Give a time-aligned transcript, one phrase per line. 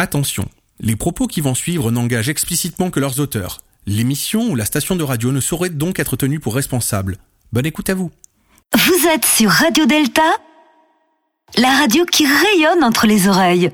[0.00, 0.48] Attention,
[0.78, 3.58] les propos qui vont suivre n'engagent explicitement que leurs auteurs.
[3.84, 7.18] L'émission ou la station de radio ne saurait donc être tenue pour responsable.
[7.52, 8.10] Bonne écoute à vous.
[8.74, 10.22] Vous êtes sur Radio Delta,
[11.58, 13.72] la radio qui rayonne entre les oreilles.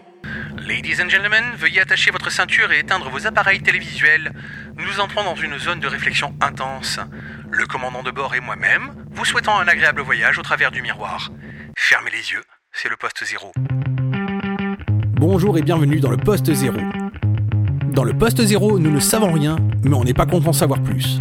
[0.66, 4.32] Ladies and gentlemen, veuillez attacher votre ceinture et éteindre vos appareils télévisuels.
[4.76, 6.98] Nous entrons dans une zone de réflexion intense.
[7.52, 11.30] Le commandant de bord et moi-même vous souhaitons un agréable voyage au travers du miroir.
[11.76, 13.52] Fermez les yeux, c'est le poste zéro.
[15.28, 16.76] Bonjour et bienvenue dans le poste zéro.
[17.92, 20.80] Dans le poste zéro, nous ne savons rien, mais on n'est pas content de savoir
[20.80, 21.18] plus.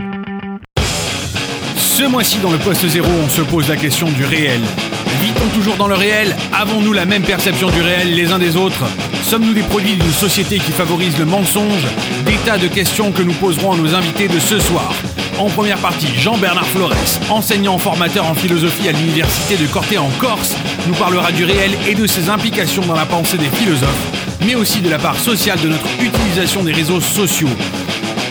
[1.76, 4.62] Ce mois-ci, dans le poste zéro, on se pose la question du réel.
[5.24, 6.36] Vit-on toujours dans le réel?
[6.54, 8.86] Avons-nous la même perception du réel les uns des autres?
[9.24, 11.88] Sommes-nous des produits d'une société qui favorise le mensonge?
[12.28, 14.94] Des tas de questions que nous poserons à nos invités de ce soir.
[15.38, 20.56] En première partie, Jean-Bernard Flores, enseignant formateur en philosophie à l'université de Corté en Corse,
[20.88, 23.90] nous parlera du réel et de ses implications dans la pensée des philosophes,
[24.46, 27.50] mais aussi de la part sociale de notre utilisation des réseaux sociaux.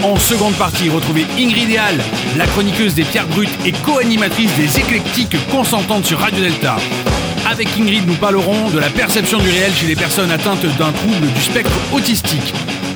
[0.02, 2.02] En seconde partie, retrouvez Ingrid Idéal,
[2.38, 6.76] la chroniqueuse des pierres brutes et co-animatrice des éclectiques consentantes sur Radio Delta.
[7.50, 11.26] Avec Ingrid, nous parlerons de la perception du réel chez les personnes atteintes d'un trouble
[11.26, 12.54] du spectre autistique.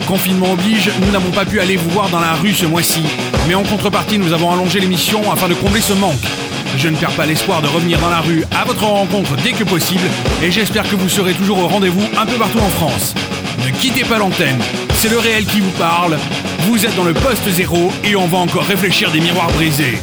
[0.09, 3.03] Confinement oblige, nous n'avons pas pu aller vous voir dans la rue ce mois-ci,
[3.47, 6.25] mais en contrepartie, nous avons allongé l'émission afin de combler ce manque.
[6.79, 9.65] Je ne perds pas l'espoir de revenir dans la rue à votre rencontre dès que
[9.65, 10.09] possible,
[10.43, 13.15] et j'espère que vous serez toujours au rendez-vous un peu partout en France.
[13.67, 14.63] Ne quittez pas l'antenne,
[14.95, 16.17] c'est le réel qui vous parle.
[16.61, 19.99] Vous êtes dans le poste zéro et on va encore réfléchir des miroirs brisés.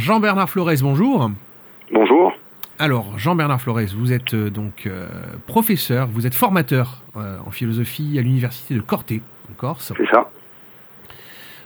[0.00, 1.30] Jean-Bernard Flores, bonjour.
[1.92, 2.32] Bonjour.
[2.78, 5.06] Alors, Jean-Bernard Flores, vous êtes euh, donc euh,
[5.46, 9.20] professeur, vous êtes formateur euh, en philosophie à l'université de Corté,
[9.50, 9.92] en Corse.
[9.94, 10.30] C'est ça.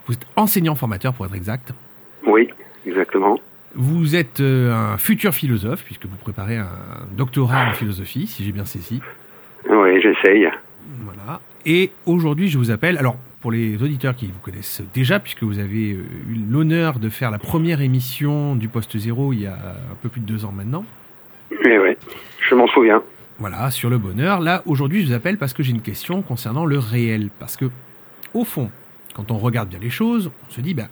[0.07, 1.73] Vous êtes enseignant-formateur, pour être exact.
[2.27, 2.51] Oui,
[2.85, 3.39] exactement.
[3.77, 6.69] Vous êtes un futur philosophe, puisque vous préparez un
[7.17, 9.01] doctorat en philosophie, si j'ai bien saisi.
[9.71, 10.49] Oui, j'essaye.
[11.05, 11.41] Voilà.
[11.67, 12.99] Et aujourd'hui, je vous appelle.
[12.99, 16.07] Alors, pour les auditeurs qui vous connaissent déjà, puisque vous avez eu
[16.49, 20.23] l'honneur de faire la première émission du Poste Zéro il y a un peu plus
[20.23, 20.83] de deux ans maintenant.
[21.51, 21.95] Oui, oui,
[22.49, 23.03] je m'en souviens.
[23.39, 24.41] Voilà, sur le bonheur.
[24.41, 27.29] Là, aujourd'hui, je vous appelle parce que j'ai une question concernant le réel.
[27.39, 27.67] Parce que,
[28.33, 28.71] au fond,
[29.13, 30.89] quand on regarde bien les choses, on se dit, ben,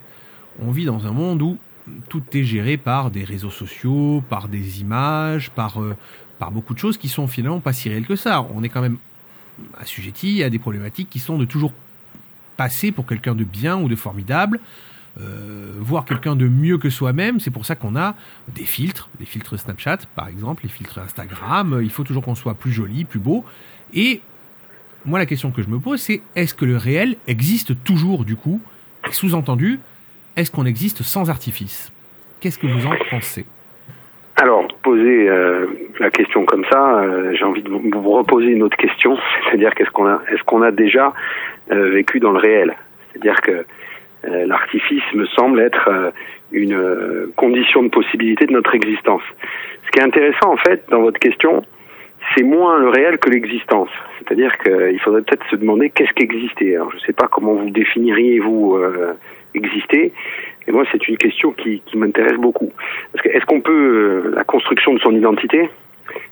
[0.61, 1.57] on vit dans un monde où
[2.07, 5.95] tout est géré par des réseaux sociaux, par des images, par, euh,
[6.37, 8.45] par beaucoup de choses qui sont finalement pas si réelles que ça.
[8.53, 8.97] On est quand même
[9.79, 11.73] assujetti à des problématiques qui sont de toujours
[12.57, 14.59] passer pour quelqu'un de bien ou de formidable,
[15.19, 17.39] euh, voir quelqu'un de mieux que soi-même.
[17.39, 18.15] C'est pour ça qu'on a
[18.47, 21.79] des filtres, des filtres Snapchat par exemple, les filtres Instagram.
[21.81, 23.45] Il faut toujours qu'on soit plus joli, plus beau.
[23.93, 24.21] Et
[25.05, 28.35] moi, la question que je me pose, c'est est-ce que le réel existe toujours du
[28.35, 28.61] coup?
[29.11, 29.79] Sous-entendu,
[30.35, 31.91] est-ce qu'on existe sans artifice?
[32.39, 33.45] Qu'est-ce que vous en pensez?
[34.35, 35.65] Alors, poser euh,
[35.99, 39.89] la question comme ça, euh, j'ai envie de vous reposer une autre question, c'est-à-dire qu'est-ce
[39.89, 41.13] qu'on a, est-ce qu'on a déjà
[41.71, 42.75] euh, vécu dans le réel?
[43.11, 43.65] C'est-à-dire que
[44.25, 46.13] l'artifice me semble être
[46.53, 49.21] une condition de possibilité de notre existence.
[49.85, 51.61] Ce qui est intéressant en fait dans votre question,
[52.33, 53.89] c'est moins le réel que l'existence.
[54.19, 56.77] C'est-à-dire qu'il faudrait peut-être se demander qu'est-ce qu'exister?
[56.77, 58.79] Alors je ne sais pas comment vous définiriez vous
[59.55, 60.13] exister,
[60.67, 62.71] et moi, c'est une question qui, qui m'intéresse beaucoup.
[63.11, 63.71] Parce que est-ce qu'on peut,
[64.25, 65.69] euh, la construction de son identité,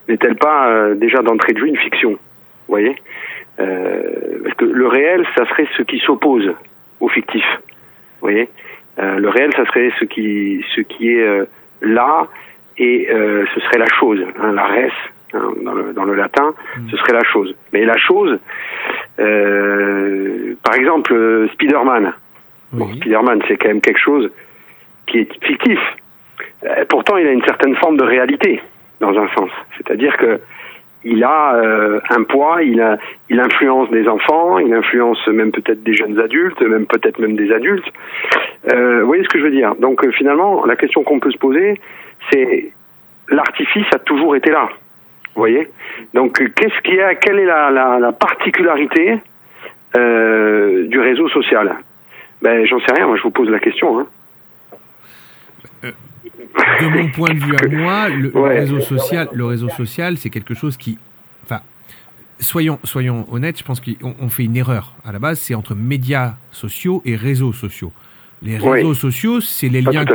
[0.07, 2.17] n'est-elle pas euh, déjà d'entrée de jeu une fiction Vous
[2.67, 2.95] voyez?
[3.59, 6.51] Euh, Parce que le réel, ça serait ce qui s'oppose
[6.99, 7.45] au fictif.
[8.21, 8.49] Vous voyez?
[8.99, 11.45] Euh, Le réel, ça serait ce qui, ce qui est euh,
[11.81, 12.27] là
[12.77, 14.91] et ce serait la chose, hein, la res.
[15.33, 16.89] Hein, dans, le, dans le latin, mm.
[16.89, 17.53] ce serait la chose.
[17.73, 18.39] Mais la chose,
[19.17, 22.13] par exemple, Spider-Man,
[22.73, 22.95] oui.
[22.97, 24.31] Spider-Man, c'est quand même quelque chose
[25.07, 25.79] qui est fictif.
[26.63, 28.61] Euh, pourtant, il a une certaine forme de réalité,
[28.99, 29.49] dans un sens.
[29.77, 30.39] C'est-à-dire que
[31.03, 32.97] il a euh, un poids, il, a,
[33.27, 37.51] il influence des enfants, il influence même peut-être des jeunes adultes, même peut-être même des
[37.51, 37.91] adultes.
[38.71, 39.73] Euh, vous voyez ce que je veux dire?
[39.79, 41.81] Donc finalement, la question qu'on peut se poser,
[42.31, 42.71] c'est
[43.29, 44.69] l'artifice a toujours été là.
[45.33, 45.69] Vous voyez?
[46.13, 49.17] Donc qu'est-ce qu'il y a Quelle est la, la, la particularité
[49.95, 51.77] du réseau social?
[52.41, 53.99] Ben, j'en sais rien, moi je vous pose la question.
[53.99, 54.07] Hein.
[55.83, 55.91] Euh,
[56.81, 60.53] de mon point de vue à moi, le, réseau social, le réseau social, c'est quelque
[60.53, 60.97] chose qui,
[61.43, 61.61] enfin,
[62.39, 65.39] soyons soyons honnêtes, je pense qu'on fait une erreur à la base.
[65.39, 67.91] C'est entre médias sociaux et réseaux sociaux.
[68.43, 70.13] Les réseaux sociaux, c'est les liens que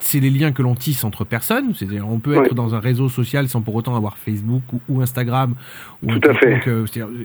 [0.00, 1.72] c'est les liens que l'on tisse entre personnes.
[1.74, 5.54] C'est-à-dire, on peut être dans un réseau social sans pour autant avoir Facebook ou, Instagram.
[6.02, 6.60] Ou Tout à fait.
[6.66, 6.84] Euh,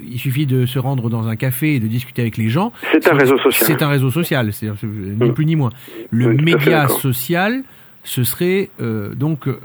[0.10, 2.72] il suffit de se rendre dans un café et de discuter avec les gens.
[2.94, 3.68] C'est un réseau social.
[3.68, 4.54] C'est un réseau social.
[4.54, 5.34] C'est ni mm.
[5.34, 5.72] plus ni moins.
[6.10, 7.64] Le média social,
[8.04, 9.58] ce serait euh, donc euh,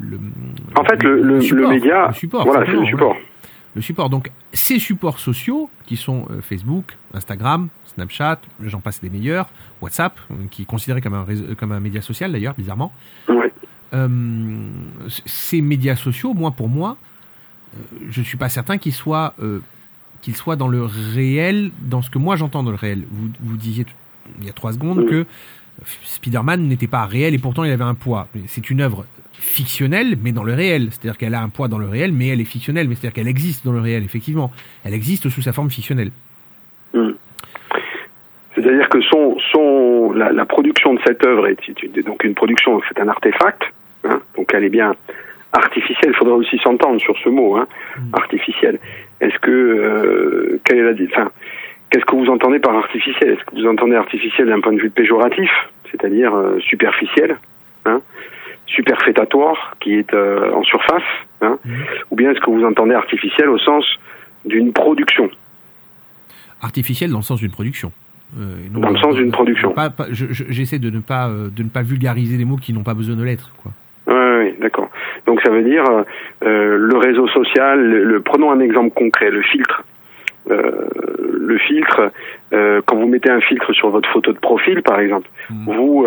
[0.00, 0.18] le.
[0.74, 2.08] En fait, le, le, le, média.
[2.08, 2.44] Le support.
[2.44, 3.16] Voilà, c'est le support
[3.74, 4.10] le support.
[4.10, 9.48] Donc ces supports sociaux qui sont euh, Facebook, Instagram, Snapchat, j'en passe des meilleurs,
[9.80, 12.92] WhatsApp, euh, qui est considéré comme un, réseau, comme un média social d'ailleurs, bizarrement.
[13.94, 14.08] Euh,
[15.26, 16.96] ces médias sociaux, moi pour moi,
[18.08, 19.34] je ne suis pas certain qu'ils soient,
[20.20, 23.04] qu'ils soient dans le réel, dans ce que moi j'entends dans le réel.
[23.10, 23.86] Vous, vous disiez
[24.40, 25.26] il y a trois secondes que
[26.04, 28.28] Spider-Man n'était pas réel et pourtant il avait un poids.
[28.46, 29.06] C'est une œuvre
[29.42, 30.88] fictionnelle, mais dans le réel.
[30.90, 32.88] C'est-à-dire qu'elle a un poids dans le réel, mais elle est fictionnelle.
[32.88, 34.50] Mais c'est-à-dire qu'elle existe dans le réel, effectivement.
[34.84, 36.10] Elle existe sous sa forme fictionnelle.
[36.94, 37.12] Hmm.
[38.54, 41.58] C'est-à-dire que son, son, la, production de cette œuvre est,
[42.04, 43.62] donc une production, c'est un artefact,
[44.04, 44.94] hein, donc elle est bien
[45.52, 46.10] artificielle.
[46.10, 48.14] Il faudra aussi s'entendre sur ce mot, hein, hmm.
[48.14, 48.78] artificiel.
[49.20, 51.30] Est-ce que euh, quelle est la, enfin,
[51.90, 53.30] qu'est-ce que vous entendez par artificiel?
[53.30, 55.50] Est-ce que vous entendez artificiel d'un point de vue péjoratif,
[55.90, 57.38] c'est-à-dire euh, superficiel
[57.86, 58.00] hein?
[58.72, 61.02] Superfétatoire qui est euh, en surface,
[61.40, 61.70] hein, mmh.
[62.10, 63.84] ou bien est-ce que vous entendez artificiel au sens
[64.44, 65.30] d'une production?
[66.60, 67.92] Artificiel dans le sens d'une production.
[68.38, 69.74] Euh, dans le sens d'une production.
[70.10, 73.16] J'essaie de ne pas euh, de ne pas vulgariser des mots qui n'ont pas besoin
[73.16, 73.72] de l'être, quoi.
[74.06, 74.90] Oui, d'accord.
[75.26, 75.84] Donc ça veut dire
[76.40, 77.80] le réseau social.
[77.80, 79.84] Le, prenons un exemple concret, le filtre.
[80.48, 82.10] le filtre,
[82.50, 85.64] quand vous mettez un filtre sur votre photo de profil, par exemple, mmh.
[85.66, 86.06] vous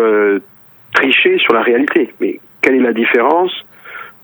[0.92, 2.12] trichez sur la réalité.
[2.20, 3.52] Mais quelle est la différence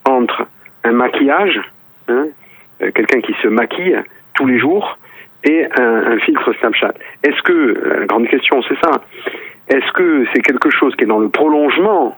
[0.05, 0.49] entre
[0.83, 1.61] un maquillage,
[2.09, 2.27] hein,
[2.83, 3.97] euh, quelqu'un qui se maquille
[4.35, 4.99] tous les jours,
[5.45, 6.95] et un, filtre Snapchat?
[7.23, 8.91] Est-ce que, la grande question c'est ça,
[9.69, 12.17] est-ce que c'est quelque chose qui est dans le prolongement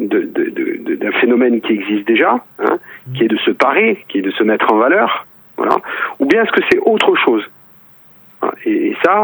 [0.00, 2.78] d'un phénomène qui existe déjà, hein,
[3.14, 5.26] qui est de se parer, qui est de se mettre en valeur,
[6.18, 7.48] ou bien est-ce que c'est autre chose?
[8.64, 9.20] Et, et, ça,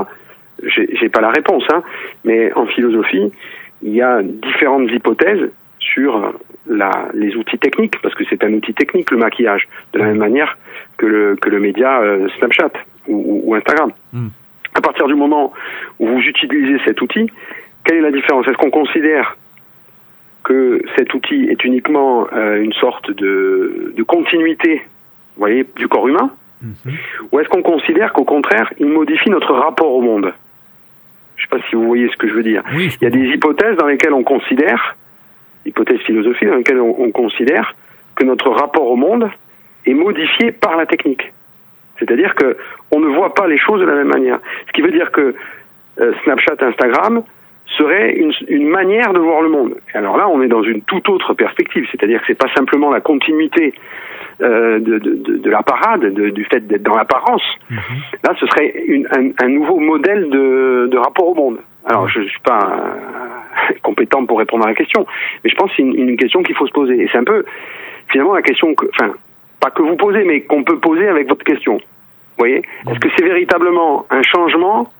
[0.62, 1.82] j'ai pas la réponse, hein,
[2.24, 3.32] mais en philosophie,
[3.82, 5.50] il y a différentes hypothèses
[5.92, 6.32] sur
[6.66, 10.18] la, les outils techniques, parce que c'est un outil technique, le maquillage, de la même
[10.18, 10.58] manière
[10.96, 12.72] que le, que le média euh, Snapchat
[13.06, 13.90] ou, ou Instagram.
[14.12, 14.28] Mm.
[14.74, 15.52] À partir du moment
[15.98, 17.30] où vous utilisez cet outil,
[17.84, 18.46] quelle est la différence?
[18.46, 19.36] Est-ce qu'on considère
[20.44, 24.82] que cet outil est uniquement euh, une sorte de, de, continuité,
[25.36, 26.30] vous voyez, du corps humain,
[26.62, 26.94] mhm.
[27.32, 30.32] ou est-ce qu'on considère qu'au contraire, il modifie notre rapport au monde?
[31.36, 32.62] Je ne sais pas si vous voyez ce que je veux dire.
[32.72, 34.96] il y a des hypothèses dans lesquelles on considère,
[35.66, 37.74] hypothèses philosophiques dans lesquelles on, on considère
[38.16, 39.30] que notre rapport au monde
[39.86, 41.32] est modifié par la technique.
[41.98, 42.56] C'est-à-dire que
[42.90, 44.38] on ne voit pas les choses de la même manière.
[44.66, 45.34] Ce qui veut dire que
[46.00, 47.22] euh, Snapchat, Instagram
[47.76, 49.74] serait une, une, manière de voir le monde.
[49.92, 52.90] Et alors là, on est dans une toute autre perspective, c'est-à-dire que c'est pas simplement
[52.90, 53.74] la continuité
[54.40, 57.42] euh, de, de, de, la parade, du fait d'être dans l'apparence.
[57.70, 57.78] Mhm.
[58.24, 61.58] Là, ce serait une, un, un, nouveau modèle de, rapport au monde.
[61.88, 65.06] Alors, je, ne suis pas euh, compétent pour répondre à la question,
[65.42, 67.02] mais je pense que c'est une, une, question qu'il faut se poser.
[67.02, 67.44] Et c'est un peu,
[68.08, 69.12] finalement, la question que, enfin,
[69.58, 71.74] pas que vous posez, mais qu'on peut poser avec votre question.
[71.76, 72.62] Vous voyez?
[72.88, 74.92] Est-ce que c'est véritablement un changement?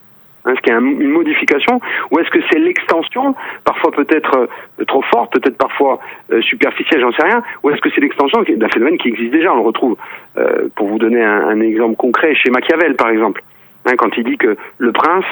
[0.49, 1.80] Est-ce qu'il y a une modification?
[2.11, 5.99] Ou est-ce que c'est l'extension, parfois peut-être euh, trop forte, peut-être parfois
[6.33, 9.52] euh, superficielle, j'en sais rien, ou est-ce que c'est l'extension d'un phénomène qui existe déjà?
[9.52, 9.97] On le retrouve,
[10.38, 13.42] euh, pour vous donner un, un, exemple concret, chez Machiavel par exemple,
[13.85, 15.26] hein, quand il dit que le prince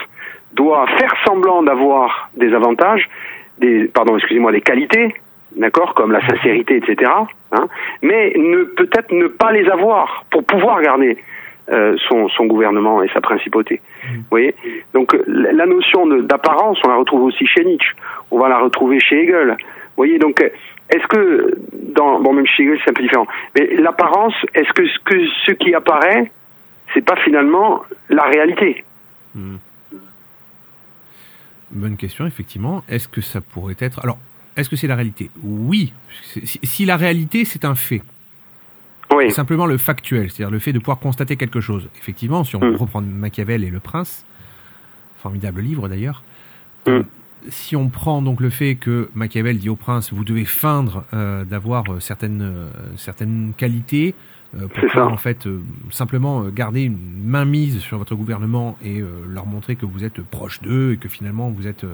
[0.52, 3.08] doit faire semblant d'avoir des avantages,
[3.58, 5.14] des, pardon, excusez-moi, des qualités,
[5.56, 7.10] d'accord, comme la sincérité, etc.
[7.52, 7.68] Hein,
[8.02, 11.18] mais ne peut-être ne pas les avoir pour pouvoir garder
[11.68, 13.80] euh, son, son, gouvernement et sa principauté.
[14.04, 14.54] Vous voyez?
[14.94, 17.94] Donc la notion d'apparence, on la retrouve aussi chez Nietzsche,
[18.30, 19.48] on va la retrouver chez Hegel.
[19.48, 20.18] Vous voyez?
[20.18, 23.26] Donc est-ce que dans bon même chez Hegel c'est un peu différent,
[23.58, 26.30] mais l'apparence, est-ce que ce que ce qui apparaît,
[26.94, 28.84] c'est pas finalement la réalité?
[29.34, 29.56] Hmm.
[31.76, 32.82] Bonne question, effectivement.
[32.88, 34.18] Est-ce que ça pourrait être alors
[34.56, 35.30] est-ce que c'est la réalité?
[35.42, 35.92] Oui.
[36.62, 38.02] Si la réalité, c'est un fait.
[39.14, 39.30] Oui.
[39.30, 41.88] Simplement le factuel, c'est-à-dire le fait de pouvoir constater quelque chose.
[41.98, 42.76] Effectivement, si on mm.
[42.76, 44.24] reprend Machiavel et Le Prince,
[45.22, 46.22] formidable livre d'ailleurs,
[46.86, 46.90] mm.
[46.90, 47.02] euh,
[47.50, 51.44] si on prend donc le fait que Machiavel dit au prince, vous devez feindre euh,
[51.44, 54.14] d'avoir euh, certaines, certaines qualités,
[54.58, 55.48] pour pouvoir en fait
[55.90, 60.60] simplement garder une main mise sur votre gouvernement et leur montrer que vous êtes proche
[60.62, 61.84] d'eux et que finalement vous êtes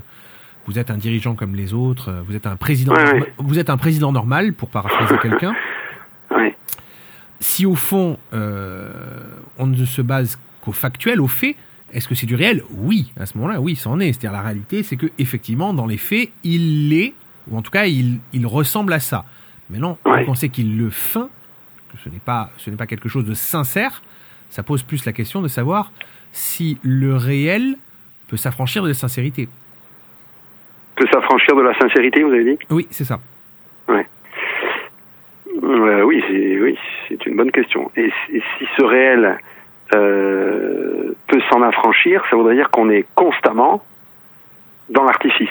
[0.66, 2.94] vous êtes un dirigeant comme les autres, vous êtes un président,
[3.38, 5.54] vous êtes un président normal pour paraphraser quelqu'un.
[7.40, 8.88] Si au fond euh,
[9.58, 11.56] on ne se base qu'au factuel, au fait,
[11.92, 12.62] est-ce que c'est du réel?
[12.70, 14.12] Oui, à ce moment-là, oui, c'en est.
[14.12, 17.14] C'est-à-dire la réalité, c'est que effectivement, dans les faits, il l'est,
[17.50, 19.24] ou en tout cas, il, il ressemble à ça.
[19.70, 21.28] Mais non, quand on sait qu'il le feint,
[21.98, 24.02] ce n'est pas, ce n'est pas quelque chose de sincère,
[24.50, 25.92] ça pose plus la question de savoir
[26.32, 27.76] si le réel
[28.28, 29.48] peut s'affranchir de la sincérité
[30.96, 32.58] peut s'affranchir de la sincérité, vous avez dit?
[32.70, 33.18] Oui, c'est ça.
[33.88, 34.06] Ouais.
[35.62, 37.90] Euh, oui, c'est oui, c'est une bonne question.
[37.96, 39.38] Et, si ce réel
[39.94, 43.82] euh, peut s'en affranchir, ça voudrait dire qu'on est constamment
[44.88, 45.48] dans l'artifice.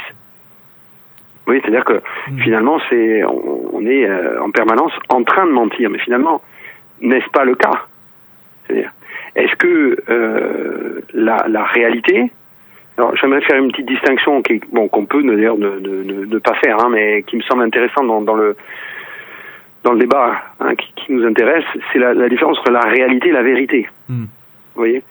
[1.48, 2.39] Oui, c'est-à-dire que hmm.
[2.39, 6.41] finalement, c'est on, est euh, en permanence en train de mentir, mais finalement,
[7.01, 7.86] n'est-ce pas le cas?
[8.65, 8.91] C'est-à-dire,
[9.36, 12.31] est-ce que euh, la, la réalité
[12.98, 16.53] alors, j'aimerais faire une petite distinction qui, bon, qu'on peut d'ailleurs ne, ne, ne, pas
[16.55, 18.55] faire, hein, mais qui me semble intéressante dans, dans le
[19.83, 23.29] dans le débat hein, qui, qui, nous intéresse, c'est la, la, différence entre la réalité
[23.29, 23.88] et la vérité.
[24.07, 24.25] Hmm.
[24.25, 24.27] Vous
[24.75, 25.01] voyez?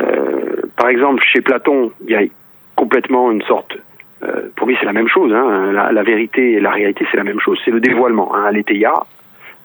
[0.00, 2.22] Euh, Par exemple, chez Platon, il y a
[2.74, 3.76] complètement une sorte.
[4.24, 5.32] Euh, pour lui, c'est la même chose.
[5.32, 7.60] Hein, la, la, vérité et la réalité, c'est la même chose.
[7.64, 8.34] C'est le dévoilement.
[8.34, 8.94] Hein, L'étéia,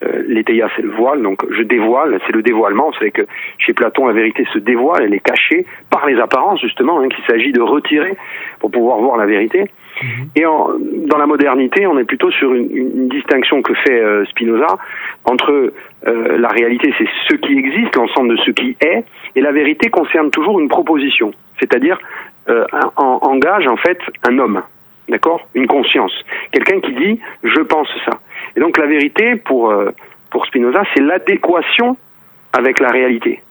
[0.03, 3.23] euh, l'étéia c'est le voile, donc je dévoile, c'est le dévoilement, c'est que
[3.57, 7.23] chez Platon la vérité se dévoile, elle est cachée par les apparences justement, hein, qu'il
[7.25, 8.15] s'agit de retirer
[8.59, 9.65] pour pouvoir voir la vérité.
[10.01, 10.29] Mhm.
[10.37, 10.69] Et en,
[11.07, 14.77] dans la modernité, on est plutôt sur une, une distinction que fait euh, Spinoza
[15.25, 15.73] entre
[16.07, 19.03] euh, la réalité, c'est ce qui existe, l'ensemble de ce qui est,
[19.35, 21.99] et la vérité concerne toujours une proposition, c'est-à-dire
[22.49, 22.65] euh,
[22.95, 24.61] engage en fait un homme,
[25.07, 26.13] d'accord, une conscience,
[26.51, 28.19] quelqu'un qui dit je pense ça.
[28.55, 29.91] Et donc la vérité, pour, euh,
[30.31, 31.97] pour Spinoza, c'est l'adéquation
[32.53, 33.41] avec la réalité.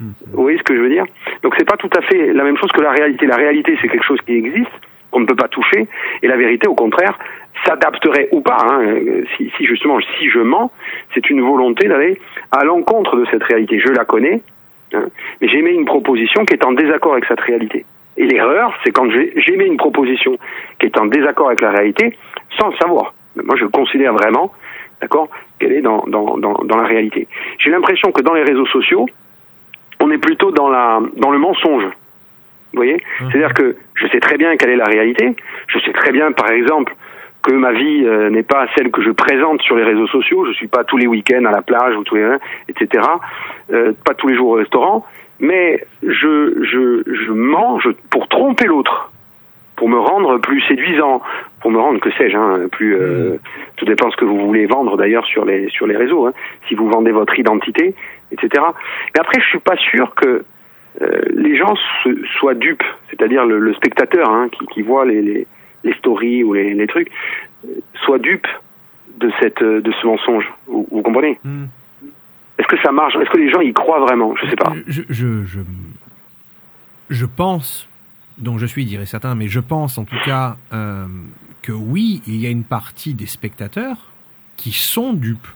[0.00, 0.12] Hmm.
[0.32, 1.04] Vous voyez ce que je veux dire?
[1.42, 3.26] Donc c'est pas tout à fait la même chose que la réalité.
[3.26, 4.70] La réalité, c'est quelque chose qui existe,
[5.10, 5.88] qu'on ne peut pas toucher,
[6.22, 7.18] et la vérité, au contraire,
[7.66, 8.58] s'adapterait ou pas.
[8.60, 8.94] Hein.
[9.36, 10.70] Si, si, justement, si je mens,
[11.14, 12.20] c'est une volonté d'aller
[12.52, 13.80] à l'encontre de cette réalité.
[13.80, 14.42] Je la connais,
[14.94, 15.06] hein,
[15.40, 17.84] mais j'émets une proposition qui est en désaccord avec cette réalité.
[18.18, 20.36] Et l'erreur, c'est quand j'émets une proposition
[20.78, 22.16] qui est en désaccord avec la réalité,
[22.58, 24.52] sans le savoir moi je considère vraiment,
[25.00, 27.28] d'accord, qu'elle est dans, dans, dans, dans la réalité.
[27.58, 29.06] J'ai l'impression que dans les réseaux sociaux,
[30.00, 31.84] on est plutôt dans, la, dans le mensonge.
[31.84, 33.02] Vous voyez?
[33.20, 33.30] Mhm.
[33.30, 35.34] C'est-à-dire que je sais très bien quelle est la réalité.
[35.68, 36.94] Je sais très bien, par exemple,
[37.42, 40.44] que ma vie euh, n'est pas celle que je présente sur les réseaux sociaux.
[40.46, 42.28] Je suis pas tous les week-ends à la plage ou tous les,
[42.68, 43.04] etc.
[43.72, 45.06] Euh, pas tous les jours au restaurant.
[45.40, 49.12] Mais je, je, je mens je- pour tromper l'autre,
[49.76, 51.22] pour me rendre plus séduisant,
[51.60, 52.96] pour me rendre, que sais-je, hein, plus.
[52.96, 53.36] Euh,
[53.76, 56.26] tout dépend ce que vous voulez vendre d'ailleurs sur les sur les réseaux.
[56.26, 56.32] Hein,
[56.66, 57.94] si vous vendez votre identité,
[58.32, 58.64] etc.
[59.14, 60.44] Mais après, je suis pas sûr que
[61.02, 65.22] euh, les gens se- soient dupes, c'est-à-dire le, le spectateur hein, qui, qui voit les,
[65.22, 65.46] les,
[65.84, 67.10] les stories ou les, les trucs,
[67.64, 68.48] euh, soit dupe
[69.18, 70.50] de cette euh, de ce mensonge.
[70.66, 71.38] Vous, vous comprenez?
[71.44, 71.66] Hmm.
[72.58, 73.14] Est-ce que ça marche?
[73.16, 74.34] Est-ce que les gens y croient vraiment?
[74.36, 74.72] Je sais pas.
[74.86, 75.60] Je, je, je,
[77.10, 77.88] je pense,
[78.38, 81.06] donc je suis, dirait certains, mais je pense en tout cas euh,
[81.62, 84.10] que oui, il y a une partie des spectateurs
[84.56, 85.46] qui sont dupes.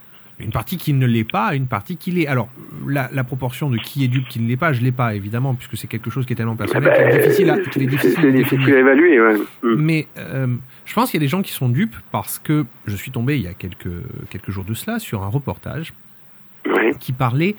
[0.41, 2.27] Une partie qui ne l'est pas, une partie qui l'est.
[2.27, 2.49] Alors,
[2.89, 5.55] la, la proportion de qui est dupe, qui ne l'est pas, je l'ai pas, évidemment,
[5.55, 8.27] puisque c'est quelque chose qui est tellement personnel, Ah qu'il est difficile à, est difficile
[8.27, 8.77] à difficile définir.
[8.77, 9.21] à évaluer.
[9.21, 9.35] Ouais.
[9.63, 9.75] Mm.
[9.77, 10.49] Mais euh,
[10.85, 13.37] je pense qu'il y a des gens qui sont dupes parce que je suis tombé
[13.37, 15.93] il y a quelques, quelques jours de cela sur un reportage
[17.01, 17.57] Qui parlait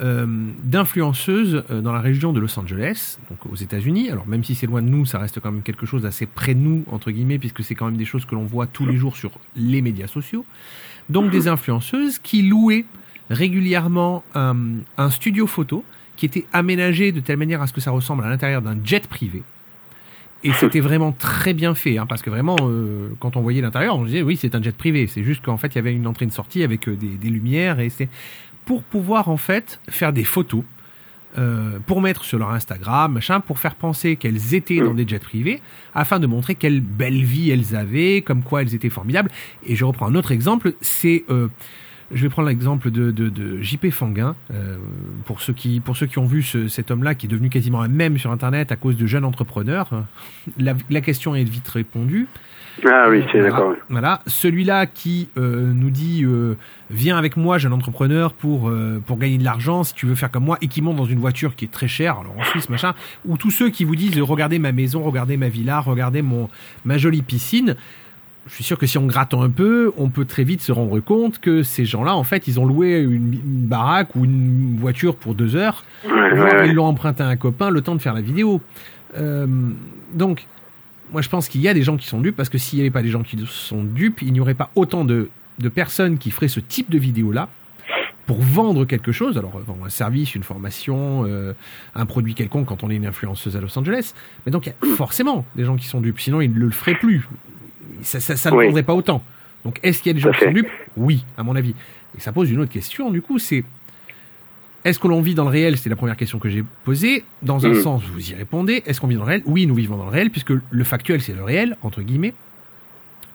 [0.00, 0.26] euh,
[0.62, 4.10] d'influenceuses euh, dans la région de Los Angeles, donc aux États-Unis.
[4.10, 6.54] Alors même si c'est loin de nous, ça reste quand même quelque chose d'assez près
[6.54, 8.96] de nous entre guillemets, puisque c'est quand même des choses que l'on voit tous les
[8.96, 10.44] jours sur les médias sociaux.
[11.08, 12.84] Donc des influenceuses qui louaient
[13.30, 14.56] régulièrement un,
[14.98, 15.84] un studio photo
[16.16, 19.06] qui était aménagé de telle manière à ce que ça ressemble à l'intérieur d'un jet
[19.06, 19.42] privé.
[20.44, 23.96] Et c'était vraiment très bien fait, hein, parce que vraiment, euh, quand on voyait l'intérieur,
[23.96, 25.06] on disait oui, c'est un jet privé.
[25.06, 27.08] C'est juste qu'en fait, il y avait une entrée et une sortie avec euh, des,
[27.08, 28.08] des lumières, et c'est
[28.66, 30.62] pour pouvoir en fait faire des photos,
[31.38, 35.18] euh, pour mettre sur leur Instagram, machin, pour faire penser qu'elles étaient dans des jets
[35.18, 35.62] privés,
[35.94, 39.30] afin de montrer quelle belle vie elles avaient, comme quoi elles étaient formidables.
[39.64, 41.48] Et je reprends un autre exemple, c'est euh,
[42.12, 44.36] je vais prendre l'exemple de, de, de JP Fanguin.
[44.52, 44.76] Euh,
[45.24, 47.80] pour, ceux qui, pour ceux qui ont vu ce, cet homme-là, qui est devenu quasiment
[47.82, 50.00] un mème sur Internet à cause de jeunes entrepreneurs, euh,
[50.58, 52.28] la, la question est vite répondue.
[52.84, 53.74] Ah oui, c'est d'accord.
[53.88, 56.56] Voilà, celui-là qui euh, nous dit euh,
[56.90, 60.30] viens avec moi, jeune entrepreneur, pour euh, pour gagner de l'argent, si tu veux faire
[60.30, 62.68] comme moi, et qui monte dans une voiture qui est très chère, alors en Suisse
[62.68, 66.48] machin, ou tous ceux qui vous disent regardez ma maison, regardez ma villa, regardez mon
[66.84, 67.76] ma jolie piscine.
[68.48, 71.00] Je suis sûr que si on gratte un peu, on peut très vite se rendre
[71.00, 75.16] compte que ces gens-là, en fait, ils ont loué une, une baraque ou une voiture
[75.16, 76.68] pour deux heures, Ouais, ouais, voire ouais.
[76.68, 78.60] ils l'ont emprunté à un copain le temps de faire la vidéo.
[79.18, 79.48] Euh,
[80.14, 80.46] donc,
[81.12, 82.82] moi je pense qu'il y a des gens qui sont dupes parce que s'il n'y
[82.82, 86.18] avait pas des gens qui sont dupes, il n'y aurait pas autant de, de personnes
[86.18, 87.48] qui feraient ce type de vidéo-là
[88.26, 91.52] pour vendre quelque chose, alors vendre un service, une formation, euh,
[91.94, 94.14] un produit quelconque quand on est une influenceuse à Los Angeles.
[94.44, 96.70] Mais donc il y a forcément des gens qui sont dupes, sinon ils ne le
[96.70, 97.28] feraient plus.
[98.02, 99.22] Ça, ça, ça ne vendrait pas autant.
[99.64, 100.68] Donc est-ce qu'il y a des gens qui sont dupes?
[100.96, 101.74] Oui, à mon avis.
[102.16, 103.64] Et ça pose une autre question, du coup, c'est
[104.88, 105.76] est-ce que l'on vit dans le réel?
[105.76, 107.24] C'est la première question que j'ai posée.
[107.42, 107.82] Dans un Mhm.
[107.82, 108.82] sens, vous y répondez.
[108.86, 109.42] Est-ce qu'on vit dans le réel?
[109.46, 112.34] Oui, nous vivons dans le réel, puisque le factuel, c'est le réel, entre guillemets.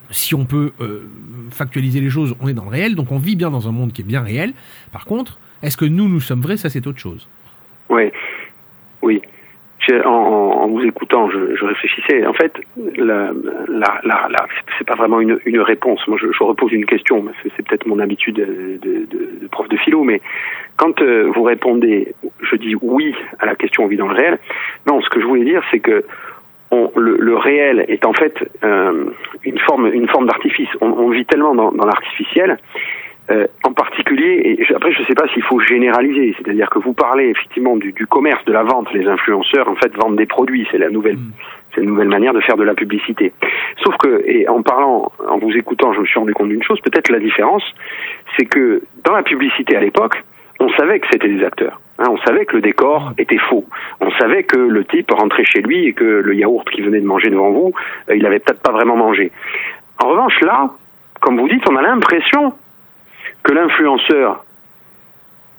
[0.10, 1.08] Si on peut euh,
[1.52, 3.94] factualiser les choses, on est dans le réel, donc on vit bien dans un monde
[3.94, 4.54] qui est bien réel.
[4.92, 6.58] Par contre, est-ce que nous, nous sommes vrais?
[6.58, 7.28] Ça, c'est autre chose.
[7.90, 8.04] Oui,
[9.02, 9.22] oui.
[10.06, 12.26] En, vous écoutant, je, réfléchissais.
[12.26, 12.54] En fait,
[12.98, 13.32] la,
[13.68, 16.08] la, la, c'est pas vraiment une, une réponse.
[16.08, 17.26] Moi, je, je repose une question.
[17.44, 20.22] C'est peut-être mon habitude de, de, de- prof de philo, mais
[20.78, 24.40] quand euh, vous répondez, je dis oui à la question on vit dans le réel.
[24.88, 26.06] Non, ce que je voulais dire, c'est que
[26.96, 29.06] le, le réel est en fait euh,
[29.44, 30.70] une forme, une forme d'artifice.
[30.80, 32.58] On, on vit tellement dans, dans l'artificiel
[33.30, 36.94] euh, en particulier, et après je ne sais pas s'il faut généraliser, c'est-à-dire que vous
[36.94, 40.68] parlez effectivement du, du commerce, de la vente, les influenceurs en fait vendent des produits,
[40.72, 41.32] c'est la nouvelle, Mm.
[41.74, 43.34] c'est une nouvelle manière de faire de la publicité.
[43.84, 46.80] Sauf que, et en parlant, en vous écoutant, je me suis rendu compte d'une chose,
[46.82, 47.64] peut-être la différence,
[48.38, 50.24] c'est que dans la publicité à l'époque,
[50.60, 51.80] on savait que c'était des acteurs.
[51.98, 53.66] Hein, on savait que le décor était faux.
[54.00, 57.06] On savait que le type rentrait chez lui et que le yaourt qu'il venait de
[57.06, 57.74] manger devant vous,
[58.10, 59.32] euh, il avait peut-être pas vraiment mangé.
[60.04, 60.70] En revanche, là,
[61.20, 62.54] comme vous dites, on a l'impression
[63.44, 64.44] que l'influenceur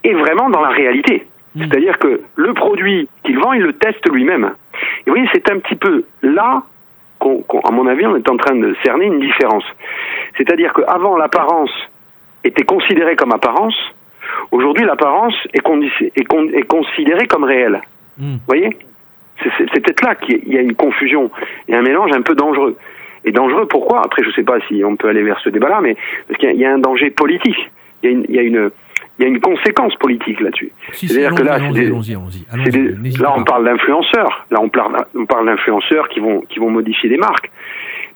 [0.04, 1.26] est vraiment dans la réalité.
[1.54, 1.64] Mm.
[1.64, 4.52] C'est-à-dire que le produit qu'il vend, il le teste lui-même.
[4.74, 6.62] Et vous voyez, c'est un petit peu là
[7.18, 9.64] qu'on, à mon avis, on est en train de cerner une différence.
[10.36, 11.70] C'est-à-dire qu'avant, l'apparence
[12.44, 13.76] était considérée comme apparence.
[14.50, 17.80] Aujourd'hui, l'apparence est, condi- est con- est considérée comme réelle.
[18.18, 18.32] Mm.
[18.34, 18.76] Vous voyez?
[19.58, 21.28] C'est peut-être là qu'il y a une confusion
[21.66, 22.76] et un mélange un peu dangereux.
[23.24, 25.80] Et dangereux pourquoi Après, je ne sais pas si on peut aller vers ce débat-là,
[25.80, 25.96] mais
[26.28, 27.70] parce qu'il y a- il y, a un danger politique.
[28.02, 28.70] Il y a une, il y a une,
[29.18, 30.72] il y a une conséquence politique là-dessus.
[30.92, 31.90] Si, C'est-à-dire que là, des-
[32.70, 34.46] des- là, on parle d'influenceurs.
[34.50, 37.50] Là, on parle, on parle d'influenceurs qui vont, qui vont modifier des marques.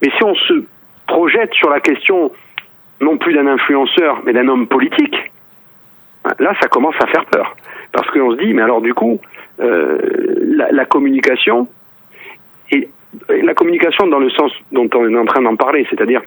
[0.03, 0.65] Mais si on se
[1.07, 2.33] projette sur la question
[3.01, 5.17] non plus d'un influenceur, mais d'un homme politique,
[6.41, 7.55] là, ça commence à faire peur.
[7.93, 9.21] Parce qu'on se dit, mais alors du coup,
[9.61, 9.99] euh,
[10.43, 11.69] la, la, communication,
[12.73, 12.89] et
[13.29, 16.23] la communication dans le sens dont on est en train d'en parler, c'est-à-dire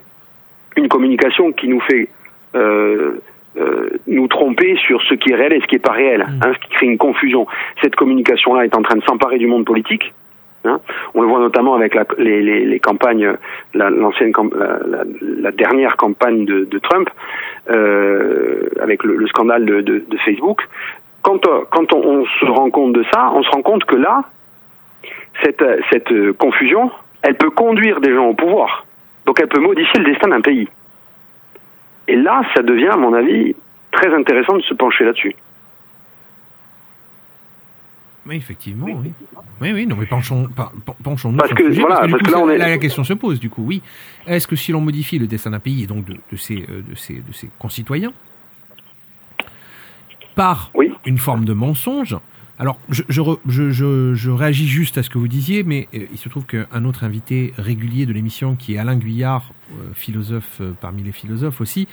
[0.75, 2.08] une communication qui nous fait
[2.56, 3.19] euh,
[3.58, 6.43] euh, nous tromper sur ce qui est réel et ce qui n'est pas réel, mmh.
[6.43, 7.47] hein, ce qui crée une confusion.
[7.82, 10.13] Cette communication-là est en train de s'emparer du monde politique.
[10.65, 10.80] Hein.
[11.13, 13.34] On le voit notamment avec la, les, les, les, campagnes,
[13.73, 17.10] l'ancienne, la, la, la, dernière campagne de, de Trump,
[17.69, 20.67] euh, avec le, le scandale de, de, de, Facebook.
[21.21, 24.23] Quand, quand on, on, se rend compte de ça, on se rend compte que là,
[25.43, 28.86] cette, cette confusion, elle peut conduire des gens au pouvoir.
[29.25, 30.67] Donc elle peut modifier le destin d'un pays.
[32.08, 33.56] Et là, ça devient, à mon avis,
[33.91, 35.36] très intéressant de se pencher là-dessus.
[38.25, 39.12] Oui, effectivement, oui.
[39.62, 40.47] Oui, oui, non, mais penchons,
[41.04, 42.58] penchons-nous parce que, voilà, parce que là, on est...
[42.58, 43.82] la question se pose, du coup, oui.
[44.28, 46.84] Est-ce que si l'on modifie le destin d'un pays et donc de, de, ses, euh,
[46.88, 48.13] de, ses, de ses concitoyens,
[50.36, 50.93] par oui.
[51.06, 52.15] une forme de mensonge,
[52.59, 56.17] alors, je, je, je, je, réagis juste à ce que vous disiez, mais euh, il
[56.17, 60.73] se trouve qu'un autre invité régulier de l'émission, qui est Alain Guyard, euh, philosophe euh,
[60.79, 61.87] parmi les philosophes aussi,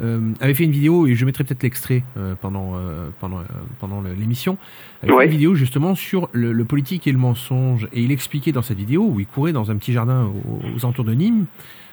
[0.00, 2.74] euh, avait fait une vidéo, et je mettrai peut-être l'extrait euh, pendant,
[3.18, 3.40] pendant,
[3.80, 4.56] pendant l'émission,
[5.02, 5.24] avait ouais.
[5.24, 8.62] fait une vidéo justement sur le, le, politique et le mensonge, et il expliquait dans
[8.62, 11.46] cette vidéo, où il courait dans un petit jardin aux, aux alentours de Nîmes,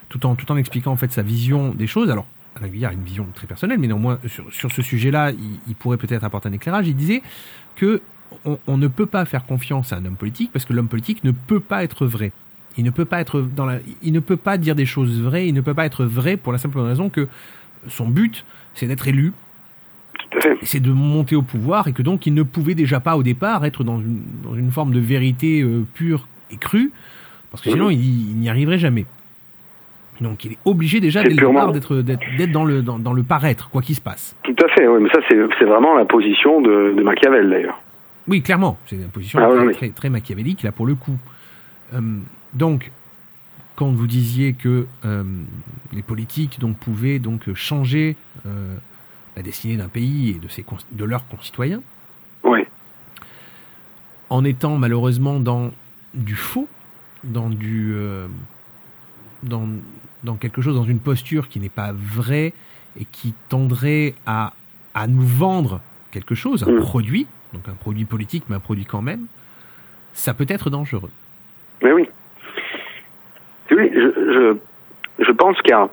[0.09, 2.11] tout en, tout en expliquant en fait sa vision des choses.
[2.11, 5.59] Alors, Alain Guyard a une vision très personnelle, mais néanmoins, sur, sur ce sujet-là, il,
[5.67, 6.87] il, pourrait peut-être apporter un éclairage.
[6.87, 7.21] Il disait
[7.75, 8.01] que
[8.45, 11.23] on, on, ne peut pas faire confiance à un homme politique parce que l'homme politique
[11.23, 12.31] ne peut pas être vrai.
[12.77, 15.47] Il ne peut pas être dans la, il ne peut pas dire des choses vraies.
[15.47, 17.27] Il ne peut pas être vrai pour la simple raison que
[17.87, 19.33] son but, c'est d'être élu.
[20.63, 23.65] C'est de monter au pouvoir et que donc il ne pouvait déjà pas au départ
[23.65, 26.91] être dans une, dans une forme de vérité euh, pure et crue
[27.51, 29.05] parce que sinon il, il n'y arriverait jamais.
[30.21, 31.95] Donc il est obligé déjà dès le départ d'être
[32.51, 34.35] dans le dans, dans, le paraître quoi qu'il se passe.
[34.43, 37.81] Tout à fait, oui, mais ça c'est vraiment la position de, de Machiavel d'ailleurs.
[38.27, 39.73] Oui, clairement, c'est une position ah, très, oui.
[39.73, 41.17] très, très, machiavélique là pour le coup.
[41.93, 41.99] Euh,
[42.53, 42.91] donc
[43.75, 45.23] quand vous disiez que euh,
[45.91, 48.75] les politiques donc pouvaient donc changer euh,
[49.35, 51.81] la destinée d'un pays et de ses de leurs concitoyens.
[52.43, 52.59] Oui.
[54.29, 55.71] En étant malheureusement dans
[56.13, 56.67] du faux,
[57.23, 57.95] dans du
[59.43, 59.67] dans
[60.23, 62.53] dans quelque chose, dans une posture qui n'est pas vraie
[62.99, 64.53] et qui tendrait à,
[64.93, 65.81] à nous vendre
[66.11, 66.81] quelque chose, un mmh.
[66.81, 69.27] produit, donc un produit politique, mais un produit quand même,
[70.13, 71.11] ça peut être dangereux.
[71.81, 72.07] Mais oui.
[73.71, 74.57] Oui, je, je,
[75.23, 75.89] je pense qu'il y a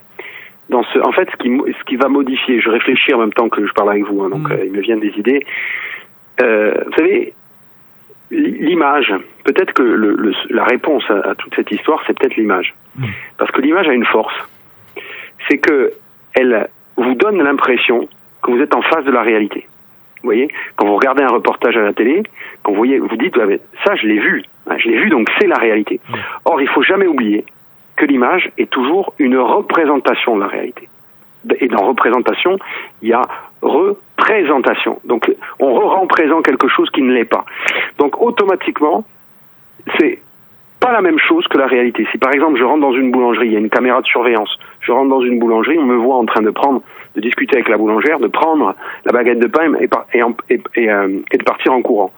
[0.68, 3.48] dans ce, en fait, ce qui, ce qui va modifier, je réfléchis en même temps
[3.48, 4.52] que je parle avec vous, hein, donc mmh.
[4.52, 5.46] euh, il me vient des idées.
[6.42, 7.32] Euh, vous savez,
[8.30, 9.14] l'image,
[9.44, 12.74] peut-être que le, le, la réponse à, à, toute cette histoire, c'est peut-être l'image.
[12.96, 13.06] Mmh.
[13.36, 14.34] Parce que l'image a une force.
[15.48, 15.92] C'est que
[16.34, 18.08] elle vous donne l'impression
[18.42, 19.66] que vous êtes en face de la réalité.
[20.22, 22.22] Vous voyez, quand vous regardez un reportage à la télé,
[22.62, 23.36] quand vous voyez, vous dites,
[23.84, 24.42] ça, je l'ai vu,
[24.76, 26.00] je l'ai vu, donc c'est la réalité.
[26.08, 26.14] Mmh.
[26.44, 27.44] Or, il faut jamais oublier
[27.96, 30.88] que l'image est toujours une représentation de la réalité.
[31.60, 32.58] Et dans représentation,
[33.02, 33.22] il y a
[33.62, 35.00] représentation.
[35.04, 37.44] Donc, on rend présent quelque chose qui ne l'est pas.
[37.98, 39.04] Donc, automatiquement,
[39.98, 40.20] c'est
[40.80, 42.06] pas la même chose que la réalité.
[42.12, 44.58] Si par exemple je rentre dans une boulangerie, il y a une caméra de surveillance,
[44.80, 46.82] je rentre dans une boulangerie, on me voit en train de prendre,
[47.16, 49.72] de discuter avec la boulangère, de prendre la baguette de pain
[50.12, 50.20] et,
[50.88, 52.12] euh, de partir en courant.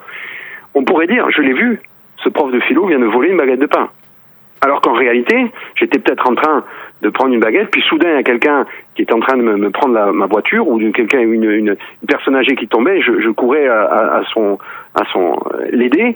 [0.75, 1.81] On pourrait dire, je l'ai vu,
[2.19, 3.89] ce prof de philo vient de voler une baguette de pain.
[4.61, 6.65] Alors qu'en réalité, j'étais peut-être en train
[7.03, 9.43] de prendre une baguette, puis soudain il y a quelqu'un qui est en train de
[9.43, 14.23] me, prendre ma voiture ou quelqu'un une, une, personne âgée qui tombait, je, courais à,
[14.33, 14.59] son
[14.95, 16.15] à son euh, l'aider.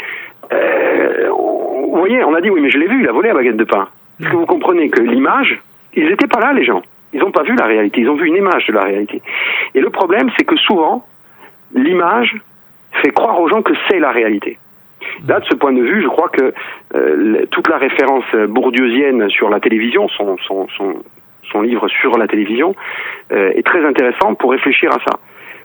[0.53, 3.35] Euh, vous voyez, on a dit oui, mais je l'ai vu, il a volé la
[3.35, 3.89] baguette de pain.
[4.21, 5.61] Est-ce que vous comprenez que l'image,
[5.95, 6.83] ils n'étaient pas là, les gens.
[7.13, 9.23] Ils n'ont pas vu la réalité, ils ont vu une image de la réalité.
[9.75, 11.07] Et le problème, c'est que souvent,
[11.73, 12.37] l'image
[13.03, 14.59] fait croire aux gens que c'est la réalité.
[15.27, 16.53] Là, de ce point de vue, je crois que
[16.95, 20.95] euh, toute la référence bourdieusienne sur la télévision, son, son, son,
[21.51, 22.75] son livre sur la télévision,
[23.33, 25.19] euh, est très intéressant pour réfléchir à ça.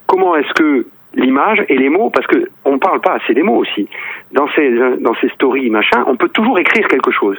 [0.06, 3.56] Comment est-ce que l'image et les mots, parce que on parle pas assez des mots
[3.56, 3.88] aussi.
[4.32, 7.36] Dans ces dans ces stories machin, on peut toujours écrire quelque chose.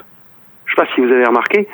[0.66, 1.68] Je sais pas si vous avez remarqué,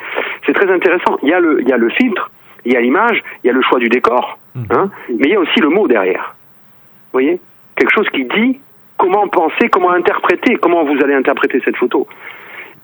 [0.46, 1.18] c'est très intéressant.
[1.22, 2.30] Il y a le il y a le filtre,
[2.64, 4.38] il y a l'image, il y a le choix du décor,
[4.70, 6.34] hein, mais il y a aussi le mot derrière.
[7.06, 7.40] Vous voyez,
[7.76, 8.60] quelque chose qui dit
[8.98, 12.06] comment penser, comment interpréter, comment vous allez interpréter cette photo.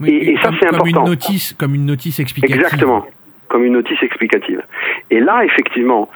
[0.00, 0.84] Oui, et, et, ça c'est important.
[0.84, 2.56] Comme une notice, comme une notice explicative.
[2.56, 3.06] Exactement,
[3.48, 4.62] comme une notice explicative.
[5.10, 6.08] Et là, effectivement,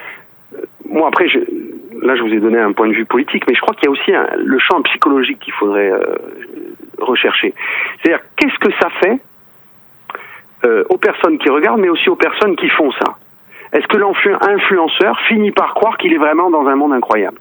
[0.89, 1.39] moi après, je,
[2.03, 3.89] là je vous ai donné un point de vue politique, mais je crois qu'il y
[3.89, 6.01] a aussi un, le champ psychologique qu'il faudrait euh,
[6.99, 7.55] rechercher.
[8.01, 9.19] C'est-à-dire, qu'est-ce que ça fait
[10.65, 13.17] euh, aux personnes qui regardent, mais aussi aux personnes qui font ça?
[13.73, 17.39] Est-ce que l'influenceur finit par croire qu'il est vraiment dans un monde incroyable?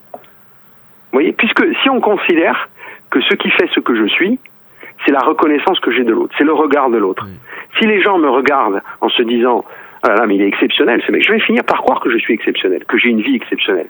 [1.12, 2.70] Vous voyez, puisque si on considère
[3.10, 4.40] que ce qui fait ce que je suis,
[5.06, 7.26] c'est la reconnaissance que j'ai de l'autre, c'est le regard de l'autre.
[7.80, 9.64] Si les gens me regardent en se disant
[10.04, 12.18] ah là, mais il est exceptionnel, ce mec, je vais finir par croire que je
[12.18, 13.88] suis exceptionnel, que j'ai une vie exceptionnelle.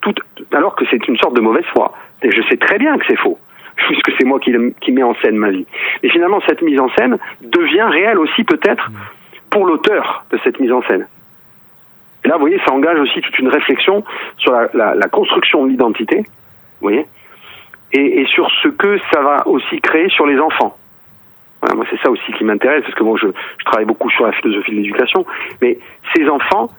[0.00, 0.14] Tout,
[0.52, 1.92] alors que c'est une sorte de mauvaise foi.
[2.22, 3.38] Et je sais très bien que c'est faux,
[3.76, 5.66] puisque c'est moi qui, qui mets en scène ma vie.
[6.02, 8.90] Et finalement, cette mise en scène devient réelle aussi peut-être
[9.50, 11.06] pour l'auteur de cette mise en scène.
[12.24, 14.04] Et là, vous voyez, ça engage aussi toute une réflexion
[14.36, 16.24] sur la, la, la construction de l'identité,
[16.80, 17.06] vous voyez,
[17.92, 20.76] et, et, sur ce que ça va aussi créer sur les enfants.
[21.60, 24.26] Voilà, moi, c'est ça aussi qui m'intéresse, parce que moi, je, je, travaille beaucoup sur
[24.26, 25.26] la philosophie de l'éducation.
[25.60, 25.78] Mais
[26.14, 26.70] ces enfants,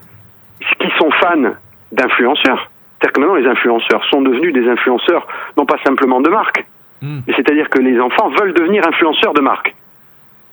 [0.78, 1.52] qui sont fans
[1.92, 6.64] d'influenceurs, c'est-à-dire que maintenant, les influenceurs sont devenus des influenceurs, non pas simplement de marque,
[7.02, 7.20] mmh.
[7.26, 9.74] mais c'est-à-dire que les enfants veulent devenir influenceurs de marque.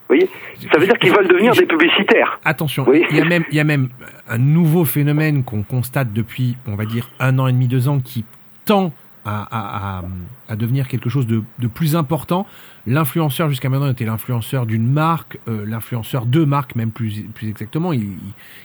[0.10, 0.30] Vous voyez
[0.72, 2.40] Ça veut dire qu'ils veulent devenir des publicitaires.
[2.46, 3.90] Attention, il y, a même, il y a même
[4.30, 8.00] un nouveau phénomène qu'on constate depuis, on va dire, un an et demi, deux ans,
[8.00, 8.24] qui
[8.66, 8.94] tend
[9.28, 10.04] à, à,
[10.48, 12.48] à, devenir quelque chose de, de plus important.
[12.86, 17.92] L'influenceur jusqu'à maintenant était l'influenceur d'une marque, euh, l'influenceur de marque même plus, plus exactement.
[17.92, 18.18] Il, il,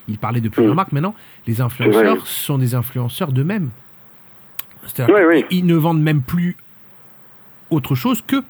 [0.08, 0.76] il parlait de plusieurs mmh.
[0.76, 0.92] marques.
[0.92, 1.14] Maintenant,
[1.46, 3.70] les influenceurs sont des influenceurs d'eux-mêmes.
[4.86, 5.44] C'est-à-dire oui, oui.
[5.50, 6.56] ils ne vendent même plus
[7.70, 8.42] autre chose que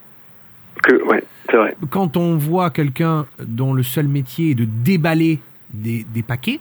[0.83, 1.77] que ouais, c'est vrai.
[1.91, 5.39] Quand on voit quelqu'un dont le seul métier est de déballer
[5.73, 6.61] des, des paquets,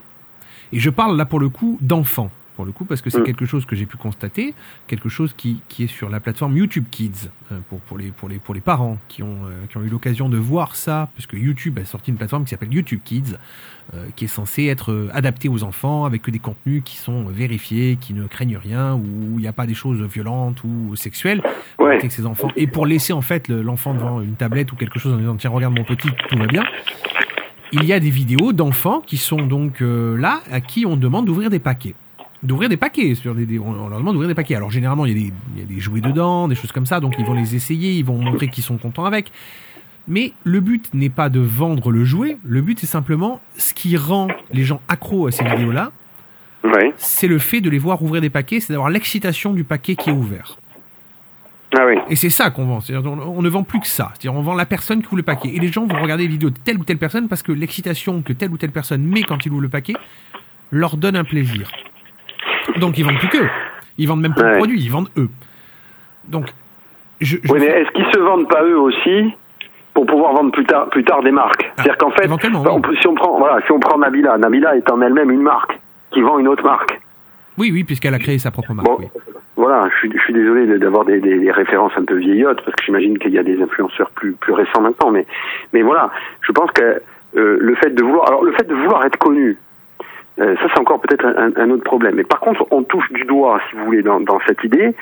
[0.72, 2.30] et je parle là pour le coup d'enfants,
[2.62, 3.24] pour le coup, parce que c'est mmh.
[3.24, 4.54] quelque chose que j'ai pu constater,
[4.86, 8.28] quelque chose qui, qui est sur la plateforme YouTube Kids, euh, pour, pour, les, pour,
[8.28, 11.32] les, pour les parents qui ont, euh, qui ont eu l'occasion de voir ça, puisque
[11.32, 13.34] YouTube a sorti une plateforme qui s'appelle YouTube Kids,
[13.94, 17.98] euh, qui est censée être adaptée aux enfants, avec que des contenus qui sont vérifiés,
[18.00, 21.42] qui ne craignent rien, où il n'y a pas des choses violentes ou sexuelles
[21.80, 21.96] ouais.
[21.96, 25.14] avec ses enfants, et pour laisser en fait l'enfant devant une tablette ou quelque chose
[25.14, 26.62] en disant tiens regarde mon petit, tout va bien.
[27.74, 31.24] Il y a des vidéos d'enfants qui sont donc euh, là, à qui on demande
[31.24, 31.94] d'ouvrir des paquets
[32.42, 35.16] d'ouvrir des paquets sur des, des, on leur demande d'ouvrir des paquets alors généralement il
[35.16, 37.24] y, a des, il y a des jouets dedans des choses comme ça donc ils
[37.24, 39.30] vont les essayer ils vont montrer qu'ils sont contents avec
[40.08, 43.96] mais le but n'est pas de vendre le jouet le but c'est simplement ce qui
[43.96, 45.92] rend les gens accros à ces vidéos là
[46.64, 46.92] ouais.
[46.96, 50.10] c'est le fait de les voir ouvrir des paquets c'est d'avoir l'excitation du paquet qui
[50.10, 50.58] est ouvert
[51.74, 51.94] ah oui.
[52.10, 52.80] Et c'est ça qu'on vend.
[52.90, 54.10] On, on, ne vend plus que ça.
[54.12, 55.48] C'est-à-dire on vend la personne qui ouvre le paquet.
[55.54, 58.20] Et les gens vont regarder les vidéos de telle ou telle personne parce que l'excitation
[58.20, 59.94] que telle ou telle personne met quand il ouvre le paquet
[60.70, 61.70] leur donne un plaisir.
[62.78, 63.48] Donc ils vendent plus qu'eux.
[63.98, 64.52] Ils vendent même plus ouais.
[64.52, 65.28] de produits, ils vendent eux.
[66.24, 66.46] Donc,
[67.20, 67.52] je, je...
[67.52, 69.34] Oui, mais est-ce qu'ils se vendent pas eux aussi
[69.94, 73.06] pour pouvoir vendre plus tard, plus tard des marques ah, C'est-à-dire qu'en fait, on, si
[73.06, 75.78] on prend, voilà, si on prend Nabila, Nabila est en elle-même une marque
[76.10, 77.00] qui vend une autre marque.
[77.58, 78.86] Oui, oui, puisqu'elle a créé sa propre marque.
[78.86, 79.06] Bon, oui.
[79.56, 82.74] Voilà, je suis, je suis désolé d'avoir des, des, des, références un peu vieillottes parce
[82.74, 85.26] que j'imagine qu'il y a des influenceurs plus plus récents maintenant, mais
[85.74, 87.02] mais voilà, je pense que
[87.36, 89.58] euh, le fait de vouloir, alors le fait de vouloir être connu,
[90.40, 92.14] euh, ça, c'est encore peut-être un, un, autre problème.
[92.16, 94.94] Mais par contre, on touche du doigt, si vous voulez, dans, dans cette idée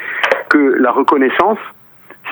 [0.48, 1.58] que la reconnaissance,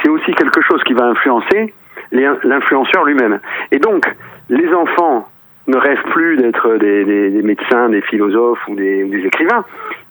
[0.02, 1.72] c'est aussi quelque chose qui va influencer
[2.12, 3.40] l'influenceur lui-même.
[3.70, 4.06] Et donc,
[4.48, 5.28] les enfants
[5.66, 9.64] ne rêvent plus d'être des, des, des, médecins, des philosophes ou des, des, écrivains.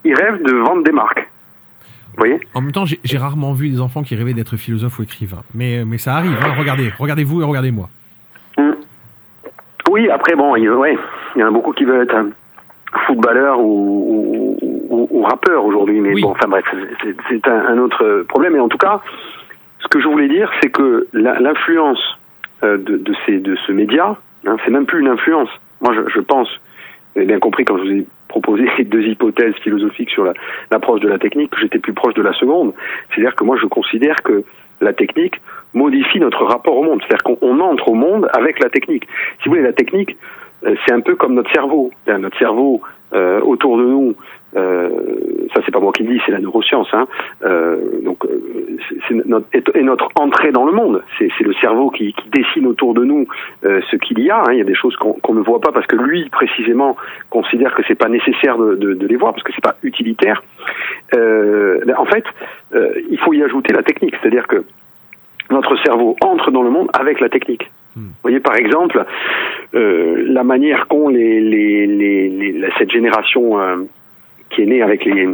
[0.04, 1.28] Ils rêvent de vendre des marques.
[2.12, 2.40] Vous voyez?
[2.54, 5.44] En même temps, j'ai rarement vu des enfants qui rêvaient d'être philosophes ou écrivains.
[5.54, 6.38] Mais, mais ça arrive.
[6.42, 6.54] Hein.
[6.58, 7.90] Regardez, regardez-vous et regardez-moi.
[8.58, 8.72] Mmh.
[9.90, 10.98] Oui, après, bon, il, ouais,
[11.36, 12.16] il y en a beaucoup qui veulent être
[13.06, 14.58] footballeur ou,
[14.90, 16.00] ou, ou rappeur aujourd'hui.
[16.00, 16.22] Mais oui.
[16.22, 16.66] bon, enfin bref,
[17.30, 18.56] c'est un, un, autre problème.
[18.56, 19.02] Et en tout cas,
[19.80, 22.18] ce que je voulais dire, c'est que l'influence
[22.64, 25.50] euh, de, de, ces, de ce média, hein, c'est même plus une influence.
[25.82, 26.50] Moi, je, je pense,
[27.14, 30.24] vous avez bien compris quand je vous ai proposé ces deux hypothèses philosophiques sur
[30.72, 32.74] l'approche la, de la technique, que j'étais plus proche de la seconde.
[33.10, 34.44] C'est-à-dire que moi, je considère que
[34.82, 35.42] la technique
[35.74, 37.02] modifie notre rapport au monde.
[37.02, 39.08] C'est-à-dire qu'on entre au monde avec la technique.
[39.42, 40.18] Si vous voulez, la technique,
[40.64, 41.92] c'est un peu comme notre cerveau.
[42.08, 42.82] Notre cerveau
[43.14, 44.16] euh, autour de nous,
[44.56, 44.90] euh,
[45.54, 46.88] ça c'est pas moi qui le dis, c'est la neuroscience.
[46.94, 47.08] Hein.
[47.44, 48.24] Euh, donc
[49.08, 51.04] c'est notre, entrée dans le monde.
[51.18, 53.28] C'est le cerveau qui, dessine autour de nous
[53.66, 54.40] euh, ce qu'il y a.
[54.40, 54.54] Hein.
[54.54, 56.96] Il y a des choses qu'on qu ne voit pas parce que lui précisément
[57.30, 60.44] considère que c'est pas nécessaire de, les voir parce que c'est pas utilitaire.
[61.14, 62.26] Euh, en fait,
[63.10, 64.64] il faut y ajouter la technique, c'est-à-dire que
[65.50, 67.70] notre cerveau entre dans le monde avec la technique.
[67.98, 69.06] Vous voyez, par exemple,
[69.74, 73.78] euh, la manière qu'ont les, les, les, les, cette génération euh,
[74.50, 75.28] qui est née avec les,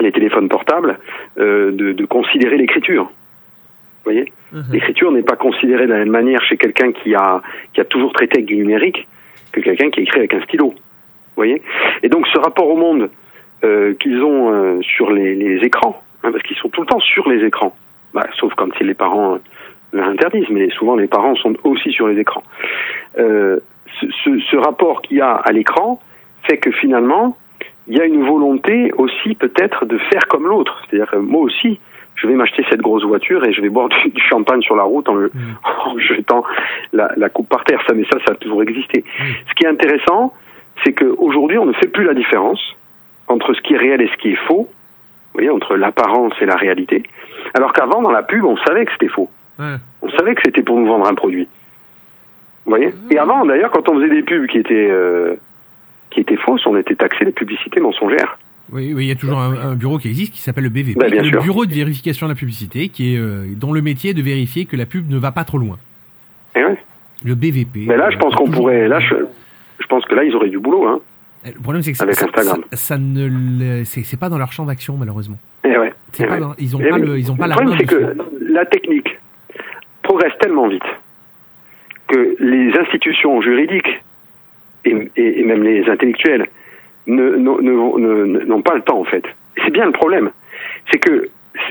[0.00, 0.98] les téléphones portables
[1.38, 3.04] euh, de, de, considérer l'écriture.
[3.04, 4.72] Vous voyez -huh.
[4.72, 7.42] L'écriture n'est pas considérée de la même manière chez quelqu'un qui a,
[7.72, 9.06] qui a toujours traité avec du numérique
[9.52, 10.68] que quelqu'un qui écrit avec un stylo.
[10.68, 11.62] Vous voyez
[12.02, 13.10] Et donc ce rapport au monde
[14.00, 17.40] qu'ils ont sur les, les écrans, hein, parce qu'ils sont tout le temps sur les
[17.48, 17.72] écrans,
[18.14, 19.38] bah, sauf quand c'est les parents
[19.92, 22.42] l'interdisent, mais souvent les parents sont aussi sur les écrans.
[23.18, 23.60] Euh,
[24.00, 26.00] ce, ce, ce, rapport qu'il y a à l'écran
[26.44, 27.36] fait que finalement,
[27.86, 30.82] il y a une volonté aussi peut-être de faire comme l'autre.
[30.88, 31.78] C'est-à-dire que moi aussi,
[32.14, 35.08] je vais m'acheter cette grosse voiture et je vais boire du, champagne sur la route
[35.08, 35.38] en, le, Mm.
[35.64, 36.44] en jetant
[36.92, 37.80] la, la coupe par terre.
[37.86, 39.04] Ça, mais ça, ça a toujours existé.
[39.48, 40.32] Ce qui est intéressant,
[40.84, 42.60] c'est qu'aujourd'hui, on ne fait plus la différence
[43.28, 44.68] entre ce qui est réel et ce qui est faux.
[44.68, 47.02] Vous voyez, entre l'apparence et la réalité.
[47.54, 49.30] Alors qu'avant, dans la pub, on savait que c'était faux.
[49.58, 49.76] Ouais.
[50.02, 51.48] On savait que c'était pour nous vendre un produit.
[52.64, 52.94] Vous voyez?
[53.10, 55.34] Et avant, d'ailleurs, quand on faisait des pubs qui étaient euh,
[56.10, 58.38] qui étaient fausses, on était taxé de publicité mensongère.
[58.70, 60.98] Oui, oui, il y a toujours un, un bureau qui existe qui s'appelle le BVP,
[60.98, 61.42] Bah, bien le sûr.
[61.42, 64.64] bureau de vérification de la publicité, qui est euh, dont le métier est de vérifier
[64.66, 65.76] que la pub ne va pas trop loin.
[66.54, 66.78] Et ouais.
[67.24, 67.84] Le BVP.
[67.88, 68.88] Mais là, je pense euh, qu'on pourrait.
[68.88, 69.14] Là, je,
[69.80, 70.86] je pense que là, ils auraient du boulot.
[70.86, 71.00] Hein.
[71.44, 72.62] Le problème, c'est que ça, Avec ça, Instagram.
[72.70, 75.38] ça- ça ne, c'est c'est pas dans leur champ d'action malheureusement.
[75.64, 75.92] Et ouais.
[76.12, 76.40] C'est Et pas ouais.
[76.40, 78.16] dans- ils ont Et pas le, ils ont pas la problème, main c'est que
[78.52, 79.11] la technique
[80.12, 80.84] progresse tellement vite
[82.08, 83.92] que les institutions juridiques
[84.84, 86.46] et, et- et même les intellectuels
[87.06, 89.24] ne- ne- ne- ne- n'ont pas le temps en fait.
[89.64, 90.30] C'est bien le problème.
[90.90, 91.28] C'est que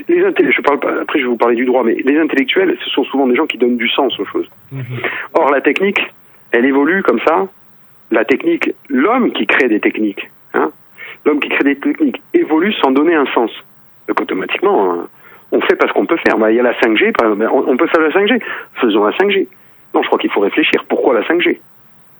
[0.08, 2.76] les intellectuels, je parle pas, après je vais vous parler du droit, mais les intellectuels,
[2.84, 4.48] ce sont souvent des gens qui donnent du sens aux choses.
[4.72, 4.82] Mhm.
[5.34, 6.00] Or, la technique,
[6.50, 7.46] elle évolue comme ça.
[8.10, 10.70] La technique, l'homme qui crée des techniques, hein,
[11.24, 13.52] l'homme qui crée des techniques évolue sans donner un sens.
[14.08, 15.08] Donc automatiquement, hein,
[15.52, 16.36] on fait pas ce qu'on peut faire.
[16.38, 17.48] Bah, Il y a la 5G, par exemple.
[17.68, 18.42] on peut faire la 5G.
[18.80, 19.46] Faisons la 5G.
[19.94, 20.84] Non, je crois qu'il faut réfléchir.
[20.88, 21.60] Pourquoi la 5G Vous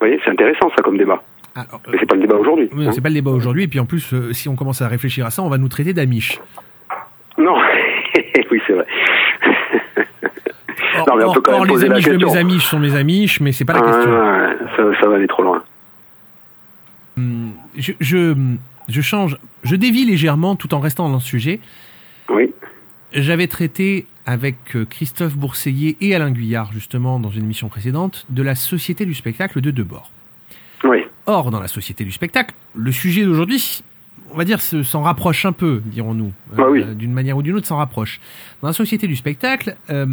[0.00, 1.22] voyez, c'est intéressant ça comme débat.
[1.54, 2.68] Alors, Mais c'est pas le débat aujourd'hui.
[2.74, 2.92] oui, hein.
[2.92, 3.64] c'est pas le débat aujourd'hui.
[3.64, 5.68] Et puis en plus, euh, si on commence à réfléchir à ça, on va nous
[5.68, 6.40] traiter d'amiches.
[7.38, 7.56] Non,
[8.50, 8.86] oui, c'est vrai.
[10.98, 12.66] Or, Non, mais on or- peut quand or, même les poser la de mes amiches
[12.66, 14.12] sont mes amiches, mais c'est pas la Ah, question.
[14.92, 15.62] ça, ça va aller trop loin.
[17.16, 18.34] Hum, Je, je,
[18.88, 21.60] je change, je dévie légèrement tout en restant dans le sujet.
[22.28, 22.52] Oui,
[23.14, 28.42] J'avais traité avec euh, Christophe Bourseiller et Alain Guyard, justement, dans une émission précédente, de
[28.42, 30.11] la société du spectacle de Debord.
[30.85, 33.83] oui, Or, dans la société du spectacle, le sujet d'aujourd'hui,
[34.33, 36.33] on va dire, se- s'en rapproche un peu, dirons-nous.
[36.53, 36.85] Euh, Ah oui.
[36.96, 38.18] D'une manière ou d'une autre, s'en rapproche.
[38.61, 40.07] Dans la société du spectacle, euh,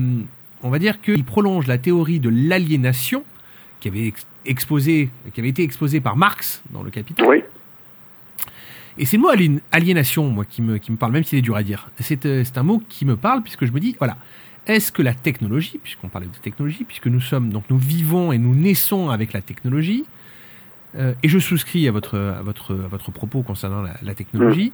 [0.62, 3.24] on va dire qu'il prolonge la théorie de l'aliénation,
[3.80, 7.26] qui avait ex- exposé, qui avait été exposée par Marx dans le Capital.
[7.28, 7.44] oui.
[9.00, 9.30] Et c'est le mot
[9.72, 11.90] aliénation, moi, qui me, qui me parle, même s'il est dur à dire.
[12.00, 14.18] C'est euh, c'est un mot qui me parle, puisque je me dis, voilà,
[14.68, 18.38] est-ce que la technologie, puisqu'on parlait de technologie, puisque nous sommes, donc nous vivons et
[18.38, 20.04] nous naissons avec la technologie,
[20.96, 24.74] euh, et je souscris à votre, à votre, à votre propos concernant la, la technologie,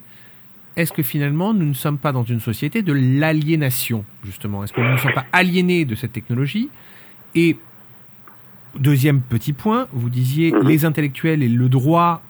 [0.76, 4.64] est-ce que finalement nous ne sommes pas dans une société de l'aliénation, justement?
[4.64, 6.70] Est-ce que nous ne sommes pas aliénés de cette technologie?
[7.36, 7.58] Et
[8.78, 10.68] deuxième petit point, vous disiez Mhm.
[10.68, 12.22] les intellectuels et le droit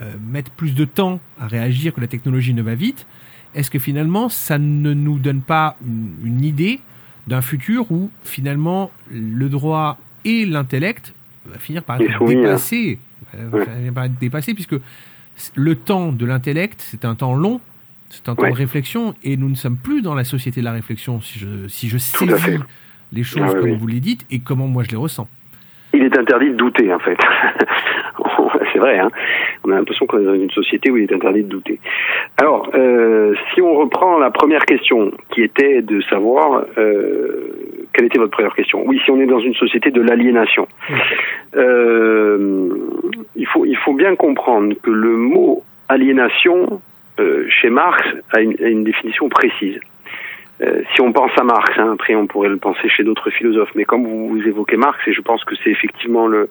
[0.00, 3.06] euh, mettent plus de temps à réagir que la technologie ne va vite.
[3.54, 6.80] Est-ce que finalement ça ne nous donne pas une, une idée
[7.26, 11.12] d'un futur où finalement le droit et l'intellect
[11.46, 12.26] va finir par être hein.
[12.26, 12.98] dépassés,
[13.34, 13.64] va Ouais.
[13.66, 14.76] finir par être dépassés puisque
[15.54, 17.60] le temps de l'intellect c'est un temps long,
[18.10, 18.50] c'est un temps Ouais.
[18.50, 21.68] de réflexion et nous ne sommes plus dans la société de la réflexion si je
[21.68, 22.58] si je saisis
[23.12, 23.76] les choses Ah oui, comme oui.
[23.76, 25.28] vous les dites et comment moi je les ressens.
[26.12, 27.18] Est interdit de douter, en fait.
[28.72, 29.10] c'est vrai, hein.
[29.64, 31.78] On a l'impression qu'on est dans une société où il est interdit de douter.
[32.38, 38.18] Alors, euh, si on reprend la première question, qui était de savoir euh, quelle était
[38.18, 38.82] votre première question?
[38.86, 40.66] Oui, si on est dans une société de l'aliénation,
[41.56, 42.68] euh,
[43.36, 46.80] il faut il faut bien comprendre que le mot aliénation
[47.20, 49.78] euh, chez Marx a une, a une définition précise.
[50.62, 53.72] Euh, si on pense à Marx, hein, après on pourrait le penser chez d'autres philosophes,
[53.74, 56.48] mais comme vous, évoquez Marx, et je pense que c'est effectivement le,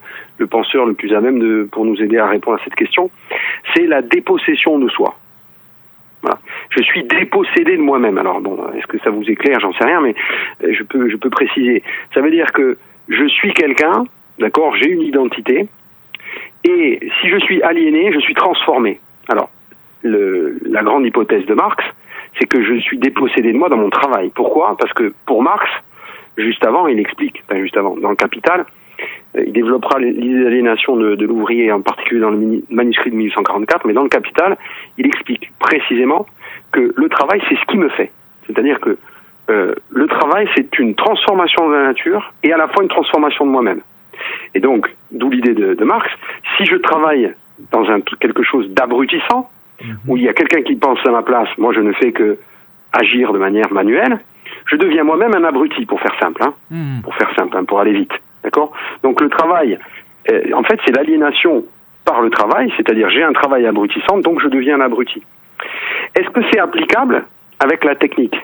[0.49, 3.09] penseur le plus à même de, pour nous aider à répondre à cette question,
[3.73, 5.15] c'est la dépossession de soi.
[6.69, 8.17] Je suis dépossédé de moi-même.
[8.17, 9.59] Alors bon, est-ce que ça vous éclaire?
[9.59, 10.15] J'en sais rien, mais
[10.63, 11.83] euh, je peux, je peux préciser.
[12.13, 12.77] Ça veut dire que
[13.09, 14.05] je suis quelqu'un,
[14.39, 15.67] d'accord J'ai une identité,
[16.63, 18.99] et si je suis aliéné, je suis transformé.
[19.29, 19.49] Alors,
[20.03, 21.83] le, la grande hypothèse de Marx,
[22.39, 24.31] c'est que je suis dépossédé de moi dans mon travail.
[24.33, 24.75] Pourquoi?
[24.77, 25.69] Parce que pour Marx,
[26.37, 28.65] juste avant, il explique, enfin juste avant, dans le Capital,
[29.35, 33.85] euh, il développera l'idée d'aliénation de, de l'ouvrier, en particulier dans le manuscrit de 1844,
[33.85, 34.57] mais dans le Capital,
[34.97, 36.25] il explique précisément
[36.71, 38.11] que le travail, c'est ce qui me fait.
[38.47, 38.97] C'est-à-dire que
[39.49, 43.45] euh, le travail, c'est une transformation de la nature et à la fois une transformation
[43.45, 43.81] de moi-même.
[44.53, 46.09] Et donc, d'où l'idée de, de Marx,
[46.57, 47.33] si je travaille
[47.71, 49.49] dans un, quelque chose d'abrutissant,
[50.07, 52.37] où il y a quelqu'un qui pense à ma place, moi je ne fais que
[52.93, 54.19] agir de manière manuelle,
[54.65, 57.01] je deviens moi-même un abruti, pour faire simple, hein, Hmm.
[57.03, 58.11] pour faire simple, hein, pour aller vite.
[58.43, 58.73] D'accord?
[59.03, 59.77] Donc le travail,
[60.29, 61.63] euh, en fait, c'est l'aliénation
[62.05, 65.21] par le travail, c'est-à-dire j'ai un travail abrutissant, donc je deviens un abruti.
[66.15, 67.23] Est-ce que c'est applicable
[67.59, 68.35] avec la technique?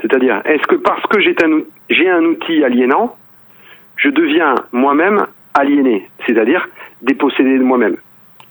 [0.00, 3.14] C'est-à-dire, est-ce que parce que j'ai un, ou- j'ai un outil aliénant,
[3.96, 6.66] je deviens moi-même aliéné, c'est-à-dire
[7.02, 7.96] dépossédé de moi-même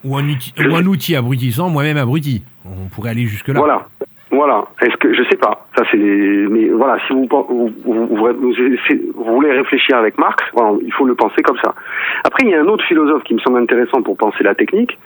[0.04, 2.44] Ou un outil, ou un outil abrutissant, moi-même abruti.
[2.66, 3.60] On pourrait aller jusque là.
[3.60, 3.88] Voilà.
[4.32, 4.66] Voilà.
[4.82, 5.68] Est-ce que je sais pas.
[5.78, 5.98] Ça c'est.
[5.98, 11.14] Mais voilà, si vous vous, vous, vous voulez réfléchir avec Marx, voilà, il faut le
[11.14, 11.76] penser comme ça.
[12.24, 14.98] Après, il y a un autre philosophe qui me semble intéressant pour penser la technique,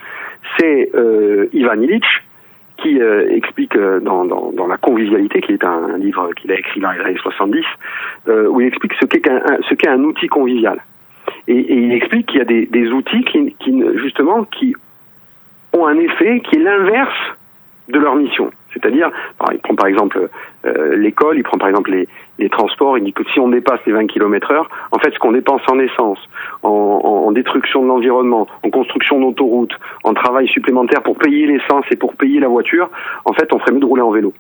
[0.57, 2.05] c'est euh, Ivan Illich,
[2.77, 6.51] qui euh, explique euh, dans, dans, dans, La convivialité, qui est un, un livre qu'il
[6.51, 7.65] a écrit dans les années 70,
[8.29, 10.79] euh, où il explique ce qu'est un, ce qu'est un outil convivial.
[11.47, 14.75] Et, et il explique qu'il y a des, des outils qui, qui, justement, qui
[15.77, 17.37] ont un effet qui est l'inverse
[17.87, 18.51] de leur mission.
[18.73, 19.09] C'est-à-dire,
[19.51, 20.29] il prend par exemple
[20.65, 22.07] euh, l'école, il prend par exemple les,
[22.37, 25.19] les, transports, il dit que si on dépasse les 20 km heure, en fait ce
[25.19, 26.19] qu'on dépense en essence,
[26.63, 29.73] en, en, en destruction de l'environnement, en construction d'autoroutes,
[30.03, 32.89] en travail supplémentaire pour payer l'essence et pour payer la voiture,
[33.25, 34.33] en fait on ferait mieux de rouler en vélo.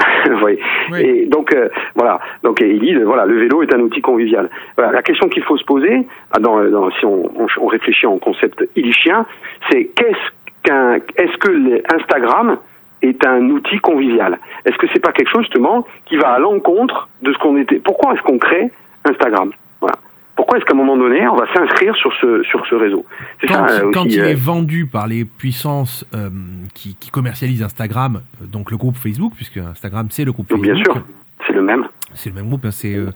[0.42, 0.58] oui.
[0.98, 2.18] Et donc euh, voilà.
[2.42, 4.48] Donc il dit voilà le vélo est un outil convivial.
[4.76, 8.06] Voilà, la question qu'il faut se poser, ah, dans, dans, si on, on, on, réfléchit
[8.06, 9.26] en concept illichien,
[9.70, 12.58] c'est qu'est-ce qu'un est-ce que Instagram
[13.02, 14.38] est un outil convivial?
[14.64, 17.76] Est-ce que c'est pas quelque chose justement qui va à l'encontre de ce qu'on était?
[17.76, 18.70] Pourquoi est-ce qu'on crée
[19.04, 19.50] Instagram?
[19.80, 19.96] Voilà.
[20.36, 23.04] Pourquoi est-ce qu'à un moment donné, on va s'inscrire sur ce sur ce réseau?
[23.42, 24.30] Quand, ça, euh, quand aussi, il euh...
[24.30, 26.30] est vendu par les puissances euh,
[26.74, 30.64] qui, qui, commercialisent Instagram, euh, donc le groupe Facebook, puisque Instagram c'est le groupe donc,
[30.64, 30.84] Facebook.
[30.84, 31.02] Bien sûr,
[31.46, 31.84] c'est le même.
[32.14, 33.10] C'est le même groupe, hein, c'est euh,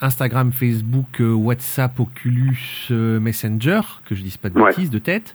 [0.00, 4.94] Instagram, Facebook, WhatsApp, Oculus, Messenger, que je dise pas de bêtises ouais.
[4.94, 5.34] de tête.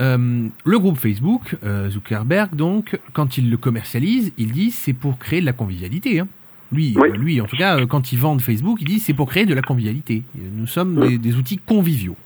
[0.00, 5.18] Euh, le groupe Facebook, euh, Zuckerberg, donc, quand il le commercialise, il dit c'est pour
[5.18, 6.20] créer de la convivialité.
[6.20, 6.28] Hein.
[6.72, 7.10] Lui, oui.
[7.10, 9.54] euh, lui, en tout cas, quand ils vendent Facebook, il dit c'est pour créer de
[9.54, 10.22] la convivialité.
[10.34, 12.16] Nous sommes des, des, outils conviviaux.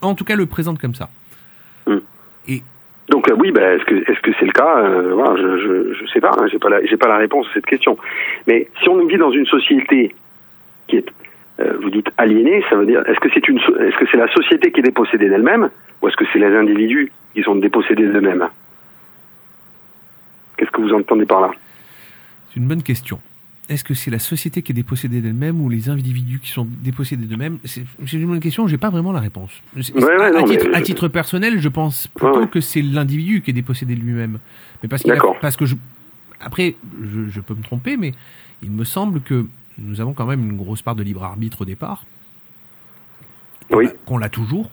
[0.00, 1.10] En tout cas, le présente comme ça.
[2.48, 2.62] Et
[3.08, 6.20] donc oui, ben, est-ce que est-ce que c'est le cas voilà, Je je je sais
[6.20, 7.98] pas, hein, j'ai pas la j'ai pas la réponse à cette question.
[8.46, 10.14] Mais si on nous vit dans une société
[10.86, 11.12] qui est
[11.80, 14.72] vous dites aliénée, ça veut dire est-ce que c'est une est-ce que c'est la société
[14.72, 15.68] qui est dépossédée d'elle-même
[16.02, 18.48] ou est-ce que c'est les individus qui sont dépossédés d'eux-mêmes
[20.56, 21.50] Qu'est-ce que vous entendez par là
[22.50, 23.20] C'est une bonne question.
[23.68, 27.26] Est-ce que c'est la société qui est dépossédée d'elle-même ou les individus qui sont dépossédés
[27.26, 29.52] d'eux-mêmes C'est une bonne question, j'ai pas vraiment la réponse.
[29.76, 30.76] Ouais, ouais, à, non, titre, mais...
[30.76, 34.40] à, titre, personnel, je pense plutôt ouais, que c'est l'individu qui est dépossédé de lui-même.
[34.82, 35.76] Mais parce, a, parce que je,
[36.40, 38.12] après, je, je peux me tromper, mais
[38.62, 39.46] il me semble que
[39.78, 42.04] nous avons quand même une grosse part de libre arbitre au départ.
[43.70, 43.88] Oui.
[44.04, 44.70] Qu'on l'a toujours.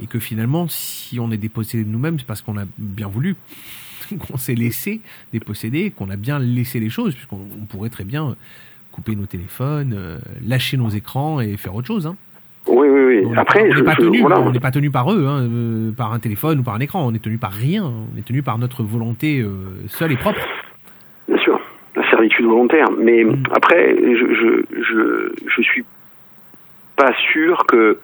[0.00, 3.36] Et que finalement, si on est dépossédé de nous-mêmes, c'est parce qu'on a bien voulu.
[4.28, 5.00] qu'on s'est laissé
[5.32, 8.36] déposséder, qu'on a bien laissé les choses, puisqu'on pourrait très bien
[8.92, 12.06] couper nos téléphones, euh, lâcher nos écrans et faire autre chose.
[12.06, 12.16] Hein.
[12.66, 13.22] Oui, oui, oui.
[13.26, 14.40] On Après, n'est pas, tenu, voilà.
[14.40, 17.06] on n'est pas tenu par eux, hein, euh, par un téléphone ou par un écran.
[17.06, 17.84] On est tenu par rien.
[17.84, 20.40] On est tenu par notre volonté euh, seule et propre.
[21.28, 21.60] Bien sûr
[21.98, 22.86] la servitude volontaire.
[22.98, 23.42] Mais mmh.
[23.54, 25.84] après, je, je, je, je suis
[26.96, 28.00] pas sûr que euh,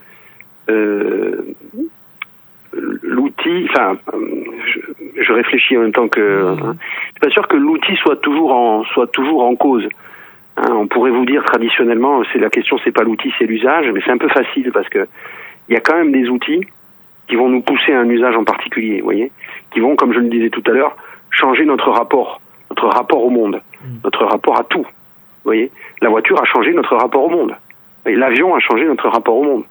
[3.02, 3.96] l'outil, enfin,
[4.66, 6.62] je, je, réfléchis en même temps que, mmh.
[6.62, 6.76] hein,
[7.12, 9.88] suis pas sûr que l'outil soit toujours en soit toujours en cause.
[10.56, 14.00] Hein, on pourrait vous dire traditionnellement, c'est la question, c'est pas l'outil, c'est l'usage, mais
[14.04, 15.06] c'est un peu facile parce que
[15.68, 16.64] il y a quand même des outils
[17.28, 19.32] qui vont nous pousser à un usage en particulier, vous voyez,
[19.72, 20.96] qui vont, comme je le disais tout à l'heure,
[21.30, 22.40] changer notre rapport,
[22.70, 23.86] notre rapport au monde, mmh.
[24.04, 24.82] notre rapport à tout.
[24.82, 27.54] Vous voyez, la voiture a changé notre rapport au monde.
[28.06, 29.64] L'avion a changé notre rapport au monde.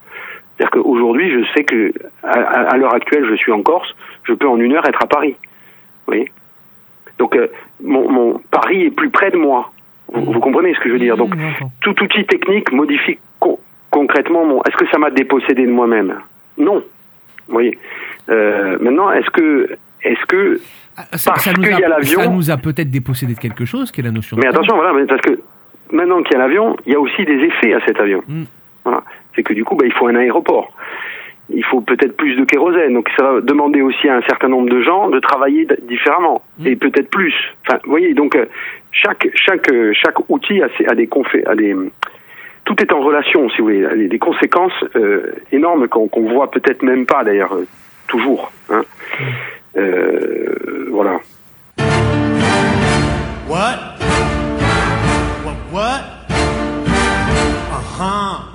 [0.58, 1.92] C'est-à-dire qu'aujourd'hui, je sais que
[2.24, 3.94] à, à l'heure actuelle, je suis en Corse,
[4.24, 5.36] je peux en une heure être à Paris.
[5.40, 6.32] Vous voyez
[7.18, 7.48] Donc, euh,
[7.82, 9.72] mon, mon, Paris est plus près de moi.
[10.14, 11.34] Vous, vous comprenez ce que je veux dire Donc,
[11.82, 14.62] tout outil technique modifie co concrètement mon.
[14.64, 16.16] Est-ce que ça m'a dépossédé de moi-même?
[16.58, 16.84] Non.
[17.48, 17.78] Vous voyez
[18.30, 19.70] euh, Maintenant, est-ce que,
[20.04, 20.60] est-ce que
[21.14, 24.02] ça, parce qu'il y a l'avion, ça nous a peut-être dépossédé de quelque chose, qui
[24.02, 24.38] est la notion.
[24.38, 25.40] Mais attention, voilà, parce que
[25.92, 28.22] maintenant qu'il y a l'avion, il y a aussi des effets à cet avion.
[28.28, 28.44] Mm.
[28.84, 29.04] Voilà.
[29.36, 30.72] C'est que du coup, bah, il faut un aéroport.
[31.50, 32.94] Il faut peut-être plus de kérosène.
[32.94, 36.42] Donc ça va demander aussi à un certain nombre de gens de travailler différemment.
[36.60, 36.68] Mm.
[36.68, 37.34] Et peut-être plus.
[37.66, 38.38] Enfin, vous voyez, donc
[38.92, 41.76] chaque, chaque, chaque outil a, des confé a des.
[42.66, 46.50] Tout est en relation, si vous voulez, a des conséquences euh, énormes qu'on qu voit
[46.50, 47.68] peut-être même pas d'ailleurs, euh,
[48.08, 48.52] toujours.
[48.70, 48.84] Hein.
[49.20, 49.24] Mm.
[49.76, 51.20] Euh, voilà.
[53.50, 53.98] What?
[55.44, 55.58] What?
[55.72, 56.14] What?
[58.00, 58.53] Uh-huh.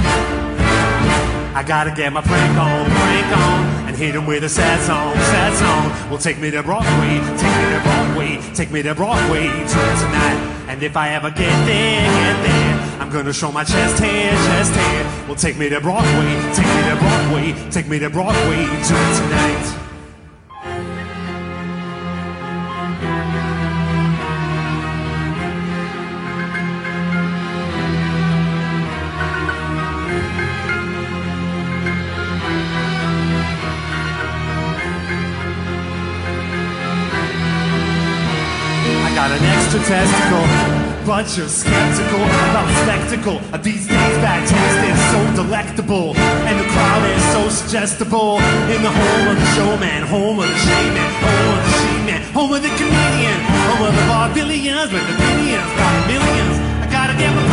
[1.59, 5.13] I gotta get my prank on, prank on, and hit him with a sad song,
[5.15, 6.09] sad song.
[6.09, 10.39] Well, take me to Broadway, take me to Broadway, take me to Broadway tonight.
[10.69, 14.73] And if I ever get there, get there, I'm gonna show my chest hair, chest
[14.73, 15.27] hair.
[15.27, 19.88] Well, take me to Broadway, take me to Broadway, take me to Broadway tonight.
[39.85, 40.47] Testicle.
[41.07, 44.17] But you're skeptical about spectacle of these days.
[44.21, 46.13] Bad taste is so delectable,
[46.45, 48.37] and the crowd is so suggestible.
[48.69, 52.53] In the home of the showman, home of the shaman, home of the she-man, home
[52.53, 56.57] of the comedian, home of the vaudevillians with the billions, got millions.
[56.85, 57.48] I gotta get my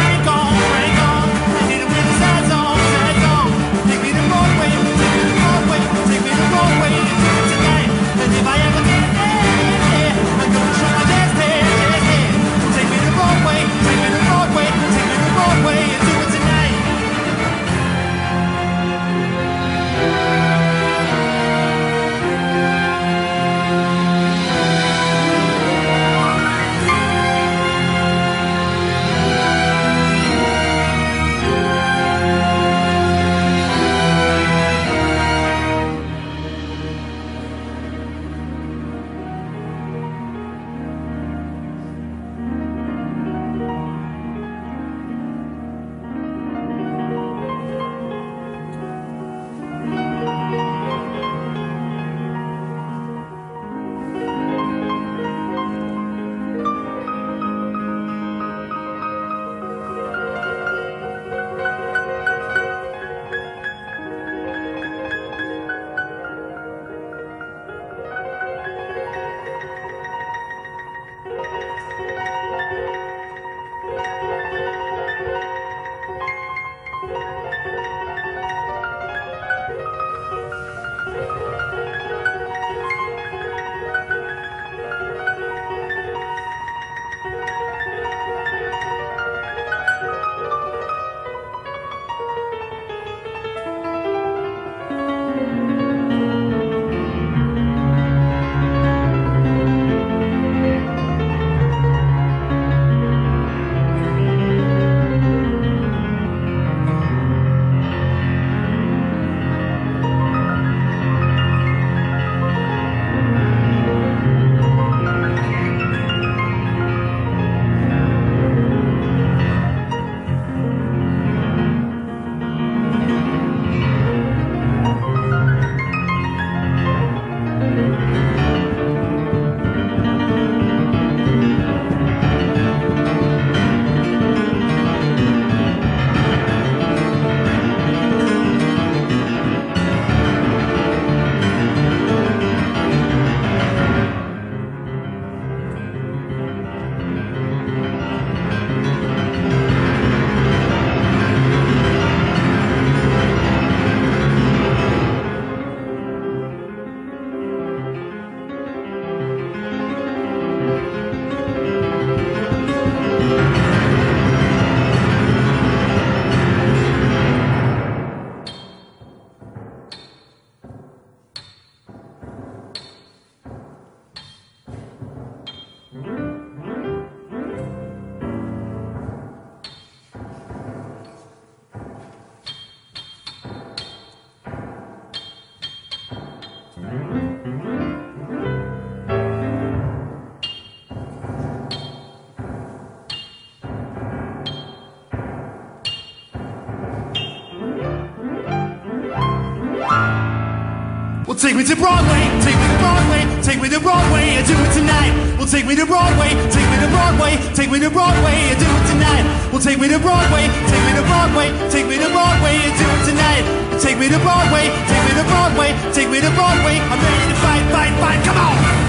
[203.56, 205.16] take me to Broadway, and do it tonight.
[205.38, 208.68] Well, take me to Broadway, take me to Broadway, take me to Broadway, and do
[208.68, 209.24] it tonight.
[209.49, 212.84] Well, take me to Broadway, take me to Broadway, take me to Broadway, and do
[212.84, 213.45] it tonight.
[213.80, 216.84] Take me to Broadway, take me to Broadway, take me to Broadway.
[216.84, 218.26] I'm ready to fight, fight, fight.
[218.26, 218.84] Come on!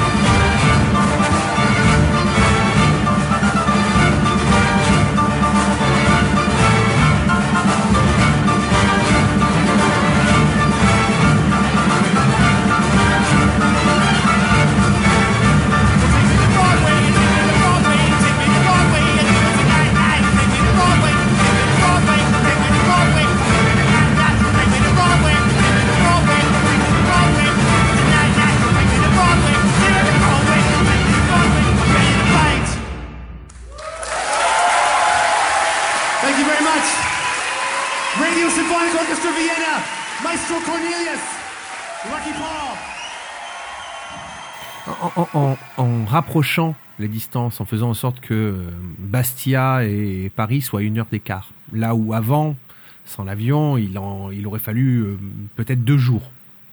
[45.17, 50.63] En, en- en- rapprochant les distances, en faisant en sorte que euh, Bastia et Paris
[50.63, 51.51] soient une heure d'écart.
[51.73, 52.57] Là où avant,
[53.05, 55.17] sans l'avion, il, en, il aurait fallu euh,
[55.57, 56.31] peut-être deux jours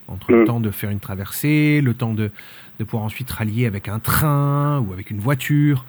[0.07, 0.45] entre le Mm.
[0.45, 2.29] temps de faire une traversée, le temps de,
[2.79, 5.85] de pouvoir ensuite rallier avec un train ou avec une voiture.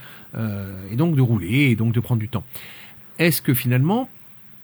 [0.90, 2.42] et donc de rouler, et donc de prendre du temps.
[3.20, 4.08] Est-ce que finalement,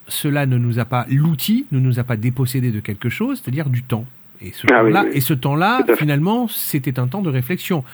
[0.08, 3.70] cela ne nous a pas, l'outil ne nous a pas dépossédé de quelque chose, c'est-à-dire
[3.70, 4.04] du temps?
[4.42, 5.10] Et ce Ah oui, temps-là, oui.
[5.16, 7.84] et ce temps-là, finalement, c'était un temps de réflexion.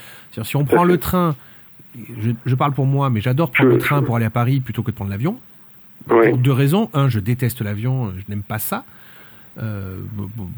[0.43, 1.35] Si on prend le train,
[2.21, 4.31] je, je parle pour moi, mais j'adore prendre Je- le train je- pour aller à
[4.31, 5.39] Paris plutôt que de prendre l'avion.
[6.11, 6.29] Ouais.
[6.31, 6.89] Pour deux raisons.
[6.95, 8.85] Un, je déteste l'avion, je n'aime pas ça.
[9.61, 9.97] Euh,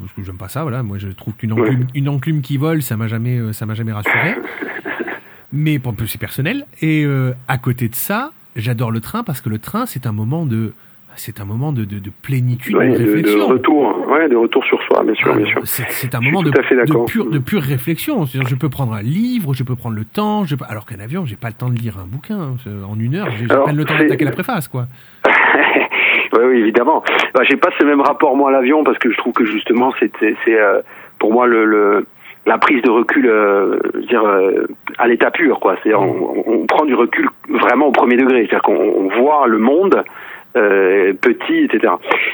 [0.01, 0.83] parce que j'aime pas ça, voilà.
[0.83, 3.75] Moi, je trouve qu'une enclume, une enclume qui vole, ça m'a jamais, euh, ça m'a
[3.75, 4.35] jamais rassuré.
[5.53, 6.67] Mais pour c'est personnel.
[6.83, 10.13] Et euh, à côté de ça, j'adore le train parce que le train, c'est un
[10.13, 10.75] moment de,
[11.17, 13.47] c'est un moment de, de, de plénitude, Ouais, de de, de réflexion.
[13.49, 15.61] retour, ouais, de retour sur soi, bien sûr, Ah, bien sûr.
[15.65, 16.51] C'est un moment de,
[17.07, 18.25] pure, de pure réflexion.
[18.27, 21.25] Je peux prendre un livre, je peux prendre le temps, je peux- alors qu'un avion,
[21.27, 22.57] j'ai pas le temps de lire un bouquin.
[22.89, 24.87] En une heure, j'ai à peine le temps d'attaquer la préface, quoi.
[26.33, 27.03] oui, oui, évidemment.
[27.35, 29.93] Bah, j'ai pas ce même rapport moi à l'avion parce que je trouve que justement
[29.99, 30.11] c'est
[30.49, 30.81] euh,
[31.19, 32.07] pour moi le, le
[32.47, 34.67] la prise de recul, euh, je veux dire euh,
[34.99, 35.77] à l'état pur, quoi.
[35.83, 39.59] C'est on, on prend du recul vraiment au premier degré, c'est-à-dire qu'on on voit le
[39.59, 40.03] monde.
[40.57, 41.93] Euh, petit, etc.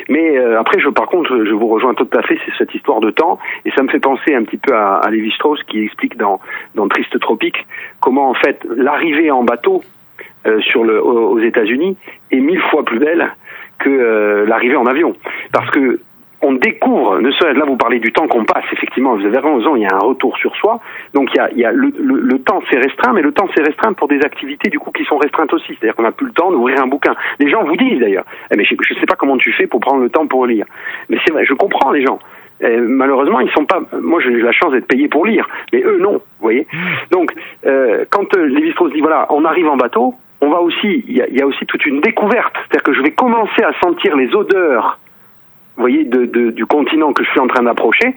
[0.08, 3.00] Mais euh, après, je, par contre, je vous rejoins tout à fait, c'est cette histoire
[3.00, 6.16] de temps, et ça me fait penser un petit peu à, à Lévi-Strauss qui explique
[6.16, 6.40] dans,
[6.74, 7.66] dans Triste Tropique
[8.00, 9.82] comment en fait l'arrivée en bateau
[10.46, 11.96] euh, sur le, aux États-Unis
[12.30, 13.32] est mille fois plus belle
[13.78, 15.16] que euh, l'arrivée en avion.
[15.52, 16.00] Parce que
[16.44, 19.76] on découvre, ne serait là vous parlez du temps qu'on passe, effectivement, vous avez raison,
[19.76, 20.80] il y a un retour sur soi,
[21.14, 23.32] donc il y a, il y a le, le, le temps c'est restreint, mais le
[23.32, 26.12] temps c'est restreint pour des activités du coup qui sont restreintes aussi, c'est-à-dire qu'on n'a
[26.12, 27.14] plus le temps d'ouvrir un bouquin.
[27.38, 29.80] Les gens vous disent d'ailleurs, eh, mais je ne sais pas comment tu fais pour
[29.80, 30.66] prendre le temps pour lire.
[31.08, 32.18] Mais c'est vrai, je comprends les gens.
[32.62, 33.80] Euh, malheureusement, ils sont pas.
[34.00, 36.12] Moi, j'ai la chance d'être payé pour lire, mais eux non.
[36.12, 36.66] Vous voyez.
[37.10, 37.32] Donc,
[37.66, 41.04] euh, quand euh, Lévi-Strauss dit voilà, on arrive en bateau, on va aussi.
[41.08, 44.16] Il y y a aussi toute une découverte, c'est-à-dire que je vais commencer à sentir
[44.16, 44.98] les odeurs,
[45.76, 48.14] voyez, de, de- du continent que je suis en train d'approcher.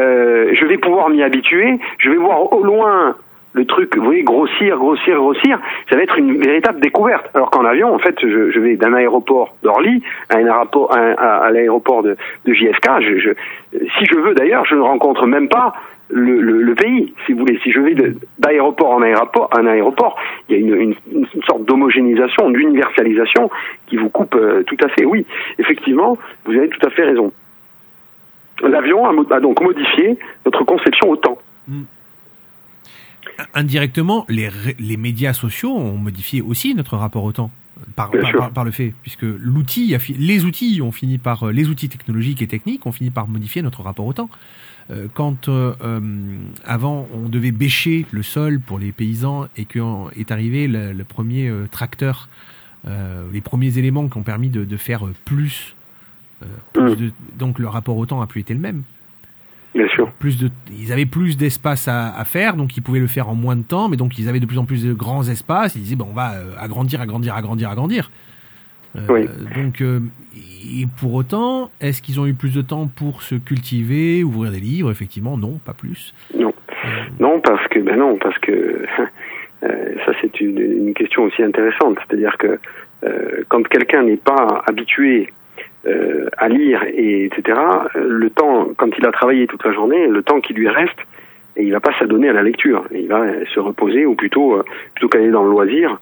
[0.00, 1.78] Euh, je vais pouvoir m'y habituer.
[1.98, 3.14] Je vais voir au loin
[3.54, 5.58] le truc, vous voyez, grossir, grossir, grossir.
[5.90, 7.28] Ça va être une véritable découverte.
[7.34, 11.44] Alors qu'en avion, en fait, je, je vais d'un aéroport d'Orly à, un aéroport- à-
[11.44, 12.88] à l'aéroport de, de JFK.
[13.00, 13.30] Je, je,
[13.98, 15.74] si je veux d'ailleurs, je ne rencontre même pas
[16.12, 17.58] le, le, le pays, si vous voulez.
[17.62, 17.94] Si je vais
[18.38, 20.16] d'aéroport en aéroport, un aéroport,
[20.48, 23.50] il y a une, une, une sorte d'homogénéisation, d'universalisation
[23.86, 25.04] qui vous coupe euh, tout à fait.
[25.04, 25.26] Oui,
[25.58, 27.32] effectivement, vous avez tout à fait raison.
[28.62, 31.38] L'avion a, donc modifié notre conception au temps.
[33.54, 37.50] Indirectement, les, médias sociaux ont modifié aussi notre rapport au temps.
[37.96, 38.38] Par, par, sûr.
[38.38, 42.40] par- par le fait, puisque l'outil, les outils ont fini par, euh, les outils technologiques
[42.40, 44.30] et techniques ont fini par modifier notre rapport au temps.
[44.92, 46.00] Euh, quand euh, euh,
[46.66, 51.50] avant on devait bêcher le sol pour les paysans et qu'est arrivé le, le premier
[51.70, 52.28] tracteur,
[53.32, 55.74] les premiers éléments qui ont permis de, de faire plus,
[56.72, 56.96] plus Mm.
[56.96, 58.82] de- donc le rapport au temps a plus été le même
[59.74, 60.10] Bien sûr.
[60.18, 63.34] plus de, ils avaient plus d'espace à, à faire, donc ils pouvaient le faire en
[63.36, 65.76] moins de temps, mais donc ils avaient de plus en plus de grands espaces.
[65.76, 68.10] Ils disaient, bon, on va agrandir, agrandir, agrandir, agrandir.
[68.96, 69.26] Euh, Oui.
[69.56, 70.00] Donc, euh,
[70.36, 74.60] et pour autant, est-ce qu'ils ont eu plus de temps pour se cultiver, ouvrir des
[74.60, 74.90] livres?
[74.90, 76.14] Effectivement, non, pas plus.
[76.36, 76.52] Non.
[77.20, 78.52] Non, parce que ben non, parce que
[79.64, 81.98] euh, ça c'est une, une question aussi intéressante.
[82.06, 82.58] C'est-à-dire que
[83.04, 85.32] euh, quand quelqu'un n'est pas habitué
[85.86, 87.58] euh, à lire et etc.
[87.96, 90.98] euh, Le temps, quand il a travaillé toute la journée, le temps qui lui reste,
[91.56, 92.84] et il va pas s'adonner à la lecture.
[92.92, 94.64] Il va euh, se reposer ou plutôt euh,
[94.94, 95.96] plutôt qu'aller dans le loisir, euh,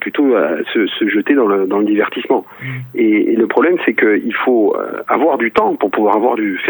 [0.00, 2.44] plutôt euh, se, se jeter dans le dans le divertissement.
[2.94, 6.60] Et, et le problème c'est qu'il faut euh, avoir du temps pour pouvoir avoir du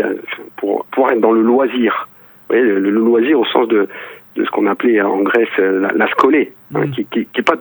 [0.56, 2.08] pour pouvoir être dans le loisir.
[2.48, 3.88] Vous voyez, le, le loisir au sens de
[4.36, 6.90] de ce qu'on appelait en Grèce euh, la, la scolée, hein, Mm.
[6.90, 7.56] qui, qui, qui est pas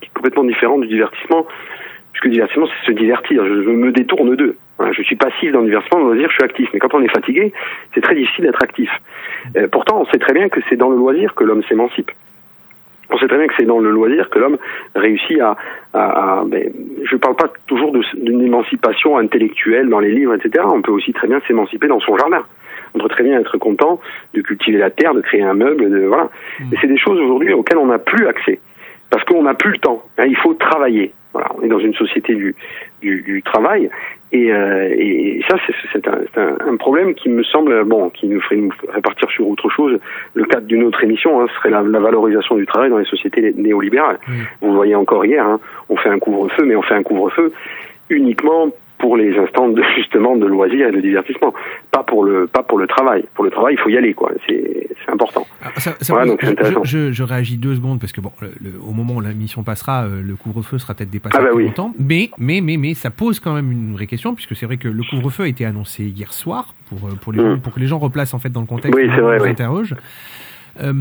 [0.00, 1.46] qui est complètement différent du divertissement
[2.12, 3.44] puisque le divertissement, c'est se divertir.
[3.44, 4.56] Je, je me détourne d'eux.
[4.78, 6.68] Voilà, je suis passif dans le divertissement, dans le loisir, je suis actif.
[6.72, 7.52] Mais quand on est fatigué,
[7.94, 8.90] c'est très difficile d'être actif.
[9.56, 12.10] Euh, pourtant, on sait très bien que c'est dans le loisir que l'homme s'émancipe.
[13.10, 14.58] On sait très bien que c'est dans le loisir que l'homme
[14.94, 15.56] réussit à...
[15.92, 16.72] à, à ben,
[17.04, 20.64] je ne parle pas toujours d'une émancipation intellectuelle dans les livres, etc.
[20.68, 22.44] On peut aussi très bien s'émanciper dans son jardin.
[22.94, 24.00] On peut très bien être content
[24.34, 26.30] de cultiver la terre, de créer un meuble, de voilà.
[26.72, 28.58] Et c'est des choses aujourd'hui auxquelles on n'a plus accès
[29.10, 30.02] parce qu'on n'a plus le temps.
[30.18, 31.12] hein, il faut travailler.
[31.32, 32.54] Voilà, on est dans une société du,
[33.02, 33.90] du, du travail
[34.32, 38.08] et, euh, et ça c'est c'est un, c'est un, un problème qui me semble bon,
[38.08, 39.98] qui nous ferait nous répartir sur autre chose.
[40.32, 43.52] Le cadre d'une autre émission hein, serait la, la valorisation du travail dans les sociétés
[43.54, 44.18] néolibérales.
[44.28, 44.34] Oui.
[44.62, 47.52] Vous le voyez encore hier, hein, on fait un couvre-feu, mais on fait un couvre-feu
[48.08, 51.52] uniquement pour les instants de justement de loisirs et de divertissement,
[51.90, 53.24] pas pour le pas pour le travail.
[53.34, 54.30] Pour le travail, il faut y aller quoi.
[54.46, 55.46] C'est c'est important.
[55.62, 56.80] Ah, ça- ça Voilà, donc c'est je- intéressant.
[56.84, 59.32] je, je, je réagis deux secondes parce que bon, le- le- au moment où la
[59.34, 61.64] mission passera, euh, le couvre-feu sera peut-être dépassé Ah bah oui.
[61.66, 61.92] longtemps.
[61.98, 64.88] Mais, mais, mais, mais, ça pose quand même une vraie question puisque c'est vrai que
[64.88, 67.54] le couvre-feu a été annoncé hier soir pour euh, pour les Mm.
[67.54, 68.94] gens, pour que les gens replacent en fait dans le contexte.
[68.98, 69.48] Oui, c'est où on vrai, oui.
[69.50, 69.94] interroge.
[70.82, 70.92] Euh,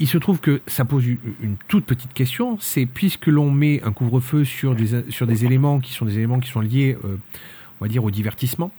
[0.00, 3.82] il se trouve que ça pose une, une toute petite question, c'est puisque l'on met
[3.84, 7.16] un couvre-feu sur des, sur des éléments qui sont des éléments qui sont liés, euh,
[7.80, 8.72] on va dire, au divertissement,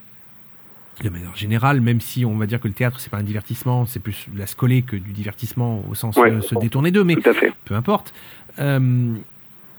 [1.03, 3.85] de manière générale, même si on va dire que le théâtre c'est pas un divertissement,
[3.85, 6.31] c'est plus la scolée que du divertissement au sens Ouais.
[6.31, 7.15] euh, se détourner d'eux, mais
[7.65, 8.13] peu importe.
[8.59, 9.13] Euh,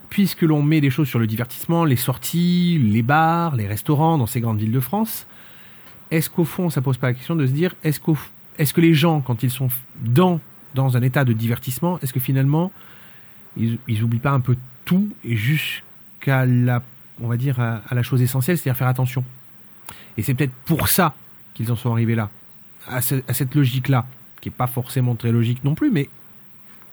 [0.09, 4.27] puisque l'on met des choses sur le divertissement, les sorties, les bars, les restaurants dans
[4.27, 5.25] ces grandes villes de France,
[6.11, 8.17] est-ce qu'au fond, ça pose pas la question de se dire, est-ce qu'au,
[8.59, 9.69] est-ce que les gens, quand ils sont
[10.01, 10.39] dans
[10.73, 12.71] dans un état de divertissement, est-ce que finalement,
[13.57, 14.55] ils, ils oublient pas un peu
[14.85, 16.81] tout et jusqu'à la,
[17.21, 19.23] on va dire, à, la chose essentielle, c'est-à-dire faire attention.
[20.17, 21.13] Et c'est peut-être pour ça
[21.53, 22.29] qu'ils en sont arrivés là,
[22.87, 24.05] à, ce- à cette logique-là,
[24.41, 26.09] qui est pas forcément très logique non plus, mais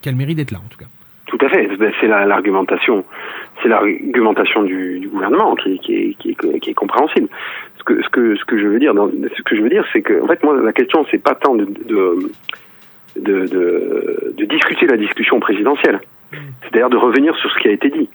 [0.03, 0.87] qu'elle mérite d'être là en tout cas.
[1.26, 1.68] Tout à fait.
[1.76, 3.05] Ben, C'est la- l'argumentation,
[3.62, 7.28] c'est l'argumentation du, gouvernement qui, est, compréhensible.
[7.78, 10.03] Ce que, ce que, ce que je veux dire, ce que je veux dire, c'est
[10.03, 11.66] que, en fait, moi, la question, c'est pas tant de,
[13.16, 16.00] de, de, discuter la discussion présidentielle.
[16.62, 18.08] C'est-à-dire de revenir sur ce qui a été dit.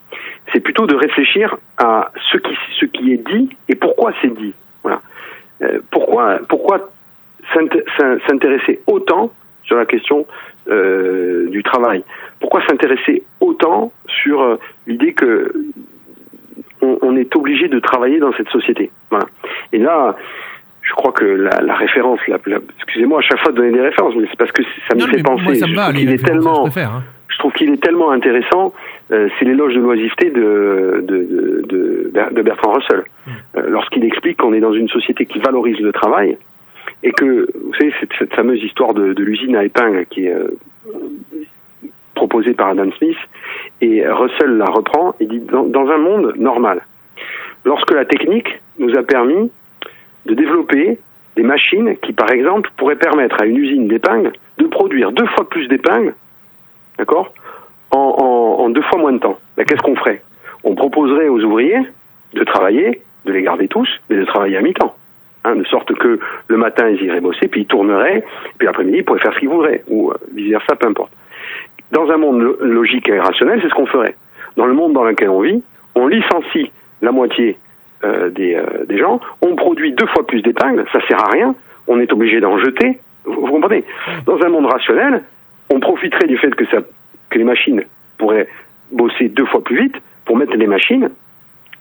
[0.53, 4.53] C'est plutôt de réfléchir à ce qui, ce qui est dit et pourquoi c'est dit.
[4.83, 5.01] Voilà.
[5.61, 6.89] Euh, pourquoi, pourquoi
[7.53, 7.67] s'int-
[7.97, 9.31] s'in- s'intéresser autant
[9.63, 10.25] sur la question
[10.69, 12.03] euh, du travail?
[12.39, 15.53] Pourquoi s'intéresser autant sur euh, l'idée que
[16.81, 18.91] on, on est obligé de travailler dans cette société?
[19.09, 19.25] Voilà.
[19.73, 20.15] Et là,
[20.87, 23.81] je crois que la, la référence, la, la- excusez-moi à chaque fois de donner des
[23.81, 25.43] références, mais c'est parce que ça me Non, fait penser.
[25.43, 26.91] moi, ça me Je va, trouve les qu'il est tellement, je préfère.
[26.91, 27.03] hein.
[27.27, 28.73] je trouve qu'il est tellement intéressant.
[29.11, 33.03] euh, c'est l'éloge de l'oisiveté de, de, de, de, Ber- de Bertrand Russell.
[33.57, 36.37] Euh, Lorsqu'il explique qu'on est dans une société qui valorise le travail
[37.03, 40.33] et que, vous savez, cette, cette fameuse histoire de, de l'usine à épingle qui est
[40.33, 40.47] euh,
[42.13, 43.17] proposée par Adam Smith,
[43.81, 46.81] et Russell la reprend et dit dans, dans un monde normal,
[47.65, 49.51] lorsque la technique nous a permis
[50.25, 50.97] de développer
[51.35, 55.47] des machines qui, par exemple, pourraient permettre à une usine d'épingles de produire deux fois
[55.49, 56.13] plus d'épingles
[56.97, 57.33] d'accord
[57.91, 59.37] en, en, en deux fois moins de temps.
[59.57, 60.21] Ben, Qu'est-ce qu'on ferait?
[60.63, 61.79] On proposerait aux ouvriers
[62.33, 64.95] de travailler, de les garder tous, mais de travailler à mi-temps.
[65.43, 68.23] Hein, de sorte que le matin, ils iraient bosser, puis ils tourneraient,
[68.57, 71.11] puis l'après-midi, ils pourraient faire ce qu'ils voudraient, ou euh, vice-versa, peu importe.
[71.91, 74.15] Dans un monde lo- logique et rationnel, c'est ce qu'on ferait.
[74.57, 75.61] Dans le monde dans lequel on vit,
[75.93, 76.71] on licencie
[77.01, 77.57] la moitié
[78.29, 81.55] des, euh, des gens, on produit deux fois plus d'épingles, ça sert à rien,
[81.87, 83.83] on est obligé d'en jeter, vous, comprenez
[84.25, 85.23] Dans un monde rationnel,
[85.69, 86.65] on profiterait du fait que,
[87.35, 87.83] les machines
[88.17, 88.47] pourraient
[88.91, 91.09] bosser deux fois plus vite pour mettre les machines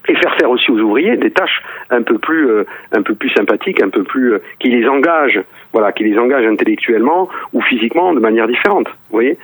[0.09, 3.31] et faire faire aussi aux ouvriers des tâches un peu plus euh, un peu plus
[3.31, 5.41] sympathiques, un peu plus euh, qui les engagent,
[5.73, 8.89] voilà, qui les intellectuellement ou physiquement de manière différente.
[8.89, 9.39] Vous voyez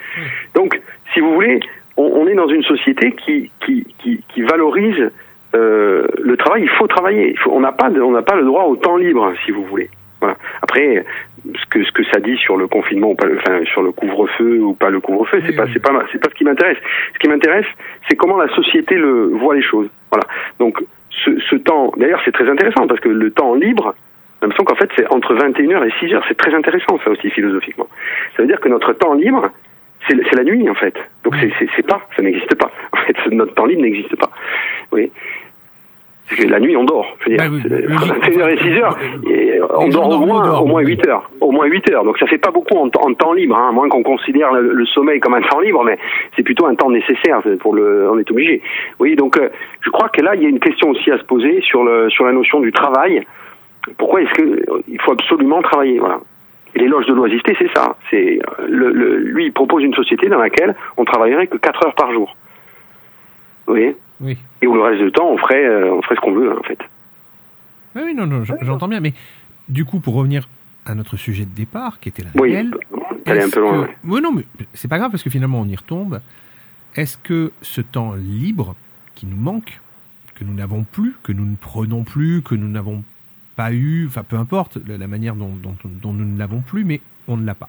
[0.55, 0.81] Donc,
[1.15, 1.61] si vous voulez,
[1.97, 5.11] on, est dans une société qui, qui valorise
[5.55, 6.63] euh, le travail.
[6.63, 7.31] Il faut travailler.
[7.31, 9.51] Il faut, on n'a pas de- on n'a pas le droit au temps libre, si
[9.51, 9.89] vous voulez.
[10.21, 10.37] Voilà.
[10.63, 11.05] Après,
[11.45, 13.91] ce que ce que ça dit sur le confinement ou pas, le- enfin sur le
[13.93, 16.77] couvre-feu ou pas le couvre-feu, c'est pas c'est pas c'est pas ce qui m'intéresse.
[17.15, 17.67] Ce qui m'intéresse,
[18.09, 19.89] c'est comment la société le voit les choses.
[20.11, 20.27] Voilà.
[20.59, 20.79] Donc
[21.25, 23.95] ce, ce temps, d'ailleurs, c'est très intéressant parce que le temps libre,
[24.41, 26.23] j'ai l'impression qu'en fait c'est entre 21h et 6h.
[26.29, 27.89] C'est très intéressant ça aussi philosophiquement.
[28.37, 29.51] Ça veut dire que notre temps libre,
[30.07, 30.95] c'est la nuit en fait.
[31.25, 31.35] Donc
[31.77, 32.71] c'est pas, ça n'existe pas.
[32.93, 34.31] En fait, notre temps libre n'existe pas.
[34.93, 35.11] Oui.
[36.31, 37.17] Parce que la nuit, on dort.
[37.21, 38.13] Je veux dire, Bah oui, C'est- logique.
[38.25, 38.97] 21h et 6h,
[39.31, 40.93] et on dort au moins, dorment, au moins oui.
[40.93, 41.29] 8 heures.
[41.41, 42.05] Au moins 8 heures.
[42.05, 44.53] Donc ça fait pas beaucoup en, temps- en temps libre, hein, à moins qu'on considère
[44.53, 45.99] le, le sommeil comme un temps libre, mais
[46.37, 48.09] c'est plutôt un temps nécessaire pour le.
[48.11, 48.63] On est obligé.
[49.01, 49.49] Oui, donc euh,
[49.81, 52.09] je crois que là, il y a une question aussi à se poser sur le
[52.11, 53.23] sur la notion du travail.
[53.99, 55.99] Pourquoi est-ce que euh, il faut absolument travailler?
[55.99, 56.21] Voilà.
[56.77, 57.97] Et l'éloge de l'oisiveté, c'est ça.
[58.11, 61.87] C'est euh, le, le- lui, il propose une société dans laquelle on travaillerait que 4
[61.87, 62.37] heures par jour.
[63.67, 63.97] Vous voyez?
[64.21, 64.37] Oui.
[64.63, 66.63] Et où le reste du temps, on ferait, euh, on ferait ce qu'on veut, en
[66.63, 66.79] fait.
[67.97, 69.15] Oui, oui, non, non, j'entends bien, mais
[69.69, 70.49] du coup, pour revenir
[70.87, 72.75] à notre sujet de départ, qui était la Oui, réelle,
[73.25, 73.87] t'allais un peu loin.
[73.87, 73.91] que-.
[74.05, 74.45] Oui, non, mais
[74.75, 76.21] c'est pas grave parce que finalement on y retombe.
[76.97, 78.75] Est-ce que ce temps libre
[79.15, 79.81] qui nous manque,
[80.35, 83.03] que nous n'avons plus, que nous ne prenons plus, que nous n'avons
[83.57, 86.85] pas eu, enfin peu importe la, la manière dont, dont- dont nous ne l'avons plus,
[86.85, 87.69] mais on ne l'a pas.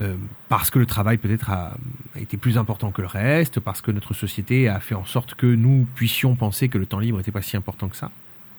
[0.00, 0.14] Euh,
[0.48, 1.72] parce que le travail peut-être a,
[2.16, 5.34] a été plus important que le reste, parce que notre société a fait en sorte
[5.34, 8.10] que nous puissions penser que le temps libre n'était pas si important que ça.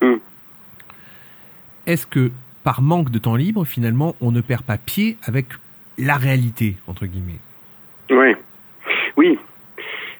[0.01, 0.13] Mm.
[1.87, 2.31] Est-ce que
[2.63, 5.47] par manque de temps libre, finalement, on ne perd pas pied avec
[5.97, 7.39] la réalité, entre guillemets?
[8.11, 8.35] Oui,
[9.17, 9.39] oui,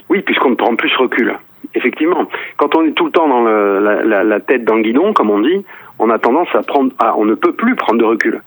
[0.10, 1.34] oui, puisqu'on prend plus recul.
[1.76, 4.84] Effectivement, quand on est tout le temps dans le- la, la- la tête dans le
[4.84, 5.64] guidon, comme on dit,
[6.04, 8.42] on a tendance à prendre, on ne peut plus prendre de recul.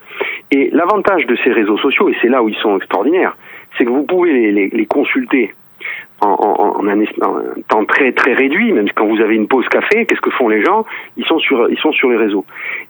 [0.51, 3.37] Et l'avantage de ces réseaux sociaux, et c'est là où ils sont extraordinaires,
[3.77, 5.55] c'est que vous pouvez les, consulter
[6.21, 7.05] en, un,
[7.69, 10.63] temps très très réduit, même quand vous avez une pause café, qu'est-ce que font les
[10.63, 10.85] gens?
[11.17, 12.45] Ils sont sur ils sont sur les réseaux.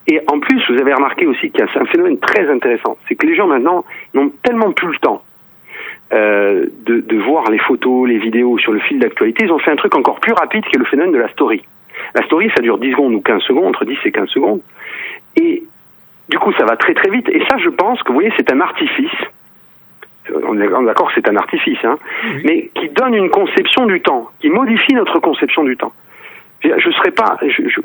[0.08, 3.14] Et en plus, vous avez remarqué aussi qu'il y a un phénomène très intéressant, c'est
[3.14, 5.22] que les gens maintenant n'ont tellement plus le temps
[6.12, 9.70] euh, de, de voir les photos, les vidéos sur le fil d'actualité, ils ont fait
[9.70, 11.62] un truc encore plus rapide qui est le phénomène de la story.
[12.16, 14.62] La story, ça dure 10 secondes ou 15 secondes, entre 10 et 15 secondes.
[15.36, 15.62] Et
[16.30, 17.28] du coup, ça va très très vite.
[17.28, 19.10] Et ça, je pense que, vous voyez, c'est un artifice.
[20.48, 21.98] On est d'accord que c'est un artifice, hein,
[22.42, 25.92] mais qui donne une conception du temps, qui modifie notre conception du temps.
[26.64, 27.36] Je ne serais pas.
[27.42, 27.80] Je, je, je,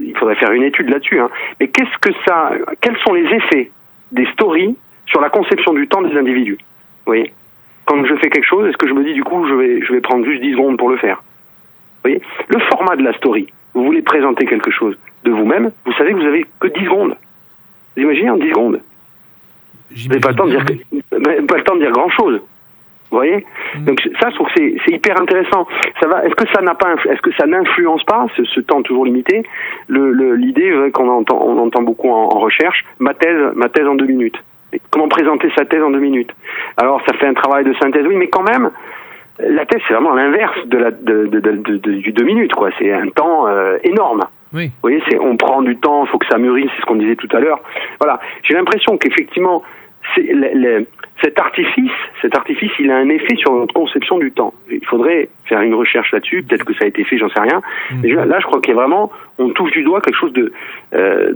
[0.00, 1.20] il faudrait faire une étude là-dessus.
[1.20, 1.28] Hein,
[1.60, 3.70] mais qu'est-ce que ça Quels sont les effets
[4.10, 4.74] des stories
[5.06, 6.56] sur la conception du temps des individus?
[6.58, 7.30] Vous voyez?
[7.84, 9.92] Quand je fais quelque chose, est-ce que je me dis du coup, je vais, je
[9.92, 11.22] vais prendre juste 10 secondes pour le faire?
[12.02, 13.46] Voyez Le format de la story.
[13.74, 17.16] Vous voulez présenter quelque chose de vous-même, vous savez que vous avez que 10 secondes.
[17.96, 18.80] Vous imaginez en 10 secondes
[19.90, 20.64] Vous n'avez pas le temps de dire,
[21.46, 22.40] pas le temps de dire grand-chose.
[23.10, 23.44] Vous voyez
[23.76, 23.84] mmh.
[23.84, 25.66] Donc ça, je trouve que c'est hyper intéressant.
[26.00, 26.24] Ça va.
[26.24, 29.42] Est-ce que ça n'a pas, est-ce que ça n'influence pas ce, ce, temps toujours limité?
[29.90, 33.94] L'idée le, qu'on entend, on entend beaucoup en, en, recherche, ma thèse, ma thèse en
[33.96, 34.42] deux minutes.
[34.72, 36.34] Et comment présenter sa thèse en deux minutes?
[36.78, 38.70] Alors ça fait un travail de synthèse, oui, mais quand même,
[39.38, 42.70] la thèse c'est vraiment l'inverse de la de, de, de, de, du deux minutes, quoi.
[42.78, 44.22] C'est un temps euh, énorme.
[44.52, 44.66] Oui.
[44.66, 46.96] Vous voyez, c'est on prend du temps, il faut que ça mûrisse, c'est ce qu'on
[46.96, 47.60] disait tout à l'heure.
[48.00, 49.62] Voilà, j'ai l'impression qu'effectivement,
[50.14, 50.34] c'est
[51.22, 54.52] cet artifice, cet artifice, il a un effet sur notre conception du temps.
[54.70, 56.42] Il faudrait faire une recherche là-dessus.
[56.42, 57.62] Peut-être que ça a été fait, j'en sais rien.
[57.90, 58.00] Mmh.
[58.02, 60.52] Mais là, je crois qu'il y a vraiment, on touche du doigt quelque chose de
[60.94, 61.32] euh,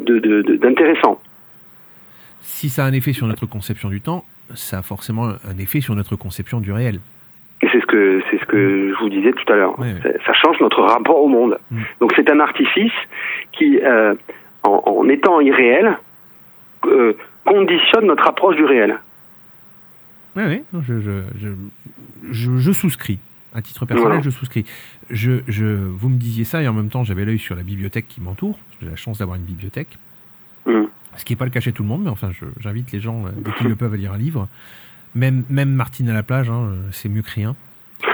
[0.61, 1.13] d'intéressant.
[1.13, 1.19] De,
[2.43, 4.25] si ça a un effet sur notre conception du temps,
[4.55, 7.01] ça a forcément un effet sur notre conception du réel.
[7.63, 9.79] Et c'est ce que c'est ce que je vous disais tout à l'heure.
[9.79, 10.11] Oui, oui.
[10.27, 11.59] Ça change notre rapport au monde.
[11.71, 11.81] Mmh.
[12.01, 12.93] Donc c'est un artifice
[13.53, 14.15] qui, euh,
[14.63, 15.97] en, en, étant irréel,
[16.85, 18.99] euh, conditionne notre approche du réel.
[20.37, 21.49] Oui, oui, je, je,
[22.31, 23.19] je, je souscris.
[23.55, 24.23] À titre personnel, voilà.
[24.23, 24.67] je souscris.
[25.09, 28.07] Je, je, vous me disiez ça et en même temps, j'avais l'œil sur la bibliothèque
[28.07, 28.59] qui m'entoure.
[28.83, 29.97] J'ai la chance d'avoir une bibliothèque.
[30.67, 30.83] Mmh.
[31.17, 33.25] Ce qui n'est pas le cas chez tout le monde, mais enfin, j'invite les gens,
[33.35, 34.47] dès qu'ils le peuvent, à lire un livre.
[35.17, 37.57] Même, même Martine à la plage, hein, c'est mieux que rien.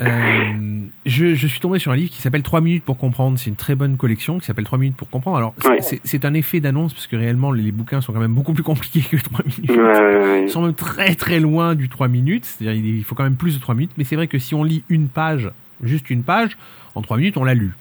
[0.00, 3.36] Euh, je, je, suis tombé sur un livre qui s'appelle 3 minutes pour comprendre.
[3.36, 5.38] C'est une très bonne collection qui s'appelle 3 minutes pour comprendre.
[5.38, 5.80] Alors, ouais.
[5.80, 9.00] c'est un effet d'annonce parce que réellement, les bouquins sont quand même beaucoup plus compliqués
[9.00, 9.70] que 3 minutes.
[9.70, 12.44] Ouais, Ils sont même très très loin du 3 minutes.
[12.44, 13.92] C'est-à-dire, il faut quand même plus de 3 minutes.
[13.98, 15.50] Mais c'est vrai que si on lit une page,
[15.82, 16.56] juste une page,
[16.94, 17.72] en 3 minutes, on l'a lu.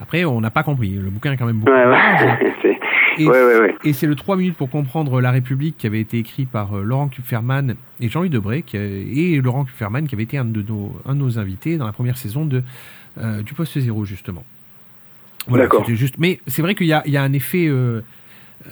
[0.00, 0.90] Après, on n'a pas compris.
[0.90, 2.78] Le bouquin est quand même beaucoup ouais, plus large.
[3.18, 3.74] Et, ouais, ouais, ouais.
[3.84, 6.82] et c'est le 3 minutes pour comprendre la République qui avait été écrit par euh,
[6.82, 10.94] Laurent Kupferman et Jean-Louis Debré, qui, et Laurent Kupferman qui avait été un de nos,
[11.04, 12.62] un de nos invités dans la première saison de,
[13.20, 14.44] euh, du Poste Zéro, justement.
[15.48, 15.84] Voilà, D'accord.
[15.88, 16.16] Juste...
[16.18, 18.02] Mais c'est vrai qu'il y a, il y a un effet, euh,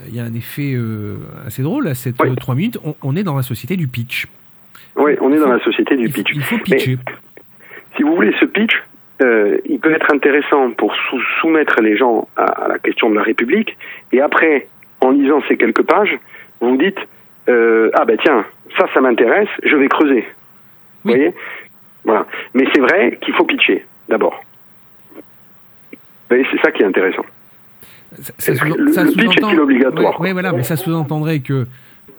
[0.07, 2.33] il y a un effet euh, assez drôle à cette Ouais.
[2.35, 2.77] 3 minutes.
[2.83, 4.27] On, on, est dans la société du pitch.
[4.95, 6.31] Oui, on est dans la société du il, pitch.
[6.33, 6.97] Il faut pitcher.
[7.05, 7.13] Mais,
[7.97, 8.83] si vous voulez, ce pitch,
[9.21, 13.15] euh, il peut être intéressant pour sou soumettre les gens à, à, la question de
[13.15, 13.77] la République,
[14.11, 14.67] et après,
[15.01, 16.17] en lisant ces quelques pages,
[16.61, 16.99] vous vous dites
[17.49, 18.45] euh, ah ben tiens,
[18.77, 20.25] ça, ça m'intéresse, je vais creuser.
[21.03, 21.33] Vous voyez?
[22.03, 22.25] Voilà.
[22.53, 24.43] Mais c'est vrai qu'il faut pitcher d'abord.
[25.93, 25.97] Vous
[26.29, 27.25] voyez, c'est ça qui est intéressant.
[28.19, 31.53] Ça, ça le- ça le pitch est-il obligatoire Oui, voilà, mais ça sous-entendrait que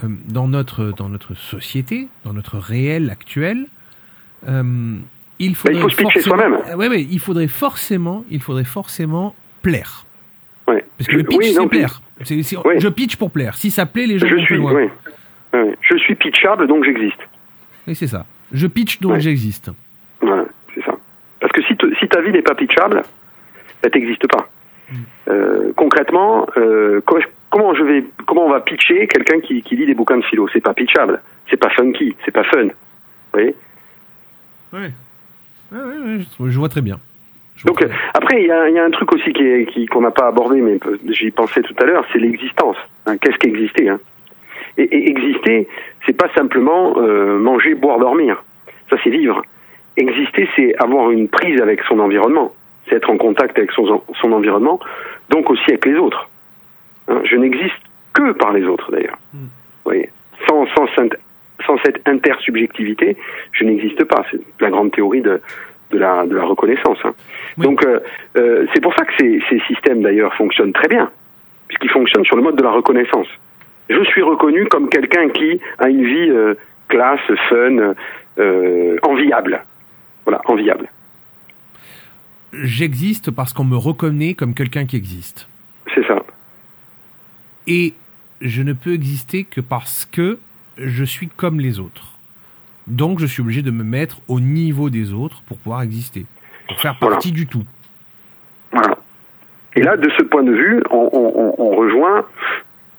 [0.05, 3.67] euh, dans notre dans notre société, dans notre réel actuel,
[4.49, 4.63] euh,
[5.39, 6.59] il faudrait il faut se pitcher soi-même.
[6.69, 10.05] Euh, ouais, ouais, il faudrait forcément, il faudrait forcément plaire.
[10.67, 10.85] Ouais.
[10.99, 12.01] Parce que le pitch, Oui, c'est plaire.
[12.31, 12.75] Oui.
[12.79, 13.57] Je pitch pour plaire.
[13.57, 14.73] Si ça plaît, les gens Je vont plus suis, loin.
[14.75, 14.89] oui.
[15.55, 15.61] Oui.
[15.81, 17.21] Je suis pitchable, donc j'existe.
[17.87, 18.27] Oui, c'est ça.
[18.53, 19.21] Je pitch donc Ouais.
[19.21, 19.71] j'existe.
[20.21, 20.95] Voilà, c'est ça.
[21.41, 23.03] Parce que si, te- si ta vie n'est pas pitchable,
[23.83, 24.49] ben, t'existes pas.
[24.91, 24.95] Mm.
[25.29, 27.19] Euh, concrètement, euh, co-
[27.51, 30.49] comment je vais, comment on va pitcher quelqu'un qui, qui lit des bouquins de philo?
[30.53, 32.65] C'est pas pitchable, c'est pas funky, c'est pas fun.
[32.65, 32.71] Vous
[33.33, 33.55] voyez?
[34.73, 34.89] Oui.
[35.73, 36.99] Ouais, ouais, je, vois très bien.
[37.65, 40.11] Donc euh, après, il y a, il y a un truc aussi qui qu'on n'a
[40.11, 42.77] pas abordé, mais j'y pensais tout à l'heure, c'est l'existence.
[43.07, 43.17] hein.
[43.19, 43.99] Qu'est-ce qu'exister hein?
[44.77, 45.67] Et, et exister,
[46.07, 48.43] c'est pas simplement euh, manger, boire, dormir.
[48.89, 49.43] Ça, c'est vivre.
[49.97, 52.55] Exister, c'est avoir une prise avec son environnement.
[52.89, 54.79] C'est être en contact avec son, son environnement,
[55.29, 56.31] donc aussi avec les autres.
[57.09, 57.75] Hein, je n'existe
[58.13, 59.19] que par les autres, d'ailleurs.
[59.35, 59.39] Mm.
[59.39, 59.49] Vous
[59.85, 60.11] voyez?
[60.47, 60.67] Sans,
[61.69, 63.17] sans cette intersubjectivité,
[63.53, 64.25] je n'existe pas.
[64.31, 65.41] C'est la grande théorie de,
[65.93, 66.99] de, la, de la reconnaissance.
[67.05, 67.15] hein.
[67.59, 67.65] Oui.
[67.67, 68.01] Donc, euh,
[68.37, 71.11] euh, c'est pour ça que ces, ces systèmes, d'ailleurs, fonctionnent très bien,
[71.69, 73.29] puisqu'ils fonctionnent sur le mode de la reconnaissance.
[73.89, 76.55] Je suis reconnu comme quelqu'un qui a une vie euh,
[76.89, 77.95] classe, fun,
[79.03, 79.63] enviable.
[80.25, 80.89] Voilà, enviable.
[82.53, 85.49] J'existe parce qu'on me reconnaît comme quelqu'un qui existe.
[85.95, 86.23] C'est ça.
[87.67, 87.95] Et
[88.41, 90.39] je ne peux exister que parce que
[90.79, 92.07] je suis comme les autres.
[92.87, 96.25] Donc je suis obligé de me mettre au niveau des autres pour pouvoir exister,
[96.69, 97.17] pour faire Voilà.
[97.17, 97.65] partie du tout.
[98.73, 98.97] Voilà.
[99.77, 102.25] Et là, de ce point de vue, on, on, on- on rejoint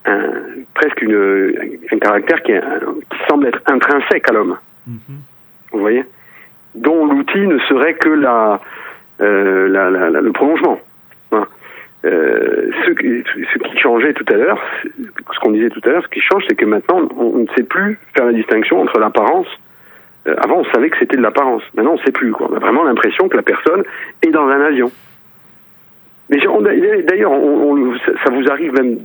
[0.05, 0.29] un,
[0.75, 1.53] presque une,
[1.91, 2.53] un caractère qui,
[3.27, 4.57] semble être intrinsèque à l'homme.
[4.87, 4.99] Mhm.
[5.71, 6.03] Vous voyez?
[6.75, 8.61] Dont l'outil ne serait que la,
[9.21, 10.79] euh, la, la- la- le prolongement.
[12.05, 13.23] Euh, ce, qui,
[13.53, 14.59] ce qui changeait tout à l'heure,
[15.33, 17.47] ce qu'on disait tout à l'heure, ce qui change, c'est que maintenant, on, on ne
[17.57, 19.47] sait plus faire la distinction entre l'apparence.
[20.27, 21.61] Euh, avant, on savait que c'était de l'apparence.
[21.75, 22.31] Maintenant, on ne sait plus.
[22.31, 22.47] Quoi.
[22.51, 23.83] On a vraiment l'impression que la personne
[24.21, 24.89] est dans un avion.
[26.29, 26.37] Mais
[27.03, 27.33] d'ailleurs,
[28.05, 28.99] ça ça vous arrive même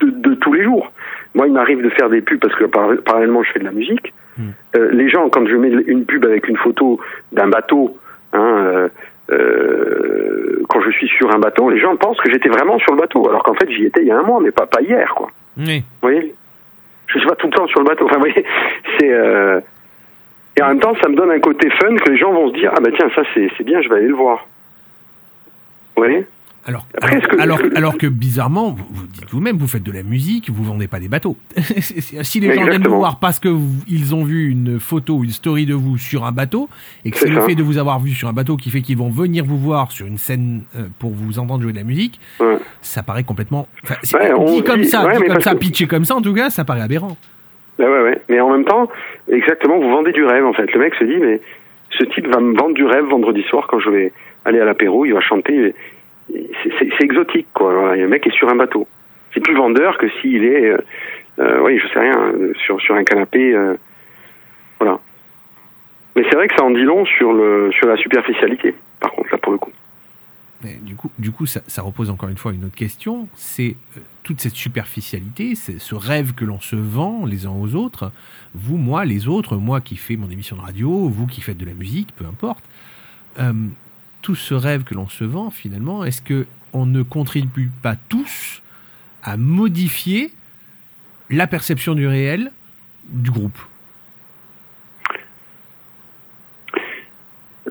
[0.00, 0.90] de, de tous les jours.
[1.34, 3.72] Moi, il m'arrive de faire des pubs parce que par- parallèlement, je fais de la
[3.72, 4.14] musique.
[4.76, 7.00] Euh, les gens, quand je mets une pub avec une photo
[7.32, 7.98] d'un bateau,
[8.32, 8.88] hein,
[9.30, 13.00] euh, quand je suis sur un bateau, les gens pensent que j'étais vraiment sur le
[13.00, 15.14] bateau, alors qu'en fait, j'y étais il y a un mois, mais pas, pas hier,
[15.14, 15.28] quoi.
[15.56, 15.78] Oui.
[15.80, 16.34] Vous voyez?
[17.06, 18.04] Je suis pas tout le temps sur le bateau.
[18.04, 18.44] Enfin, vous voyez,
[18.98, 19.10] c'est.
[19.12, 19.60] euh,
[20.58, 22.54] Et en même temps, ça me donne un côté fun que les gens vont se
[22.54, 24.46] dire ah bah tiens, ça c'est bien, je vais aller le voir.
[25.96, 26.26] Vous voyez?
[26.68, 29.90] Alors, Après, alors, que- alors, alors que bizarrement, vous, vous dites vous-même, vous faites de
[29.90, 31.34] la musique, vous vendez pas des bateaux.
[31.56, 35.30] si les gens viennent vous voir parce que vous- ils ont vu une photo une
[35.30, 36.68] story de vous sur un bateau,
[37.06, 37.46] et que C'est le ça.
[37.46, 39.90] fait de vous avoir vu sur un bateau qui fait qu'ils vont venir vous voir
[39.92, 42.58] sur une scène euh, pour vous entendre jouer de la musique, Ouais.
[42.82, 43.66] ça paraît complètement.
[43.82, 46.16] enfin, c'est- Ouais, on dit comme ça, ouais, dit comme ça, que- pitché comme ça,
[46.16, 47.16] en tout cas, ça paraît aberrant.
[47.78, 48.20] Ouais, ouais.
[48.28, 48.90] Mais en même temps,
[49.32, 50.70] exactement, vous vendez du rêve en fait.
[50.70, 51.40] Le mec se dit mais
[51.98, 54.12] ce type va me vendre du rêve vendredi soir quand je vais
[54.44, 55.74] aller à l'apéro, il va chanter.
[56.30, 57.96] C'est exotique quoi.
[57.96, 58.86] Le mec est sur un bateau.
[59.32, 60.78] C'est plus vendeur que s'il est, euh,
[61.38, 63.54] euh, oui, je sais rien, euh, sur sur un canapé.
[63.54, 63.76] euh,
[64.80, 64.98] voilà.
[66.16, 68.74] Mais c'est vrai que ça en dit long sur le sur la superficialité.
[69.00, 69.72] Par contre, là pour le coup.
[70.64, 73.28] Mais du coup, du coup ça, repose encore une fois une autre question.
[73.36, 73.76] C'est
[74.24, 78.10] toute cette superficialité, ce rêve que l'on se vend les uns aux autres.
[78.54, 81.64] Vous, moi, les autres, moi qui fais mon émission de radio, vous qui faites de
[81.64, 82.64] la musique, peu importe.
[84.22, 88.62] Tout ce rêve que l'on se vend, finalement, est-ce que on ne contribue pas tous
[89.22, 90.32] à modifier
[91.30, 92.50] la perception du réel
[93.08, 93.58] du groupe?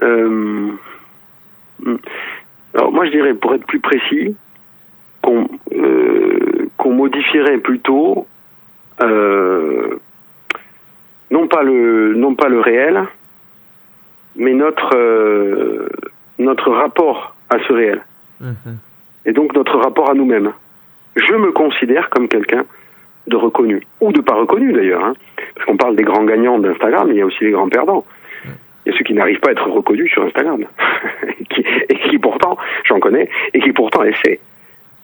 [0.02, 0.72] Euh,
[2.74, 4.36] alors moi je dirais, pour être plus précis,
[5.22, 8.28] qu'on euh, modifierait plutôt
[9.02, 10.00] euh,
[11.32, 13.04] non pas le réel,
[14.36, 14.96] mais notre
[16.40, 18.02] notre rapport à ce réel.
[19.26, 20.54] Et donc notre rapport à nous-mêmes.
[21.16, 22.66] Je me considère comme quelqu'un
[23.28, 23.82] de reconnu.
[24.02, 25.14] Ou de pas reconnu d'ailleurs, hein,
[25.56, 28.06] parce qu'on parle des grands gagnants d'Instagram, il y a aussi les grands perdants.
[28.86, 30.64] Il y a ceux qui n'arrivent pas à être reconnus sur Instagram,
[31.50, 34.40] qui, et qui pourtant, j'en connais, et qui pourtant essaient,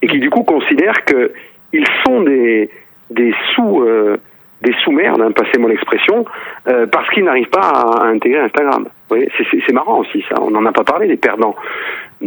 [0.01, 1.33] et qui du coup considèrent que
[1.73, 2.69] ils sont des
[3.09, 4.17] des sous euh,
[4.63, 6.25] des sous merdes, hein, passez-moi l'expression,
[6.67, 8.87] euh, parce qu'ils n'arrivent pas à, à intégrer Instagram.
[9.09, 10.35] C'est- marrant aussi ça.
[10.41, 11.55] On n'en a pas parlé des perdants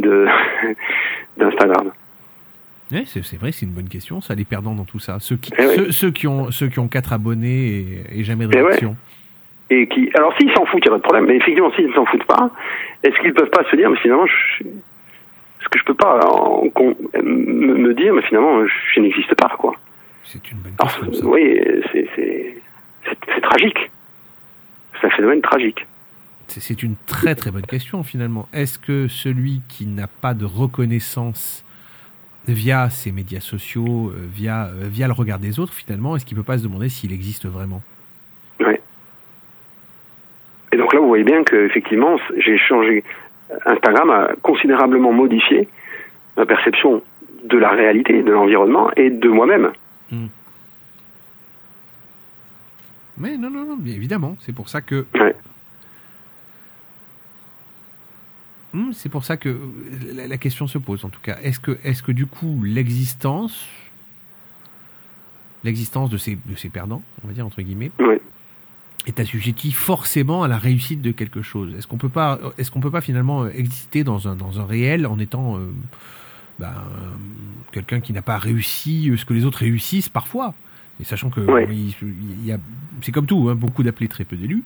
[1.37, 1.91] d'Instagram.
[2.93, 4.20] Ouais, c'est vrai, c'est une bonne question.
[4.20, 6.78] Ça, les perdants dans tout ça, ceux qui, Eh ceux, ceux qui ont ceux qui
[6.78, 7.66] ont quatre abonnés
[8.12, 8.68] et, et jamais de Eh ouais.
[8.68, 8.97] réaction.
[9.70, 11.26] Et qui, alors s'ils s'en foutent, il n'y a pas de problème.
[11.26, 12.51] Mais effectivement, s'ils ne s'en foutent pas,
[13.03, 16.20] est-ce qu'ils ne peuvent pas se dire, mais finalement, je, est-ce que je peux pas
[16.28, 19.74] en- qu'on- me, me dire, mais finalement, je, je n'existe pas, quoi.
[20.27, 21.12] C'est une bonne Alors, question.
[21.12, 21.27] ça.
[21.27, 21.61] oui,
[21.93, 23.91] c'est, tragique.
[25.01, 25.87] C'est un phénomène tragique.
[26.49, 28.49] C'est- une très très bonne question finalement.
[28.53, 31.64] Est-ce que celui qui n'a pas de reconnaissance
[32.49, 36.37] via ses médias sociaux, euh, via, euh, via le regard des autres, finalement, est-ce qu'il
[36.37, 37.83] peut pas se demander s'il existe vraiment?
[38.61, 38.81] Ouais.
[40.72, 43.03] Et donc là, vous voyez bien que effectivement, j'ai changé.
[43.64, 45.68] Instagram a considérablement modifié
[46.37, 47.03] ma perception
[47.45, 49.72] de la réalité, de l'environnement et de moi-même.
[53.19, 54.37] Mais non, non, non, bien évidemment.
[54.41, 55.07] C'est pour ça que.
[55.15, 55.35] Ouais.
[58.75, 59.61] Hmm, c'est pour ça que euh,
[60.15, 61.39] la, la question se pose en tout cas.
[61.43, 63.67] Est-ce que, est-ce que du coup l'existence,
[65.65, 68.21] l'existence de ces, de ces perdants, on va dire entre guillemets, Ouais.
[69.07, 71.75] est assujetti forcément à la réussite de quelque chose?
[71.75, 75.07] Est-ce qu'on peut pas, est-ce qu'on peut pas finalement exister dans un dans un réel
[75.07, 75.71] en étant euh,
[76.59, 76.73] ben,
[77.73, 80.55] quelqu'un qui n'a pas réussi euh, ce que les autres réussissent parfois,
[81.01, 81.69] et sachant que Ouais.
[81.71, 82.59] il, y a,
[83.03, 84.63] c'est comme tout, hein, beaucoup d'appelés, très peu d'élus.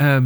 [0.00, 0.20] Euh,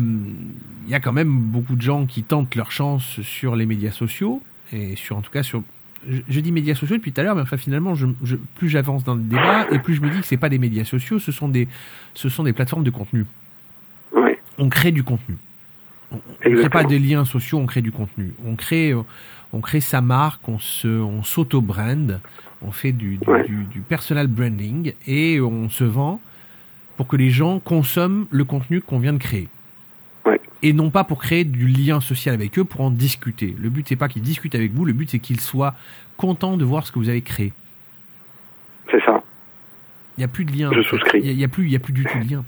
[0.86, 3.90] Il y a quand même beaucoup de gens qui tentent leur chance sur les médias
[3.92, 4.42] sociaux
[4.72, 5.62] et sur en tout cas sur
[6.08, 8.68] je, je dis médias sociaux depuis tout à l'heure, mais enfin finalement, je, je- plus
[8.68, 11.18] j'avance dans le débat et plus je me dis que c'est pas des médias sociaux,
[11.18, 11.68] ce sont des,
[12.14, 13.26] ce sont des plateformes de contenu.
[14.14, 14.38] Ouais.
[14.58, 15.36] On crée du contenu.
[16.12, 18.32] On ne crée pas des liens sociaux, on crée du contenu.
[18.46, 19.02] On crée, euh,
[19.52, 22.20] on crée sa marque, on se, on s'auto-brand,
[22.62, 23.46] on fait du, du, Ouais.
[23.46, 26.20] du- du personal branding et on se vend
[26.96, 29.48] pour que les gens consomment le contenu qu'on vient de créer.
[30.26, 30.40] Ouais.
[30.62, 33.54] Et non pas pour créer du lien social avec eux, pour en discuter.
[33.58, 35.74] Le but c'est pas qu'ils discutent avec vous, le but c'est qu'ils soient
[36.16, 37.52] contents de voir ce que vous avez créé.
[38.90, 39.22] C'est ça.
[40.16, 40.70] Il n'y a plus de lien.
[40.74, 41.20] Je souscris.
[41.22, 42.44] Il n'y a, plus, il y a plus du tout de lien.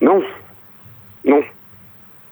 [0.00, 0.22] Non.
[1.26, 1.42] Non.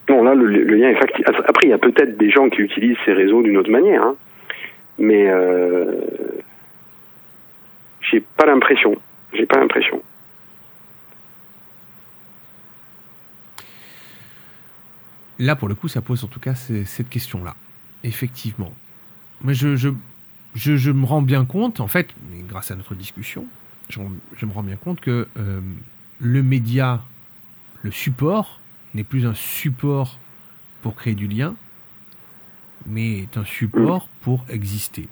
[0.09, 1.25] Non, là, le, lien est factice.
[1.27, 4.03] Après, il y a peut-être des gens qui utilisent ces réseaux d'une autre manière.
[4.03, 4.17] hein.
[4.99, 5.93] Mais euh,
[8.01, 8.97] j'ai pas l'impression.
[9.33, 10.03] J'ai pas l'impression.
[15.39, 17.55] Là, pour le coup, ça pose en tout cas cette question-là.
[18.05, 18.73] Effectivement.
[19.43, 22.15] Mais je, me rends bien compte, en fait,
[22.49, 23.47] grâce à notre discussion,
[23.89, 25.61] je me rends bien compte que euh,
[26.21, 27.03] le média,
[27.83, 28.61] le support,
[28.95, 30.19] n'est plus un support
[30.83, 31.55] pour créer du lien,
[32.87, 35.09] mais est un support pour exister.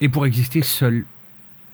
[0.00, 1.04] Et pour exister seul.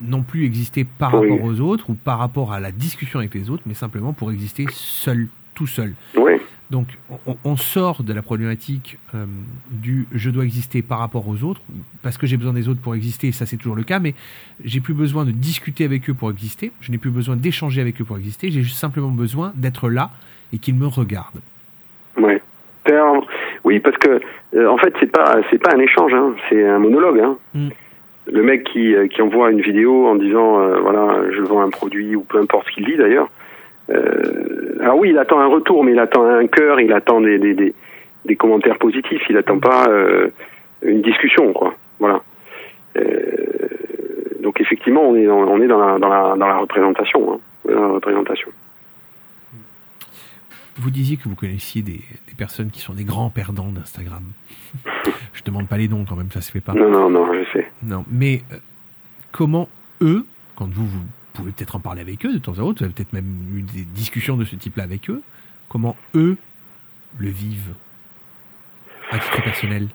[0.01, 1.29] Non plus exister par Oui.
[1.31, 4.31] rapport aux autres ou par rapport à la discussion avec les autres, mais simplement pour
[4.31, 5.95] exister seul, tout seul.
[6.17, 6.33] Oui.
[6.71, 6.87] Donc,
[7.27, 9.25] on, on sort de la problématique euh,
[9.71, 11.63] du je dois exister par rapport aux autres,
[12.03, 14.15] parce que j'ai besoin des autres pour exister, ça c'est toujours le cas, mais
[14.63, 18.01] j'ai plus besoin de discuter avec eux pour exister, je n'ai plus besoin d'échanger avec
[18.01, 20.11] eux pour exister, j'ai simplement besoin d'être là
[20.53, 20.87] et qu'ils me.
[22.17, 22.41] Ouais.
[22.87, 23.27] Alors,
[23.65, 24.21] Oui, parce que
[24.55, 27.21] euh, en fait, c'est pas c'est pas un échange, hein, c'est un monologue.
[27.21, 27.37] Hein.
[27.55, 27.69] Mm.
[28.31, 31.71] Le mec qui, euh, qui envoie une vidéo en disant euh, voilà, je vends un
[31.71, 33.29] produit ou peu importe ce qu'il dit d'ailleurs.
[33.91, 37.39] euh, alors oui, il attend un retour, mais il attend un cœur, il attend des
[37.39, 37.75] des, des,
[38.25, 39.87] des commentaires positifs, il attend pas
[40.83, 41.75] une discussion, quoi.
[41.99, 42.21] Voilà.
[44.41, 47.39] Donc effectivement, on est dans, on est dans la dans la dans la représentation, hein,
[47.71, 48.51] dans la représentation.
[50.79, 54.23] Vous disiez que vous connaissiez des, des personnes qui sont des grands perdants d'Instagram.
[55.33, 56.75] je demande pas les noms quand même, ça se fait pas.
[56.75, 57.67] Non, non, non, je sais.
[57.83, 58.57] Non, mais euh,
[59.33, 59.69] comment
[60.01, 60.25] eux,
[60.57, 61.03] quand vous, vous
[61.33, 63.63] pouvez peut-être en parler avec eux de temps à autre, vous avez peut-être même eu
[63.63, 65.23] des discussions de ce type-là avec eux,
[65.69, 66.37] comment eux
[67.19, 67.75] le vivent
[69.11, 69.89] à titre personnel?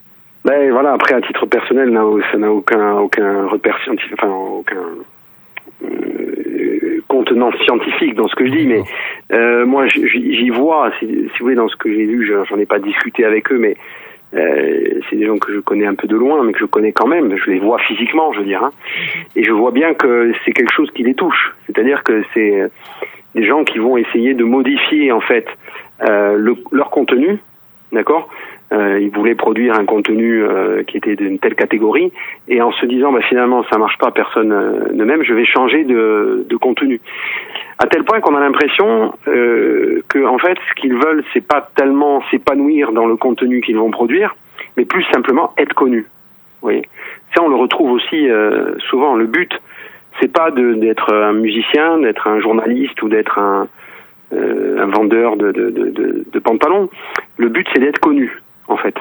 [0.46, 1.98] Ben voilà, après à titre personnel,
[2.32, 4.84] ça n'a aucun aucun repère scientifique, enfin aucun
[5.86, 8.84] euh, contenant scientifique dans ce que je dis, mais
[9.32, 12.80] euh, moi j'y vois, si, vous voulez, dans ce que j'ai je- j'en ai pas
[12.80, 13.76] discuté avec eux, mais
[14.36, 16.92] euh, c'est des gens que je connais un peu de loin, mais que je connais
[16.92, 18.72] quand même, je les vois physiquement, je veux dire, hein.
[19.36, 22.68] et je vois bien que c'est quelque chose qui les touche, c'est-à-dire que c'est euh,
[23.36, 25.48] des gens qui vont essayer de modifier en fait
[26.02, 27.38] euh, le- leur contenu,
[27.92, 28.30] d'accord?
[28.74, 32.12] Euh, ils voulaient produire un contenu euh, qui était d'une telle catégorie.
[32.48, 35.46] Et en se disant bah, finalement ça marche pas personne euh, ne m'aime je vais
[35.46, 37.00] changer de, de contenu.
[37.78, 41.70] À tel point qu'on a l'impression euh, que en fait ce qu'ils veulent c'est pas
[41.76, 44.36] tellement s'épanouir dans le contenu qu'ils vont produire
[44.76, 46.08] mais plus simplement être connus.
[47.36, 49.16] Ça on le retrouve aussi euh, souvent.
[49.16, 49.52] Le but
[50.20, 53.68] c'est pas d'être un musicien d'être un journaliste ou d'être un
[54.32, 56.90] euh, un vendeur de, de, de, de, de pantalons.
[57.38, 58.96] Le but c'est d'être connu en fait.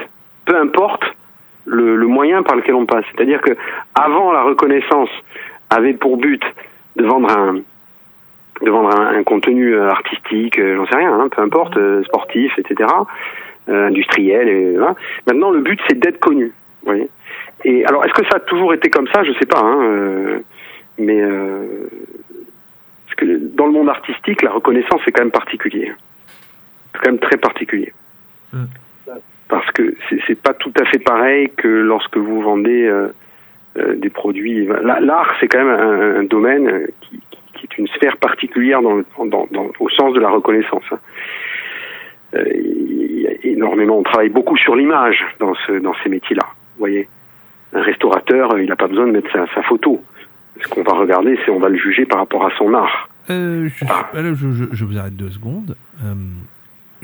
[0.45, 1.03] Peu importe
[1.65, 3.05] le, moyen par lequel on passe.
[3.13, 3.55] C'est-à-dire que
[3.95, 5.09] avant la reconnaissance
[5.69, 6.43] avait pour but
[6.95, 7.59] de vendre un
[8.61, 12.57] de vendre un, contenu euh, artistique, euh, j'en sais rien, hein, peu importe, euh, sportif,
[12.57, 12.89] etc.,
[13.67, 14.75] industriel.
[14.77, 14.95] Voilà.
[15.25, 16.51] Maintenant, le but c'est d'être connu.
[17.63, 19.23] Et alors, est-ce que ça a toujours été comme ça?
[19.23, 20.41] Je sais pas, hein,
[20.97, 21.21] mais
[23.21, 25.93] dans le monde artistique, la reconnaissance c'est quand même particulier.
[26.91, 27.93] Quand même très particulier
[29.47, 29.95] parce que
[30.27, 33.07] c'est pas tout à fait pareil que lorsque vous vendez euh,
[33.77, 34.65] euh, des produits.
[34.83, 37.19] La- L'art, c'est quand même un, un domaine qui,
[37.63, 40.83] est une sphère particulière dans le- dans- dans- au sens de la reconnaissance.
[40.91, 40.99] hein.
[42.35, 46.43] Euh, il y a énormément, on travaille beaucoup sur l'image dans ce dans ces métiers-là.
[46.45, 47.07] Vous voyez,
[47.73, 50.01] un restaurateur, il n'a pas besoin de mettre sa, sa photo.
[50.61, 53.09] Ce qu'on va regarder, c'est on va le juger par rapport à son art.
[53.29, 54.09] Je, Ah.
[54.13, 55.75] alors, je, je- je vous arrête deux secondes.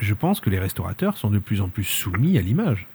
[0.00, 2.86] Je pense que les restaurateurs sont de plus en plus soumis à l'image.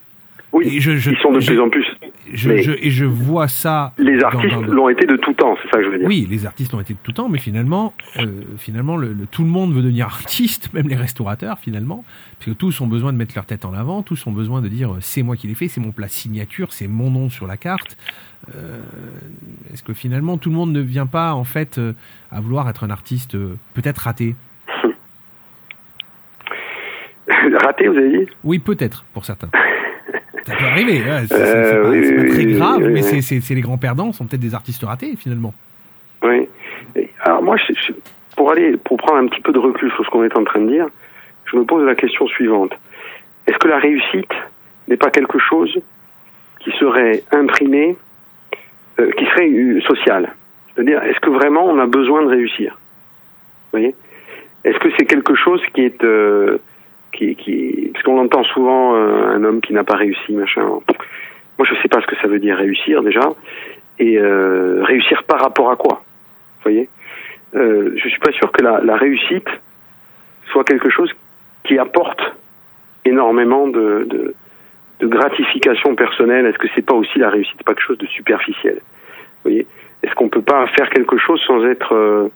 [0.52, 1.86] Oui, Et je- je- ils sont de je- plus en plus.
[2.32, 3.94] Et je vois ça.
[3.98, 6.08] Les artistes dans l'ont été de tout temps, c'est ça que je veux dire.
[6.08, 8.26] Oui, les artistes l'ont été de tout temps, mais finalement, euh,
[8.58, 12.04] finalement, le, le- tout le monde veut devenir artiste, même les restaurateurs, finalement,
[12.40, 14.68] parce que tous ont besoin de mettre leur tête en avant, tous ont besoin de
[14.70, 17.48] dire euh, c'est moi qui l'ai fait, c'est mon plat signature, c'est mon nom sur
[17.48, 17.98] la carte.
[18.56, 18.80] Euh,
[19.74, 21.94] Est-ce que finalement tout le monde ne vient pas en fait euh,
[22.32, 23.36] à vouloir être un artiste
[23.74, 24.36] peut-être raté?
[27.64, 29.50] Raté, vous avez dit Oui, peut-être pour certains.
[30.46, 31.02] Ça peut arriver.
[31.28, 31.90] c'est Euh, c'est pas,
[32.24, 35.54] oui, très grave, oui, mais c'est- les grands perdants sont peut-être des artistes ratés finalement.
[36.22, 36.48] Oui.
[37.22, 37.94] Alors moi, je- je-
[38.38, 40.60] pour aller, pour prendre un petit peu de recul sur ce qu'on est en train
[40.62, 40.86] de dire,
[41.46, 42.78] je me pose la question suivante
[43.48, 44.32] est-ce que la réussite
[44.88, 45.76] n'est pas quelque chose
[46.60, 47.96] qui serait imprimé,
[49.00, 50.34] euh, qui serait euh, social?
[50.74, 52.72] C'est-à-dire, est-ce que vraiment on a besoin de réussir?
[52.74, 53.96] Vous voyez?
[54.64, 56.58] Est-ce que c'est quelque chose qui est, euh,
[57.94, 60.64] parce qu'on entend souvent euh, un homme qui n'a pas réussi, machin.
[61.58, 63.30] Moi, je sais pas ce que ça veut dire réussir déjà.
[64.00, 66.04] et euh, réussir par rapport à quoi
[66.58, 66.90] Vous voyez?
[67.56, 69.48] Euh, Je suis pas sûr que la, réussite
[70.52, 71.12] soit quelque chose
[71.64, 72.22] qui apporte
[73.06, 74.34] énormément de,
[75.02, 76.46] gratification personnelle.
[76.46, 79.68] Est-ce que c'est pas aussi la réussite, pas quelque chose de superficiel Vous voyez?
[80.04, 82.28] Est-ce qu'on peut pas faire quelque chose sans être euh,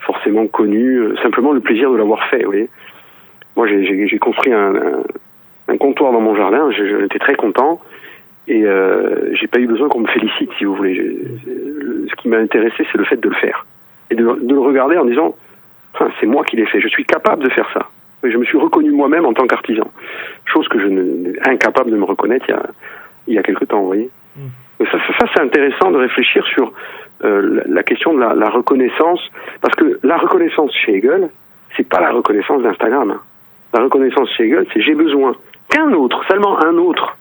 [0.00, 2.68] forcément connu, simplement le plaisir de l'avoir fait Vous voyez?
[3.56, 5.02] Moi, j'ai construit un, un,
[5.68, 6.70] un, comptoir dans mon jardin.
[6.70, 7.80] J'étais très content
[8.48, 11.18] et euh, j'ai pas eu besoin qu'on me félicite, si vous voulez.
[12.08, 13.66] Ce qui m'a intéressé, c'est le fait de le faire
[14.10, 15.34] et de, de le regarder en disant
[15.94, 17.88] enfin, c'est moi qui l'ai fait, je suis capable de faire ça.
[18.24, 19.90] Et je me suis reconnu moi-même en tant qu'artisan,
[20.44, 22.62] chose que je ne incapable de me reconnaître il y a
[23.28, 24.10] il y a quelque temps, vous voyez.
[24.36, 24.84] Mmh.
[24.84, 26.72] Ça, ça, ça c'est intéressant de réfléchir sur
[27.24, 29.20] euh, la, question de la, la, reconnaissance,
[29.60, 31.30] parce que la reconnaissance chez Hegel,
[31.76, 33.12] c'est pas la reconnaissance d'Instagram.
[33.12, 33.20] Hein.
[33.72, 35.34] La reconnaissance chez Hegel, c'est j'ai besoin
[35.68, 37.16] qu'un autre, seulement un autre,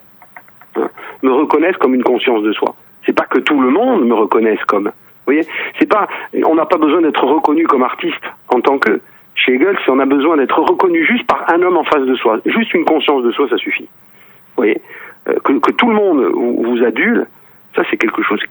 [0.76, 0.90] hein,
[1.24, 2.76] me reconnaisse comme une conscience de soi.
[3.06, 4.86] C'est pas que tout le monde me reconnaisse comme.
[4.86, 5.46] Vous voyez,
[5.80, 6.08] c'est pas,
[6.46, 9.02] on n'a pas besoin d'être reconnu comme artiste en tant que.
[9.34, 12.16] Chez Hegel, si on a besoin d'être reconnu juste par un homme en face de
[12.16, 13.84] soi, juste une conscience de soi, ça suffit.
[13.84, 14.82] Vous voyez,
[15.30, 17.26] euh, que, que, tout le monde vous adule,
[17.74, 18.42] ça c'est quelque chose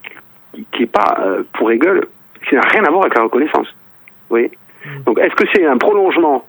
[0.55, 2.06] qui, qui est pas euh, pour Hegel,
[2.48, 3.66] qui n'a rien à voir avec la reconnaissance.
[3.68, 4.51] Vous voyez,
[4.85, 5.02] mmh.
[5.05, 6.44] donc est-ce que c'est un prolongement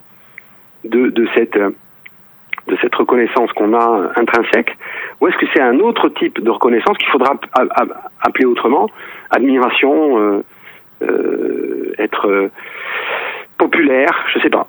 [0.84, 1.72] de, de cette euh,
[2.68, 4.78] de cette reconnaissance qu'on a intrinsèque,
[5.20, 7.36] ou est-ce que c'est un autre type de reconnaissance qu'il faudra
[8.22, 8.90] appeler autrement,
[9.30, 10.44] admiration, euh,
[11.02, 12.52] euh, être euh,
[13.58, 14.68] populaire, je sais pas.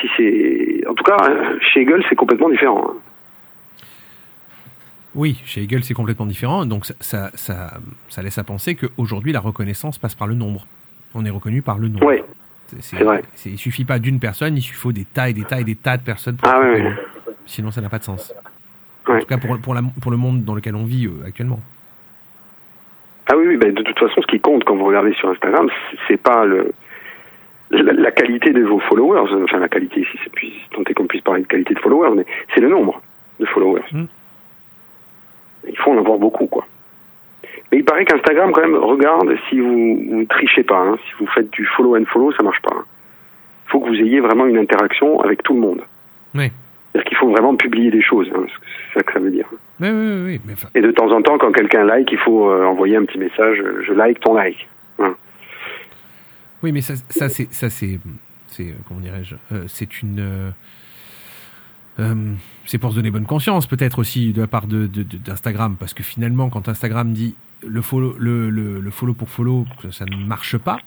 [0.00, 1.16] Si c'est, en tout cas,
[1.60, 2.90] chez Hegel, c'est complètement différent.
[2.90, 2.94] Hein.
[5.14, 6.66] Oui, chez Hegel, c'est complètement différent.
[6.66, 7.74] Donc ça, ça, ça,
[8.08, 10.66] ça laisse à penser qu'aujourd'hui, la reconnaissance passe par le nombre.
[11.14, 12.06] On est reconnu par le nombre.
[12.06, 12.22] Oui.
[12.80, 13.22] C'est vrai.
[13.46, 15.96] Il suffit pas d'une personne, il suffit des tas et des tas et des tas
[15.96, 16.90] de personnes pour ah, oui, oui.
[17.46, 18.34] Sinon, ça n'a pas de sens.
[19.06, 21.60] En tout cas, pour, pour, la, pour, le monde dans lequel on vit euh, actuellement.
[23.26, 25.68] Ah oui, oui ben de toute façon, ce qui compte quand vous regardez sur Instagram,
[26.08, 26.72] c'est pas le,
[27.70, 31.22] la, la, qualité de vos followers, enfin la qualité, si c'est puis tant qu'on puisse
[31.22, 33.00] parler de qualité de followers, mais c'est le nombre
[33.40, 33.84] de followers.
[33.92, 34.04] Mm.
[35.68, 36.66] Il faut en avoir beaucoup, quoi.
[37.70, 41.26] Mais il paraît qu'Instagram, quand même, regarde si vous, vous trichez pas, hein, si vous
[41.28, 42.74] faites du follow and follow, ça marche pas.
[42.74, 42.84] Il hein.
[43.66, 45.80] faut que vous ayez vraiment une interaction avec tout le monde.
[46.34, 46.50] Oui.
[46.92, 49.46] C'est-à-dire qu'il faut vraiment publier des choses, hein, c'est ça que ça veut dire.
[49.80, 50.40] Oui, oui, oui.
[50.44, 50.54] Mais.
[50.74, 53.62] Et de temps en temps, quand quelqu'un like, il faut euh, envoyer un petit message,
[53.86, 54.68] je like ton like.
[55.00, 55.14] Hein.
[56.62, 57.98] Oui, mais ça, ça c'est, ça c'est,
[58.46, 60.50] c'est, euh, comment dirais-je, euh, c'est une, euh,
[62.00, 62.14] euh,
[62.66, 65.76] c'est pour se donner bonne conscience, peut-être aussi de la part de, de, de, d'Instagram,
[65.78, 67.34] parce que finalement, quand Instagram dit
[67.66, 70.78] le follow, le, le, le follow pour follow, ça ne marche pas.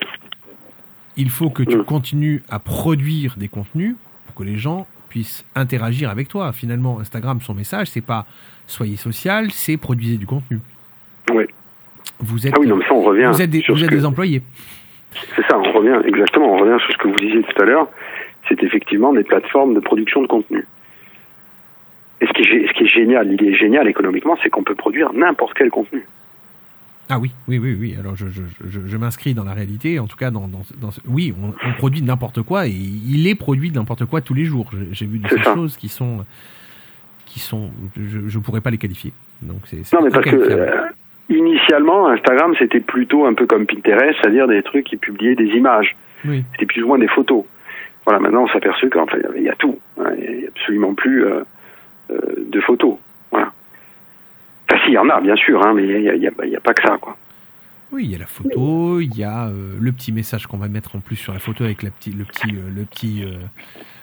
[1.16, 1.84] Il faut que tu mmh.
[1.86, 3.96] continues à produire des contenus
[4.26, 6.52] pour que les gens puissent interagir avec toi.
[6.52, 8.26] Finalement, Instagram, son message, c'est pas
[8.68, 10.60] soyez social, c'est produisez du contenu.
[11.34, 11.46] Oui.
[12.20, 13.96] Vous êtes, ah oui, non, ça, on revient vous êtes des, vous êtes que...
[13.96, 14.42] des employés.
[15.36, 17.88] C'est ça, on revient, exactement, on revient sur ce que vous disiez tout à l'heure.
[18.48, 20.66] C'est effectivement des plateformes de production de contenu.
[22.22, 25.14] Et ce qui est, ce qui est génial, l'idée géniale économiquement, c'est qu'on peut produire
[25.14, 26.06] n'importe quel contenu.
[27.10, 27.96] Ah oui, oui, oui, oui.
[27.98, 30.90] Alors je, je, je, je m'inscris dans la réalité, en tout cas dans, dans, dans
[31.08, 34.70] oui, on, on produit n'importe quoi et il est produit n'importe quoi tous les jours.
[34.92, 36.26] J'ai vu des choses qui sont
[37.26, 39.14] qui sont, je, je pourrais pas les qualifier.
[39.42, 40.82] Donc c'est non mais parce que euh,
[41.30, 45.96] initialement Instagram c'était plutôt un peu comme Pinterest, c'est-à-dire des trucs qui publiaient des images.
[46.26, 46.44] Oui.
[46.54, 47.46] C'était plus ou moins des photos.
[48.04, 49.80] Voilà, maintenant on s'aperçut qu'en fait il y a tout.
[50.18, 51.42] Il y a absolument plus euh,
[52.12, 52.18] euh,
[52.52, 52.98] de photos.
[54.70, 56.56] Enfin, s'il y en a, bien sûr, hein, mais il n'y a, y a, y
[56.56, 57.18] a, pas que ça, quoi.
[57.92, 60.68] Oui, il y a la photo, il y a euh, le petit message qu'on va
[60.68, 63.38] mettre en plus sur la photo avec la petit, le petit, euh, le petit, euh,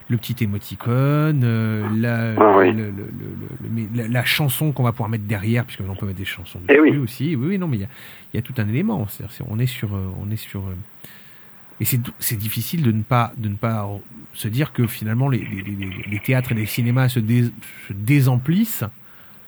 [0.09, 1.43] le petit émoticône,
[2.01, 2.73] la, ah, oui.
[2.73, 6.25] le, le, la, la, chanson qu'on va pouvoir mettre derrière, puisque on peut mettre des
[6.25, 6.97] chansons dessus eh oui.
[6.97, 7.37] aussi.
[7.37, 7.89] Oui, oui, non, mais il y a,
[8.33, 9.07] il y a tout un élément.
[9.21, 10.63] Est on est sur, on est sur,
[11.81, 13.87] et c'est, c'est difficile de ne pas, de ne pas
[14.33, 17.45] se dire que finalement les, les, les, les théâtres et les cinémas se, dé,
[17.89, 18.85] se désemplissent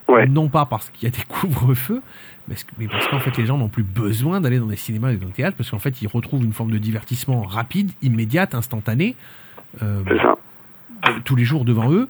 [0.07, 0.25] Ouais.
[0.25, 2.01] non pas parce qu'il y a des couvre-feux,
[2.47, 5.27] mais parce qu'en fait les gens n'ont plus besoin d'aller dans des cinémas et dans
[5.27, 9.15] des théâtres, parce qu'en fait ils retrouvent une forme de divertissement rapide, immédiate, instantané,
[9.83, 10.01] euh,
[11.25, 12.07] tous les jours devant eux.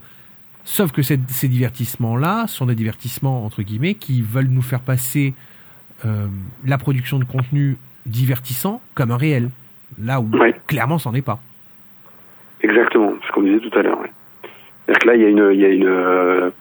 [0.64, 5.34] Sauf que ces, ces divertissements-là sont des divertissements entre guillemets qui veulent nous faire passer
[6.06, 6.28] euh,
[6.66, 9.50] la production de contenu divertissant comme un réel,
[10.00, 10.54] là où ouais.
[10.68, 11.40] clairement c'en est pas.
[12.62, 14.00] Exactement, ce qu'on disait tout à l'heure.
[14.00, 14.12] Ouais.
[14.86, 16.52] C'est-à-dire que là il y a une, y a une euh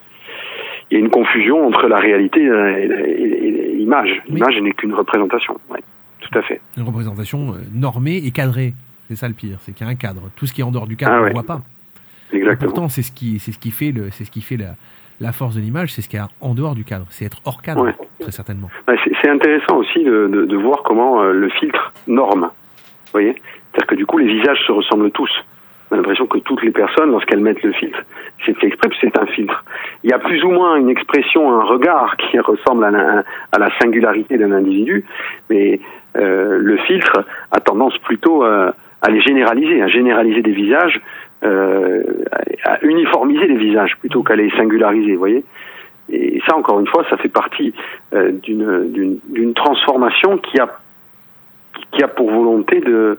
[0.90, 4.22] il y a une confusion entre la réalité et l'image.
[4.28, 4.62] L'image oui.
[4.62, 5.58] n'est qu'une représentation.
[5.70, 5.80] Ouais,
[6.20, 6.60] tout à fait.
[6.76, 8.74] Une représentation euh, normée et cadrée.
[9.08, 10.30] C'est ça le pire, c'est qu'il y a un cadre.
[10.36, 11.28] Tout ce qui est en dehors du cadre, ah on ouais.
[11.28, 11.62] ne voit pas.
[12.32, 12.52] Exactement.
[12.52, 14.74] Et pourtant, c'est ce qui, c'est ce qui fait le, c'est ce qui fait la,
[15.20, 17.06] la force de l'image, c'est ce qu'il y a en dehors du cadre.
[17.10, 17.84] C'est être hors cadre.
[17.84, 17.94] Ouais.
[18.18, 18.68] très certainement.
[19.22, 22.42] C'est intéressant aussi de, de, de voir comment euh, le filtre norme.
[22.42, 23.34] Vous voyez?
[23.72, 25.30] C'est-à-dire que du coup, les visages se ressemblent tous.
[25.90, 28.02] On a l'impression que toutes les personnes, lorsqu'elles mettent le filtre,
[28.44, 29.64] c'est exprès, c'est un filtre.
[30.02, 32.90] Il y a plus ou moins une expression, un regard qui ressemble à
[33.58, 35.04] la, singularité d'un individu,
[35.48, 35.80] mais
[36.16, 41.00] euh, le filtre a tendance plutôt à, à, les généraliser, à généraliser des visages,
[41.44, 42.02] euh,
[42.64, 45.44] à uniformiser les visages plutôt qu'à les singulariser, vous voyez
[46.08, 47.74] et ça, encore une fois, ça fait partie
[48.14, 50.68] euh, d'une transformation qui a
[51.92, 53.18] qui a pour volonté de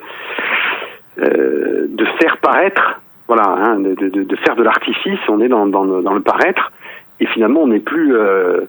[1.20, 5.20] euh, de faire paraître, voilà, hein, de, faire de l'artifice.
[5.28, 6.72] On est dans, le, paraître,
[7.20, 8.62] et finalement, on n'est plus euh,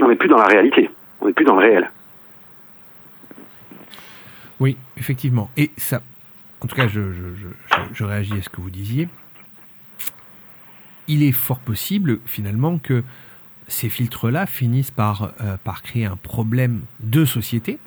[0.00, 0.90] on n'est plus dans la réalité,
[1.20, 1.90] on n'est plus dans le réel.
[4.58, 5.50] Oui, effectivement.
[5.56, 6.00] Et ça,
[6.62, 9.08] en tout cas, je réagis à ce que vous disiez
[11.10, 13.02] il est fort possible finalement que
[13.66, 17.78] ces filtres-là finissent par, euh, par créer un problème de société.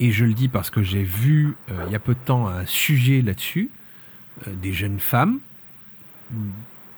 [0.00, 2.48] Et je le dis parce que j'ai vu euh, il y a peu de temps
[2.48, 3.70] un sujet là-dessus,
[4.46, 5.38] euh, des jeunes femmes,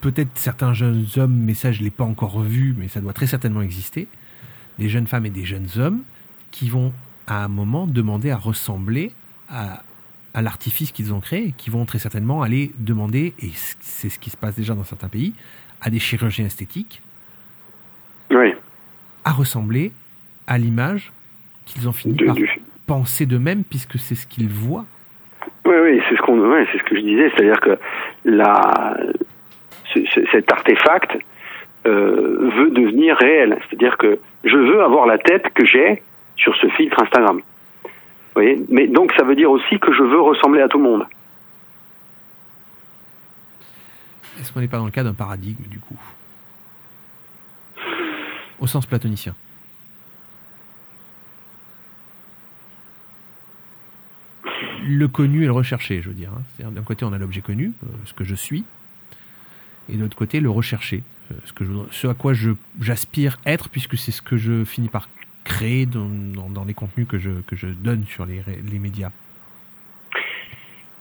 [0.01, 3.13] peut-être certains jeunes hommes, mais ça je ne l'ai pas encore vu, mais ça doit
[3.13, 4.07] très certainement exister,
[4.79, 6.01] des jeunes femmes et des jeunes hommes
[6.51, 6.93] qui vont
[7.27, 9.11] à un moment demander à ressembler
[9.49, 9.83] à,
[10.33, 14.29] à l'artifice qu'ils ont créé, qui vont très certainement aller demander, et c'est ce qui
[14.29, 15.33] se passe déjà dans certains pays,
[15.81, 17.01] à des chirurgiens esthétiques,
[18.31, 18.53] oui.
[19.23, 19.91] à ressembler
[20.47, 21.11] à l'image
[21.65, 22.35] qu'ils ont fini par
[22.87, 24.85] penser d'eux-mêmes, puisque c'est ce qu'ils voient.
[25.65, 27.77] Oui, oui, c'est ce qu'on, ouais, c'est ce que je disais, c'est-à-dire que
[28.25, 28.97] la,
[29.93, 29.99] ce,
[30.31, 31.17] cet artefact
[31.85, 36.01] euh, veut devenir réel, c'est-à-dire que je veux avoir la tête que j'ai
[36.35, 37.41] sur ce filtre Instagram.
[38.69, 41.05] Mais donc ça veut dire aussi que je veux ressembler à tout le monde.
[44.39, 45.97] Est-ce qu'on n'est pas dans le cas d'un paradigme du coup?
[48.59, 49.33] Au sens platonicien.
[54.87, 56.29] Le connu et le recherché, je veux dire.
[56.33, 56.71] Hein.
[56.71, 58.63] D'un côté on a l'objet connu, euh, ce que je suis,
[59.91, 61.53] et de l'autre côté le recherché, euh, ce,
[61.91, 62.33] je, à quoi
[62.79, 65.09] j'aspire être, puisque c'est ce que je finis par
[65.43, 69.11] créer dans, les contenus que je, que je donne sur les, les médias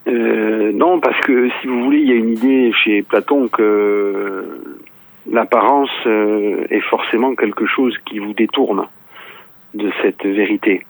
[0.08, 4.62] euh, Non, parce que si vous voulez, il y a une idée chez Platon que
[5.30, 8.86] l'apparence est forcément quelque chose qui vous détourne
[9.74, 10.86] de cette vérité.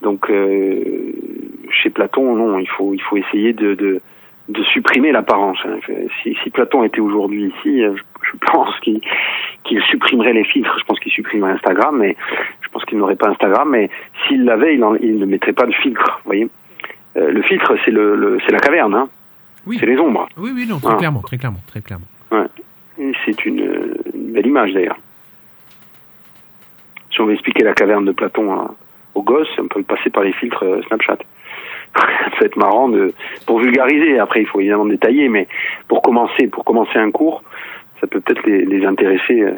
[0.00, 0.30] Donc,
[1.70, 4.00] chez Platon, non, il faut, il faut essayer de, de,
[4.48, 5.58] de supprimer l'apparence.
[5.64, 5.78] Hein.
[6.22, 9.00] Si, si, Platon était aujourd'hui ici, je, je pense qu'il
[9.64, 10.76] qu'il supprimerait les filtres.
[10.78, 12.16] Je pense qu'il supprimerait Instagram, mais
[12.60, 13.68] je pense qu'il n'aurait pas Instagram.
[13.70, 13.90] Mais
[14.26, 16.20] s'il l'avait, il, il, ne mettrait pas de filtre.
[16.24, 16.48] Vous voyez,
[17.16, 19.08] euh, le filtre, c'est le, le c'est la caverne, hein.
[19.66, 19.76] Oui.
[19.78, 20.28] C'est les ombres.
[20.38, 22.06] Oui, oui, non, très clairement, très clairement, très clairement.
[22.30, 22.46] Ouais.
[23.24, 24.98] C'est une, une, belle image d'ailleurs.
[27.10, 28.74] Si on veut expliquer la caverne de Platon hein,
[29.14, 31.18] aux gosses, on peut passer par les filtres euh, Snapchat.
[31.94, 33.12] Ça peut être marrant de
[33.46, 34.18] pour vulgariser.
[34.18, 35.48] Après, il faut évidemment détailler, mais
[35.88, 37.42] pour commencer, pour commencer un cours,
[38.00, 39.52] ça peut peut-être les, les, intéresser euh,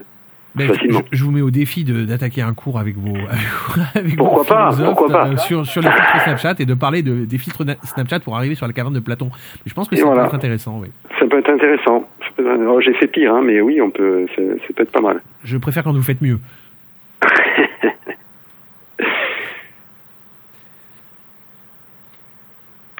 [0.54, 1.00] ben, facilement.
[1.12, 3.16] Je, je, vous mets au défi d'attaquer un cours avec vos,
[3.94, 5.28] avec pourquoi vos pas, pourquoi pas.
[5.28, 8.54] Euh, sur, sur les filtres Snapchat et de parler de, des filtres Snapchat pour arriver
[8.54, 9.30] sur la caverne de Platon.
[9.66, 10.22] Je pense que ça voilà.
[10.22, 10.78] peut être intéressant.
[10.80, 10.88] Oui.
[11.18, 12.08] Ça peut être intéressant.
[12.38, 14.26] Oh, J'ai fait pire, hein, mais oui, on peut.
[14.34, 14.42] Ça
[14.74, 15.22] peut être pas mal.
[15.44, 16.38] Je préfère quand vous faites mieux.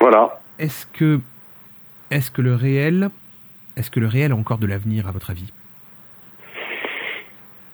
[0.02, 0.40] Voilà.
[0.58, 1.20] Est-ce que,
[2.10, 3.10] est-ce que le réel
[3.76, 5.50] est-ce que le réel a encore de l'avenir à votre avis?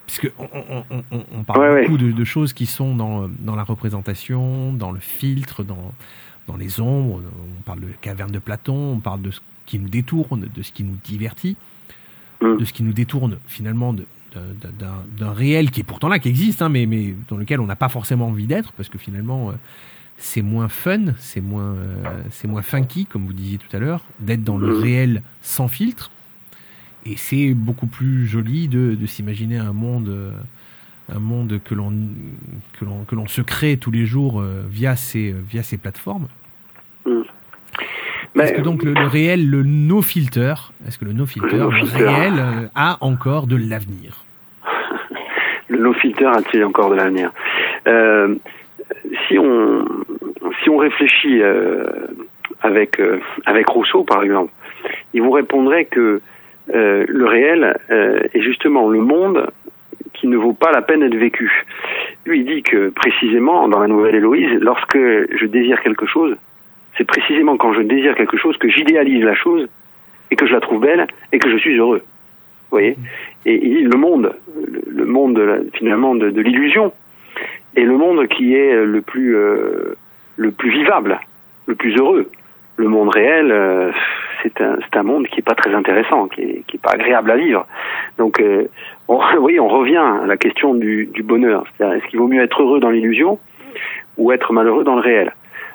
[0.07, 2.13] Puisque on, on, on, on parle ouais, beaucoup ouais.
[2.13, 5.93] de, de, choses qui sont dans, dans la représentation, dans le filtre, dans,
[6.47, 7.21] dans les ombres.
[7.59, 10.73] On parle de caverne de Platon, on parle de ce qui nous détourne, de ce
[10.73, 11.57] qui nous divertit,
[12.41, 12.57] mm.
[12.57, 14.07] de ce qui nous détourne finalement de,
[15.19, 17.77] d'un réel qui est pourtant là, qui existe, hein, mais, mais dans lequel on n'a
[17.77, 19.53] pas forcément envie d'être, parce que finalement, euh,
[20.19, 21.95] c'est moins fun, c'est moins, euh,
[22.31, 26.11] c'est moins funky, comme vous disiez tout à l'heure, d'être dans le réel sans filtre.
[27.07, 30.32] Et c'est beaucoup plus joli de, de s'imaginer un monde, euh,
[31.15, 31.93] un monde que l'on,
[32.78, 36.27] que l'on, que l'on se crée tous les jours euh, via ces, via ces plateformes.
[37.07, 37.23] Mm.
[38.40, 40.55] Est-ce que donc le, le, réel, le no filter,
[40.86, 42.05] est-ce que le no filter, le, no -filter.
[42.05, 44.24] réel, a encore de l'avenir?
[45.69, 47.31] Le no filter a-t-il encore de l'avenir?
[47.86, 48.36] Euh,
[49.27, 49.85] Si on
[50.62, 51.85] si on réfléchit euh,
[52.62, 54.52] avec euh, avec Rousseau par exemple,
[55.15, 56.20] il vous répondrait que
[56.74, 59.47] euh, le réel est justement le monde
[60.15, 61.65] qui ne vaut pas la peine d'être vécu.
[62.27, 66.36] Lui, il dit que précisément dans la Nouvelle Héloïse, lorsque je désire quelque chose,
[66.97, 69.69] c'est précisément quand je désire quelque chose que j'idéalise la chose
[70.31, 72.02] et que je la trouve belle et que je suis heureux.
[72.70, 72.97] Vous voyez?
[73.47, 74.35] Et, et le monde,
[74.86, 75.40] le, monde
[75.73, 76.93] finalement de l'illusion,
[77.79, 79.97] est le monde qui est le plus euh,
[80.37, 81.19] le plus vivable,
[81.67, 82.31] le plus heureux.
[82.77, 83.91] Le monde réel, euh,
[84.43, 87.31] c'est un un monde qui est pas très intéressant, qui est qui est pas agréable
[87.31, 87.67] à vivre.
[88.19, 88.69] Donc euh,
[89.09, 91.65] on, oui, on revient à la question du, du bonheur.
[91.77, 93.39] C'est-à-dire, est-ce qu'il vaut mieux être heureux dans l'illusion
[94.17, 95.33] ou être malheureux dans le réel?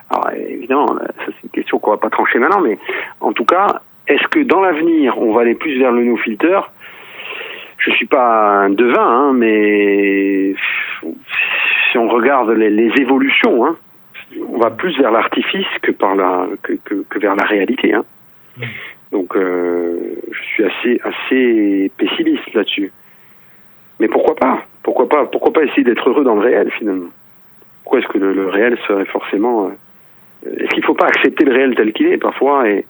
[0.10, 2.78] Alors évidemment, ça c'est une question qu'on va pas trancher maintenant, mais
[3.22, 6.60] en tout cas, est-ce que dans l'avenir, on va aller plus vers le no filter
[7.78, 10.54] Je suis pas un devin, hein, mais
[11.94, 13.78] si on regarde les, les évolutions, hein,
[14.50, 17.94] on va plus vers l'artifice que par la que, que, que vers la réalité.
[17.94, 18.04] Hein.
[19.12, 22.92] Donc, euh, je suis assez assez pessimiste là-dessus.
[24.00, 24.66] Mais pourquoi pas?
[24.82, 25.26] Pourquoi pas?
[25.28, 27.12] Pourquoi pas essayer d'être heureux dans le réel finalement?
[27.84, 31.46] Pourquoi est-ce que le, le réel serait forcément euh, Est-ce qu'il ne faut pas accepter
[31.46, 32.86] le réel tel qu'il est parfois et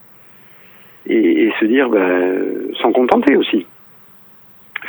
[1.07, 3.65] et, et se dire ben, s'en contenter aussi?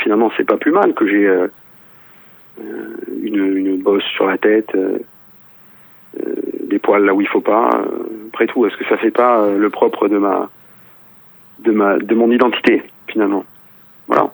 [0.04, 1.48] Finalement, c'est pas plus mal que j'ai euh,
[3.22, 4.98] une, une bosse sur la tête, euh,
[6.20, 6.34] euh,
[6.68, 7.70] des poils là où il faut pas.
[7.74, 10.48] euh, après tout, est-ce que ça fait pas euh, le propre de ma
[11.60, 13.44] de ma de mon identité finalement?
[14.08, 14.30] Voilà.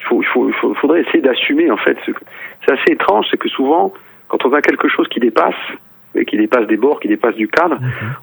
[0.00, 1.96] Il faut il faut il faut- faudrait essayer d'assumer en fait.
[2.06, 2.12] ce-
[2.64, 3.92] C'est assez étrange, c'est que souvent
[4.28, 5.54] quand on a quelque chose qui dépasse
[6.14, 7.78] et qui dépasse des bords, qui dépasse du cadre,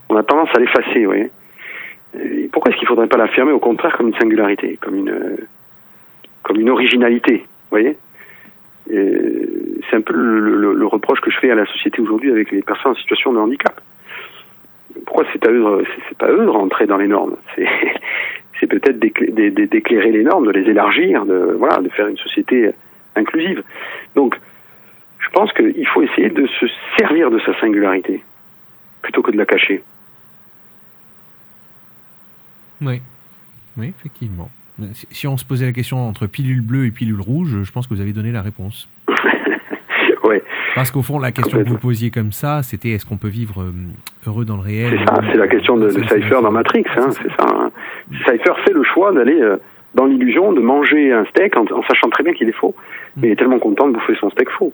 [0.10, 1.32] on a tendance à l'effacer, vous voyez.
[2.20, 5.38] Et pourquoi est-ce qu'il faudrait pas l'affirmer au contraire comme une singularité, comme une euh,
[6.44, 7.98] comme une originalité, vous voyez?
[8.90, 12.94] C'est un peu le, reproche que je fais à la société aujourd'hui avec les personnes
[12.94, 13.80] en situation de handicap.
[15.06, 17.36] Pourquoi c'est à eux, c'est pas eux de rentrer dans les normes?
[18.60, 22.08] C'est peut-être d'écla- d'é- d'é- d'éclairer les normes, de les élargir, de voilà, de faire
[22.08, 22.72] une société
[23.16, 23.64] inclusive.
[24.16, 24.38] Donc,
[25.20, 26.66] je pense qu'il faut essayer de se
[26.98, 28.22] servir de sa singularité
[29.02, 29.82] plutôt que de la cacher.
[32.82, 33.02] Oui.
[33.78, 34.50] Oui, effectivement.
[35.12, 37.94] Si- on se posait la question entre pilule bleue et pilule rouge, je pense que
[37.94, 38.88] vous avez donné la réponse.
[40.24, 40.44] ouais,
[40.76, 43.62] Parce qu'au fond, la question que vous posiez comme ça, c'était est-ce qu'on peut vivre
[43.62, 43.72] euh,
[44.28, 47.10] heureux dans le réel c'est ça, c'est la question de, de Cypher dans Matrix, hein,
[47.12, 47.46] c'est ça.
[47.50, 47.72] hein.
[48.26, 49.58] Cypher fait le choix d'aller euh,
[49.96, 52.76] dans l'illusion de manger un steak en, en sachant très bien qu'il est faux,
[53.18, 54.74] mais il est tellement content de bouffer son steak faux.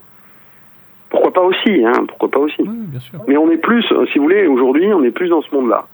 [1.10, 2.62] Pourquoi pas aussi, hein, pourquoi pas aussi.
[2.62, 3.20] Oui, bien sûr.
[3.28, 5.86] Mais on est plus, euh, si vous voulez, aujourd'hui, on est plus dans ce monde-là.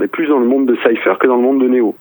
[0.00, 1.94] On est plus dans le monde de Cypher que dans le monde de Neo.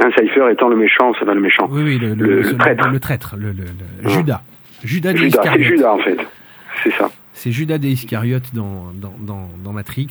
[0.00, 1.66] Un Cypher étant le méchant, c'est pas le méchant.
[1.68, 2.88] Oui, oui, le, Le- le ce- traître.
[2.88, 3.52] le traître, le.
[4.08, 4.42] Judas.
[4.84, 5.62] Judas des Judas, c'est.
[5.64, 6.18] Judas en fait.
[6.84, 7.10] C'est ça.
[7.32, 10.06] C'est Judas des Iscariotes dans, dans, dans, dans Matrix.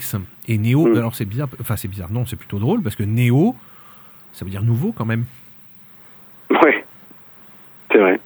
[0.49, 0.97] Et Néo, Mm.
[0.97, 3.55] alors c'est bizarre, enfin c'est bizarre, non, c'est plutôt drôle, parce que Néo,
[4.33, 5.23] ça veut dire nouveau quand même.
[6.49, 6.83] Ouais.
[7.91, 8.19] C'est vrai.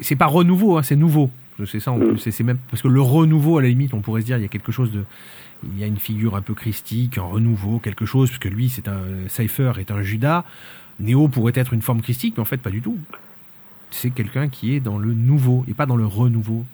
[0.00, 1.30] C'est pas renouveau, hein, c'est nouveau.
[1.66, 2.18] C'est ça Mm.
[2.18, 4.42] C'est- C'est même parce que le renouveau, à la limite, on pourrait se dire, il
[4.42, 5.04] y a quelque chose de,
[5.64, 8.68] il y a une figure un peu christique, un renouveau, quelque chose, parce que lui,
[8.68, 10.44] c'est un Cypher est un Judas.
[11.00, 12.98] Néo pourrait être une forme christique, mais en fait, pas du tout.
[13.90, 16.64] C'est quelqu'un qui est dans le nouveau et pas dans le renouveau.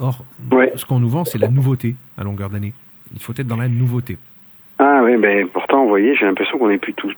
[0.00, 0.72] Or, Ouais.
[0.76, 2.72] ce qu'on nous vend, c'est la nouveauté à longueur d'année.
[3.14, 4.16] Il faut être dans la nouveauté.
[4.78, 7.08] Ah oui, ben pourtant, vous voyez, j'ai l'impression qu'on est plutôt,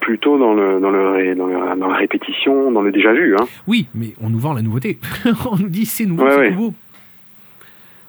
[0.00, 3.36] plutôt dans, le, dans, le, dans, le- dans la répétition, dans le déjà vu.
[3.36, 3.44] Hein.
[3.66, 4.98] Oui, mais on nous vend la nouveauté.
[5.50, 6.50] on nous dit c'est nouveau, Ouais, c'est ouais.
[6.52, 6.74] beau.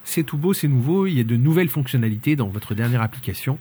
[0.05, 1.07] C'est tout beau, c'est nouveau.
[1.07, 3.57] Il y a de nouvelles fonctionnalités dans votre dernière application.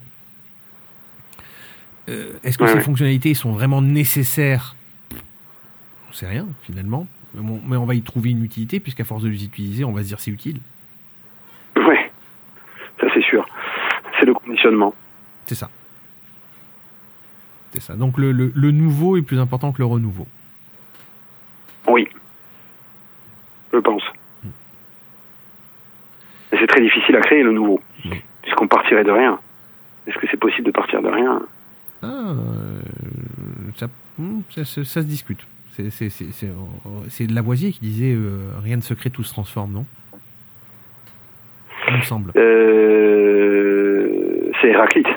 [2.07, 2.81] Euh, Est-ce que Ouais, ces ouais.
[2.83, 4.75] fonctionnalités sont vraiment nécessaires?
[6.09, 7.07] On sait rien, finalement.
[7.33, 9.91] Mais on, mais on va y trouver une utilité, puisqu'à force de les utiliser, on
[9.91, 10.59] va se dire c'est utile.
[11.75, 12.09] Ouais,
[13.01, 13.45] ça c'est sûr.
[14.19, 14.93] C'est le conditionnement.
[15.47, 15.69] C'est ça.
[17.73, 17.95] C'est ça.
[17.95, 20.27] Donc le, le- le nouveau est plus important que le renouveau.
[21.87, 22.07] Oui,
[23.73, 24.03] je pense.
[26.55, 28.21] Et c'est très difficile à créer le nouveau, Oui.
[28.41, 29.37] puisqu'on partirait de rien.
[30.07, 31.41] Est-ce que c'est possible de partir de rien?
[32.01, 32.79] Ah, euh,
[33.75, 33.87] ça,
[34.17, 35.45] hmm, ça, se- ça se discute.
[35.73, 35.89] C'est-
[37.09, 39.85] c'est Lavoisier qui disait euh, rien ne se crée, tout se transforme, non?
[41.89, 42.31] Il me semble.
[42.37, 44.07] euh,
[44.61, 45.07] C'est Héraclite.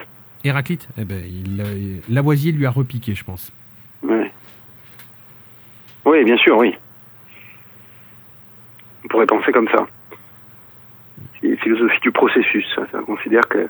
[0.42, 0.88] Héraclite?
[0.98, 3.52] Eh ben, il, euh, Lavoisier lui a repiqué, je pense.
[4.02, 4.32] Ouais.
[6.04, 6.74] Oui, bien sûr, oui.
[9.04, 9.86] On pourrait penser comme ça.
[11.40, 12.66] Philosophie du processus.
[12.74, 13.68] Ça, considère que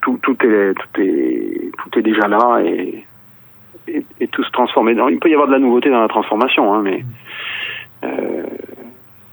[0.00, 3.04] tout, est, tout, est, tout est déjà là et,
[4.30, 4.90] tout se transforme.
[4.90, 7.04] Il peut y avoir de la nouveauté dans la transformation, hein, mais
[8.04, 8.42] euh,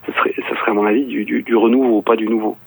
[0.05, 2.57] ça, serait, ça serait à mon avis du, du, du renouveau, pas du nouveau.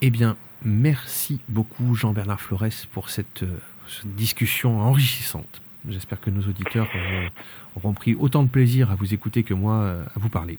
[0.00, 3.58] Eh bien, merci beaucoup Jean-Bernard Flores pour cette, euh,
[4.04, 5.62] discussion enrichissante.
[5.88, 7.28] J'espère que nos auditeurs auront,
[7.76, 10.58] auront pris autant de plaisir à vous écouter que moi euh, à vous parler.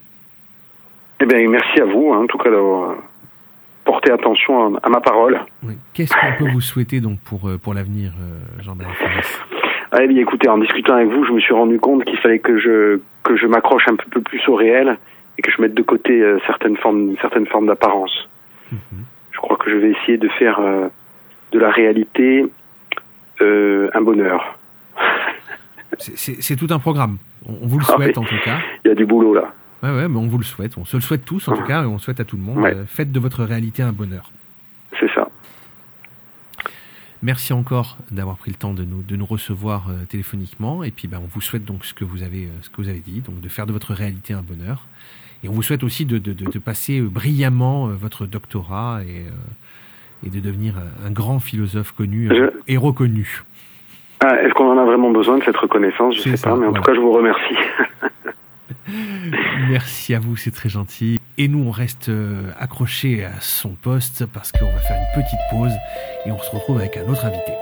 [1.21, 2.95] Eh bien, merci à vous, hein, en tout cas, d'avoir
[3.83, 5.39] porter attention à, à ma parole.
[5.63, 5.73] Oui.
[5.93, 8.71] Qu'est-ce qu'on peut vous souhaiter donc pour, euh, pour l'avenir, euh,
[9.91, 12.39] Ah, eh bien, écoutez, en discutant avec vous, je me suis rendu compte qu'il fallait
[12.39, 14.97] que je que je m'accroche un peu plus au réel
[15.37, 18.29] et que je mette de côté euh, certaines formes certaines formes d'apparence.
[18.71, 18.79] Mhm.
[19.31, 20.87] Je crois que je vais essayer de faire euh,
[21.51, 22.45] de la réalité
[23.41, 24.57] euh, un bonheur.
[25.97, 27.17] C'est- tout un programme.
[27.47, 28.59] On, vous le Ah souhaite en tout cas.
[28.85, 29.51] Il y a du boulot là.
[29.83, 30.77] Ouais, ouais, mais on vous le souhaite.
[30.77, 32.57] On se le souhaite tous en tout cas et on souhaite à tout le monde.
[32.57, 32.73] Ouais.
[32.75, 34.31] Euh, faites de votre réalité un bonheur.
[34.99, 35.27] C'est ça.
[37.21, 40.83] Merci encore d'avoir pris le temps de nous, de nous recevoir euh, téléphoniquement.
[40.83, 42.89] Et puis, ben, on vous souhaite donc ce que vous avez, euh, ce que vous
[42.89, 44.85] avez dit, donc de faire de votre réalité un bonheur.
[45.43, 49.25] Et on vous souhaite aussi de, de, de, de passer brillamment euh, votre doctorat et,
[49.27, 50.75] euh, et de devenir
[51.05, 52.29] un, grand philosophe connu
[52.67, 53.43] et reconnu.
[54.21, 56.15] Ah, Est-ce qu'on en a vraiment besoin de cette reconnaissance?
[56.17, 56.81] Je C'est sais ça, pas, mais en voilà.
[56.83, 57.55] tout cas, je vous remercie.
[59.69, 61.19] Merci à vous, c'est très gentil.
[61.37, 65.39] Et nous, on reste euh, accrochés à son poste parce qu'on va faire une petite
[65.49, 65.73] pause
[66.25, 67.53] et on se retrouve avec un autre invité.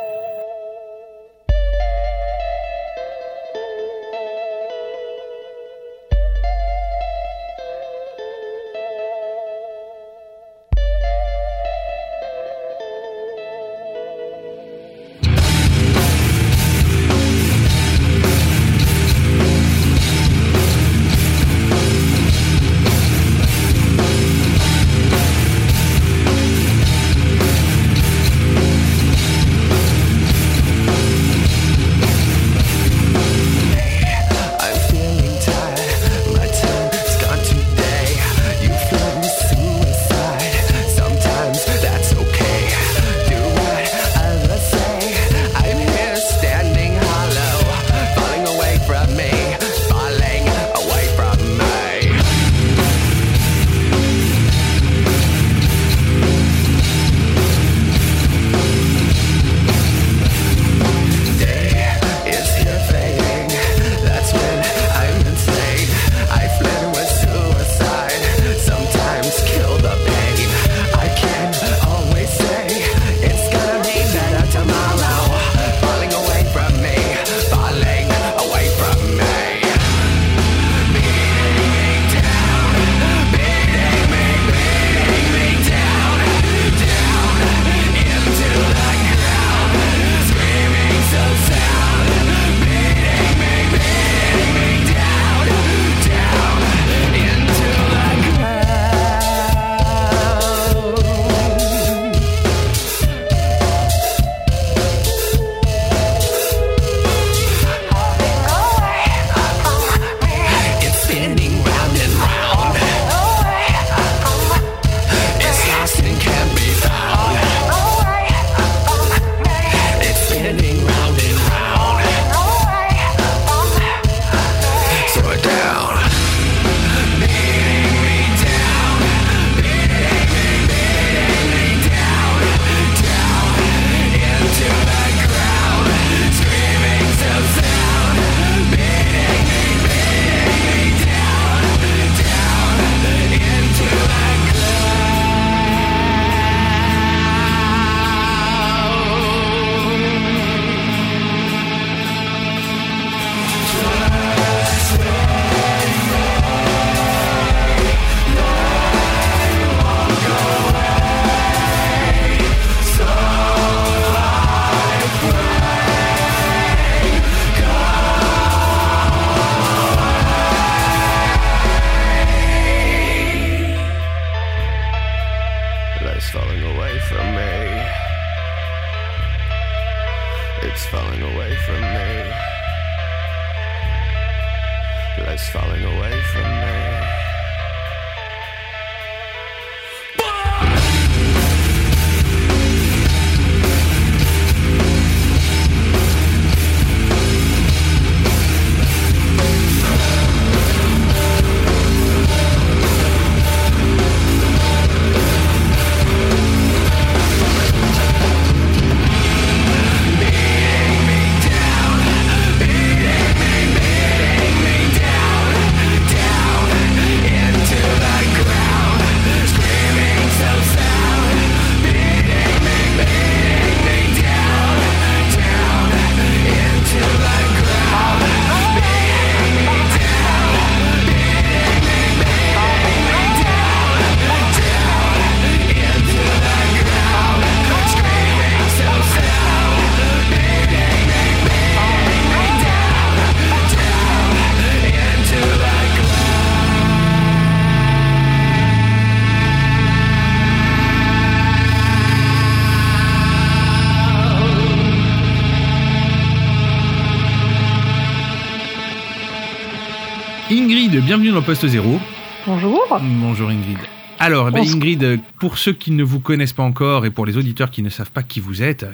[261.47, 261.97] Poste zéro.
[262.45, 262.99] Bonjour.
[263.21, 263.77] Bonjour Ingrid.
[264.19, 267.37] Alors, eh ben, Ingrid, pour ceux qui ne vous connaissent pas encore et pour les
[267.37, 268.85] auditeurs qui ne savent pas qui vous êtes,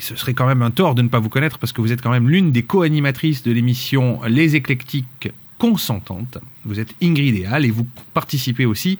[0.00, 2.02] ce serait quand même un tort de ne pas vous connaître parce que vous êtes
[2.02, 6.38] quand même l'une des co-animatrices de l'émission Les Éclectiques Consentantes.
[6.64, 8.98] Vous êtes Ingrid et Al et vous participez aussi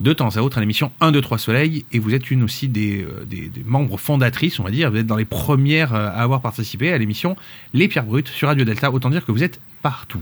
[0.00, 2.66] de temps à autre à l'émission 1, 2, 3 Soleil et vous êtes une aussi
[2.66, 4.90] des, euh, des, des membres fondatrices, on va dire.
[4.90, 7.36] Vous êtes dans les premières à avoir participé à l'émission
[7.74, 8.90] Les Pierres Brutes sur Radio Delta.
[8.90, 10.20] Autant dire que vous êtes partout.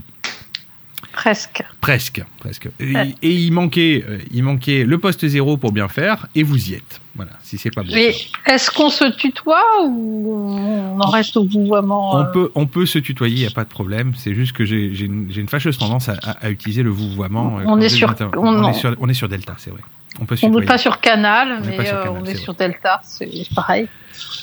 [1.13, 1.63] Presque.
[1.79, 2.69] Presque, presque.
[2.79, 6.73] Et, il manquait, euh, il manquait le poste zéro pour bien faire, et vous y
[6.73, 6.99] êtes.
[7.15, 7.89] Voilà, si c'est pas bon.
[7.93, 8.15] Mais
[8.47, 12.87] est-ce qu'on se tutoie ou on en reste au vouvoiement On euh, peut, on peut
[12.87, 14.13] se tutoyer, il y a pas de problème.
[14.17, 17.59] C'est juste que j'ai une, fâcheuse tendance à, à- à utiliser le vouvoiement.
[17.59, 19.81] euh, On est sur- on- on, est sur, on est sur Delta, c'est vrai.
[20.19, 22.35] On peut se On n'est pas sur Canal, On mais sur euh, Canal, on est
[22.35, 23.87] sur Delta, c'est pareil.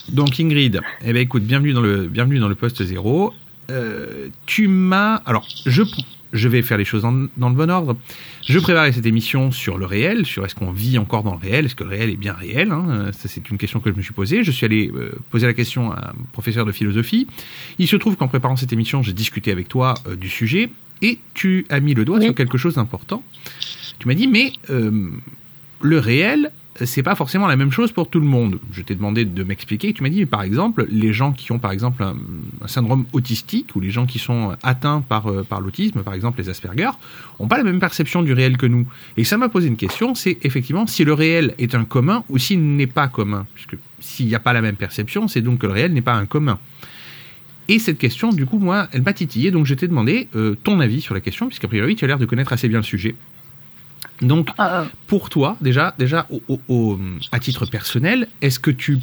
[0.08, 3.32] Donc Ingrid, eh ben écoute, bienvenue dans le, bienvenue dans le poste zéro.
[3.70, 5.82] Euh, tu m'as, alors je,
[6.32, 7.96] je vais faire les choses dans, dans le bon ordre.
[8.46, 11.66] Je préparais cette émission sur le réel, sur est-ce qu'on vit encore dans le réel,
[11.66, 12.70] est-ce que le réel est bien réel.
[12.72, 14.44] Hein ça c'est une question que je me suis posée.
[14.44, 17.26] Je suis allé euh, poser la question à un professeur de philosophie.
[17.78, 20.70] Il se trouve qu'en préparant cette émission, j'ai discuté avec toi euh, du sujet
[21.02, 22.26] et tu as mis le doigt Oui.
[22.26, 23.22] sur quelque chose d'important.
[23.98, 25.10] Tu m'as dit mais euh,
[25.80, 26.50] le réel,
[26.86, 28.58] c'est pas forcément la même chose pour tout le monde.
[28.72, 29.92] Je t'ai demandé de m'expliquer.
[29.92, 32.16] Tu m'as dit, par exemple, les gens qui ont, par exemple, un,
[32.66, 36.48] syndrome autistique ou les gens qui sont atteints par, euh, par l'autisme, par exemple les
[36.48, 36.90] Asperger,
[37.38, 38.86] ont pas la même perception du réel que nous.
[39.16, 42.38] Et ça m'a posé une question, c'est effectivement si le réel est un commun ou
[42.38, 43.46] s'il n'est pas commun.
[43.54, 46.14] Puisque s'il n'y a pas la même perception, c'est donc que le réel n'est pas
[46.14, 46.58] un commun.
[47.68, 50.80] Et cette question, du coup, moi, elle m'a titillé, donc je t'ai demandé euh, ton
[50.80, 53.14] avis sur la question, puisqu'a priori, tu as l'air de connaître assez bien le sujet.
[54.22, 56.98] Donc, Euh, pour toi, déjà, déjà au, au- au-
[57.32, 58.98] à titre personnel, est-ce que tu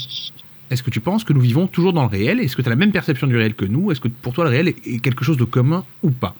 [0.69, 2.39] est-ce que tu penses que nous vivons toujours dans le réel?
[2.41, 3.89] Est-ce que tu as la même perception du réel que nous?
[3.91, 6.35] Est-ce que pour toi le réel est, quelque chose de commun ou pas?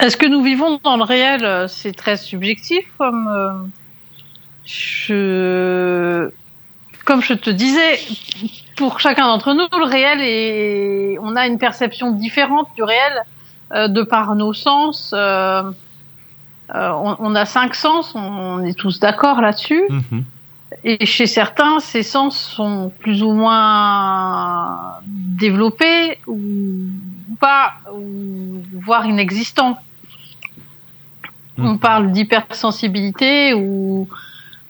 [0.00, 3.52] Est-ce que nous vivons dans le réel euh, C'est très subjectif, comme euh,
[4.64, 6.30] je,
[7.04, 7.98] comme je te disais,
[8.76, 13.12] pour chacun d'entre nous, le réel est, on a une perception différente du réel
[13.72, 15.12] euh, de par nos sens.
[15.14, 15.62] euh,
[16.72, 19.82] on, on a cinq sens, on, on est tous d'accord là-dessus.
[19.90, 20.24] Mhm.
[20.82, 26.44] Et chez certains, ces sens sont plus ou moins développés ou
[27.40, 29.78] pas, ou voire inexistants.
[31.58, 31.78] On Mhm.
[31.78, 34.08] parle d'hypersensibilité ou,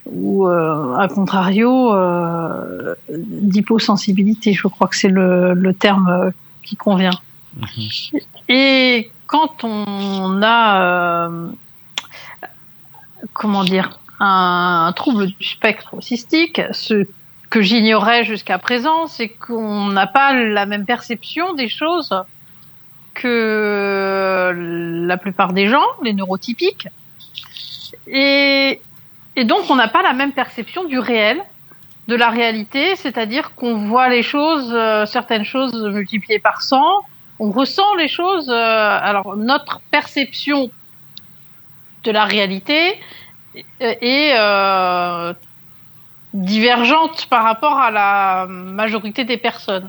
[0.05, 4.53] ou euh, à contrario euh, d'hyposensibilité.
[4.53, 6.31] Je crois que c'est le, le terme euh,
[6.63, 7.19] qui convient.
[7.57, 8.21] Mhm.
[8.51, 11.47] Et quand on a, euh,
[13.33, 17.07] comment dire, un, trouble du spectre autistique, ce
[17.51, 22.15] que j'ignorais jusqu'à présent, c'est qu'on n'a pas la même perception des choses
[23.15, 24.53] que
[25.07, 26.89] la plupart des gens, les neurotypiques.
[28.07, 28.81] Et,
[29.37, 31.41] donc, on n'a pas la même perception du réel,
[32.09, 36.83] de la réalité, c'est-à-dire qu'on voit les choses, euh, certaines choses multipliées par 100,
[37.39, 38.51] on ressent les choses.
[38.51, 40.71] euh, alors notre perception
[42.05, 42.99] de la réalité
[43.81, 45.33] est est, euh,
[46.33, 49.89] divergente par rapport à la majorité des personnes.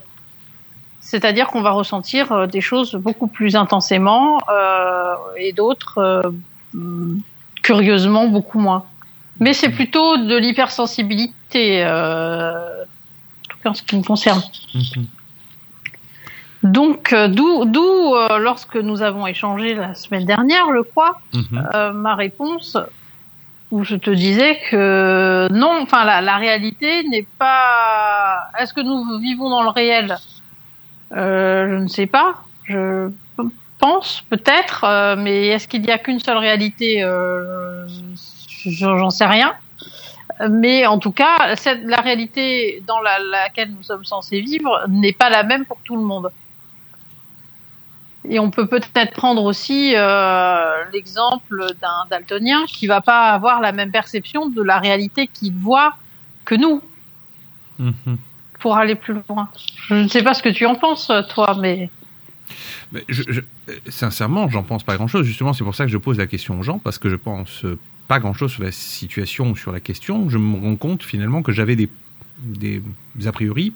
[1.02, 7.16] C'est-à-dire qu'on va ressentir euh, des choses beaucoup plus intensément euh, et d'autres euh,
[7.62, 8.86] curieusement beaucoup moins.
[9.40, 14.42] Mais c'est plutôt de l'hypersensibilité, euh, en tout cas en ce qui me concerne.
[14.74, 15.06] Mhm.
[16.66, 21.70] Donc, euh, d'où, d'où euh, lorsque nous avons échangé la semaine dernière, je crois, Mhm.
[21.76, 22.78] euh, ma réponse
[23.72, 28.48] où je te disais que non, enfin la, la réalité n'est pas.
[28.60, 30.18] Est-ce que nous vivons dans le réel?
[31.16, 32.36] Euh, Je ne sais pas.
[32.64, 33.10] Je
[33.80, 37.04] pense peut-être, euh, mais est-ce qu'il n'y a qu'une seule réalité?
[37.04, 37.86] Euh,
[38.66, 39.54] J'en sais rien.
[40.50, 45.14] Mais en tout cas, cette, la réalité dans la, laquelle nous sommes censés vivre n'est
[45.14, 46.32] pas la même pour tout le monde.
[48.30, 53.72] Et on peut peut-être prendre aussi euh, l'exemple d'un daltonien qui va pas avoir la
[53.72, 55.96] même perception de la réalité qu'il voit
[56.46, 56.82] que nous,
[57.80, 58.18] Mhm.
[58.60, 59.50] pour aller plus loin.
[59.90, 61.90] Je ne sais pas ce que tu en penses, toi, mais
[62.92, 63.42] Mais je, je-
[63.90, 65.26] sincèrement, j'en pense pas grand-chose.
[65.26, 67.66] Justement, c'est pour ça que je pose la question aux gens, parce que je pense
[68.08, 70.30] pas grand-chose sur la situation ou sur la question.
[70.30, 71.90] Je me rends compte finalement que j'avais des,
[72.40, 72.82] des
[73.26, 73.74] a priori,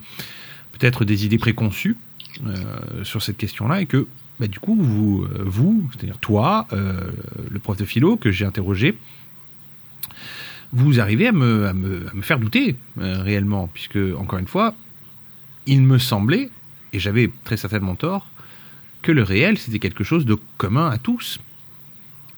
[0.73, 1.97] peut-être des idées préconçues
[2.45, 4.07] euh, sur cette question-là, et que
[4.39, 7.11] bah, du coup, vous, euh, vous c'est-à-dire toi, euh,
[7.49, 8.95] le prof de philo que j'ai interrogé,
[10.71, 14.47] vous arrivez à me, à me, à me faire douter euh, réellement, puisque encore une
[14.47, 14.73] fois,
[15.65, 16.49] il me semblait,
[16.93, 18.27] et j'avais très certainement tort,
[19.01, 21.39] que le réel c'était quelque chose de commun à tous.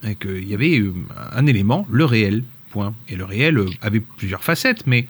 [0.02, 0.92] et qu'il y avait euh,
[1.32, 2.94] un élément, le réel, point.
[3.08, 5.06] Et le réel avait plusieurs facettes, mais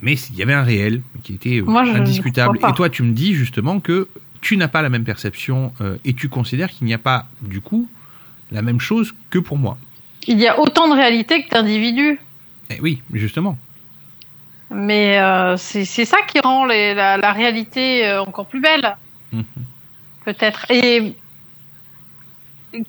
[0.00, 2.58] mais il y avait un réel qui était Moi, indiscutable.
[2.66, 4.08] Et toi, tu me dis justement que
[4.42, 7.60] tu n'as pas la même perception euh, et tu considères qu'il n'y a pas, du
[7.62, 7.88] coup,
[8.50, 9.78] la même chose que pour moi.
[10.26, 12.20] Il y a autant de réalité que d'individus.
[12.68, 13.56] Eh oui, justement.
[14.70, 18.96] Mais euh, c'est ça qui rend les- la, la réalité euh, encore plus belle,
[19.32, 19.44] Mhm.
[20.24, 20.70] peut-être.
[20.70, 21.14] Et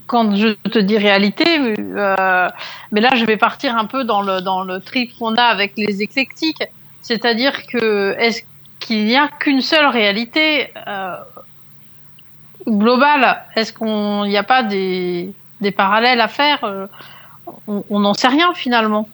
[0.08, 1.46] quand je te dis réalité,
[1.80, 2.50] euh,
[2.92, 5.74] mais là je vais partir un peu dans le dans le trip qu'on a avec
[5.78, 6.64] les éclectiques,
[7.02, 8.44] c'est-à-dire que est-ce
[8.80, 11.16] qu'il n'y a qu'une seule réalité euh,
[12.68, 16.88] globale Est-ce qu'on n'y a pas des des parallèles à faire Euh,
[17.68, 19.08] On n'en sait rien finalement.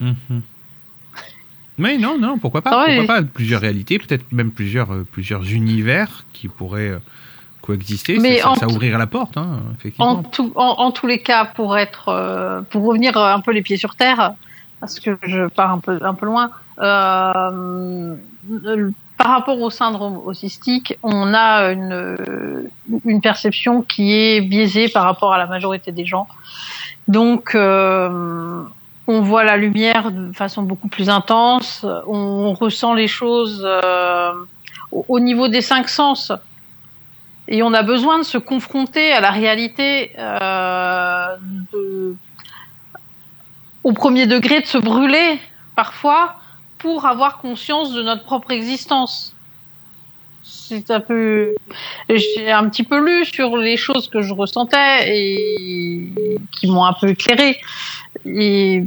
[0.00, 0.42] Mhm.
[1.78, 2.84] Mais non, non, pourquoi pas Ah.
[2.86, 6.98] Pourquoi pas plusieurs réalités, peut-être même plusieurs, euh, plusieurs univers qui pourraient euh,
[7.62, 8.18] coexister.
[8.18, 10.22] Mais ça, ouvrirait la porte, hein, En, effectivement.
[10.24, 13.76] tout, en, en tous les cas, pour être, euh, pour revenir un peu les pieds
[13.76, 14.34] sur terre,
[14.80, 16.50] parce que je pars un peu, un peu loin,
[19.18, 25.38] par rapport au syndrome autistique, on a une, perception qui est biaisée par rapport à
[25.38, 26.28] la majorité des gens.
[27.08, 28.62] Donc, euh,
[29.08, 34.32] on voit la lumière de façon beaucoup plus intense, on ressent les choses euh,
[34.92, 36.32] au, au niveau des cinq sens.
[37.48, 41.36] Et on a besoin de se confronter à la réalité euh,
[43.82, 45.40] au premier degré, de se brûler
[45.74, 46.36] parfois
[46.78, 49.34] pour avoir conscience de notre propre existence.
[50.42, 51.54] C'est un peu,
[52.08, 56.12] j'ai un petit peu lu sur les choses que je ressentais et
[56.52, 57.60] qui m'ont un peu éclairé.
[58.24, 58.84] Et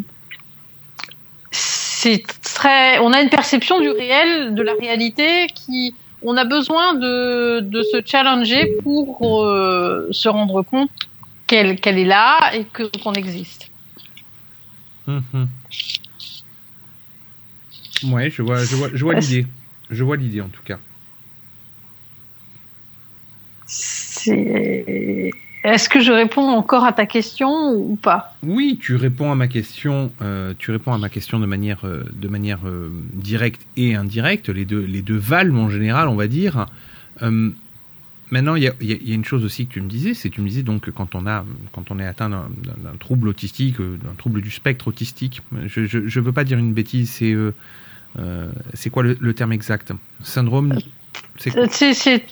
[1.51, 5.93] c'est très, on a une perception du réel, de la réalité qui,
[6.23, 10.91] on a besoin de, de se challenger pour euh, se rendre compte
[11.47, 13.71] qu'elle est là et que qu'on existe.
[15.07, 15.49] Mhm.
[18.03, 19.45] Ouais, je vois, je vois, je vois l'idée.
[19.89, 20.79] Je vois l'idée en tout cas.
[25.63, 28.35] Est-ce que je réponds encore à ta question ou pas?
[28.43, 30.11] Oui, tu réponds à ma question.
[30.21, 34.49] euh, tu réponds à ma question de manière, euh, de manière euh, directe et indirecte.
[34.49, 36.65] Les deux, les deux valent en général, on va dire.
[38.31, 39.81] Maintenant, il y a, il y a- il y a une chose aussi que tu
[39.81, 42.29] me disais, c'est tu me disais donc que quand on a, quand on est atteint
[42.29, 45.41] d'un trouble autistique, d'un trouble du spectre autistique.
[45.67, 47.11] Je, je veux pas dire une bêtise.
[47.11, 47.35] C'est,
[48.73, 49.91] c'est quoi le, le terme exact
[50.23, 50.77] Syndrome.
[51.37, 52.23] C'est Euh, C'est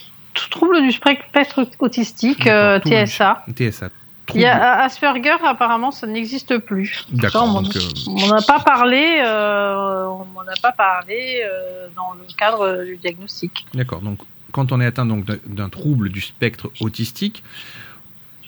[0.51, 3.43] trouble du spectre autistique, euh, TSA.
[3.55, 3.89] TSA.
[4.35, 7.03] Il y a Asperger, apparemment, ça n'existe plus.
[7.11, 7.45] D'accord.
[7.45, 11.41] on m'en- donc, euh, on n'en a pas parlé, euh, on m'en a pas parlé
[11.43, 13.65] euh, dans le cadre du diagnostic.
[13.73, 14.01] D'accord.
[14.01, 14.19] Donc,
[14.51, 17.43] quand on est atteint donc d'un trouble du spectre autistique,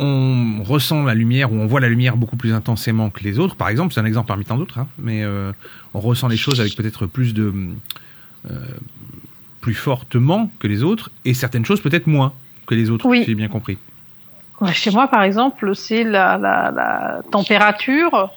[0.01, 3.55] on ressent la lumière ou on voit la lumière beaucoup plus intensément que les autres.
[3.55, 5.51] Par exemple, c'est un exemple parmi tant d'autres, hein, mais euh,
[5.93, 7.53] on ressent les choses avec peut-être plus de
[8.49, 8.55] euh,
[9.61, 12.33] plus fortement que les autres et certaines choses peut-être moins
[12.65, 13.05] que les autres.
[13.05, 13.19] Oui.
[13.19, 13.77] si J'ai bien compris.
[14.73, 18.31] Chez moi, par exemple, c'est la, la, la température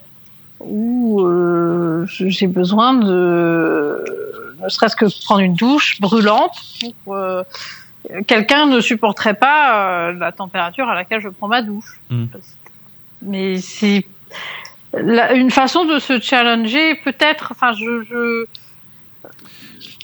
[0.61, 4.05] où euh, j'ai besoin de,
[4.63, 6.63] ne serait-ce que prendre une douche brûlante.
[7.05, 7.17] Pour,
[8.27, 12.01] Quelqu'un ne supporterait pas euh, la température à laquelle je prends ma douche.
[12.11, 12.27] Mm.
[13.23, 14.07] Mais c'est
[14.95, 17.49] une façon de se challenger, peut-être.
[17.53, 18.47] Enfin, je, je...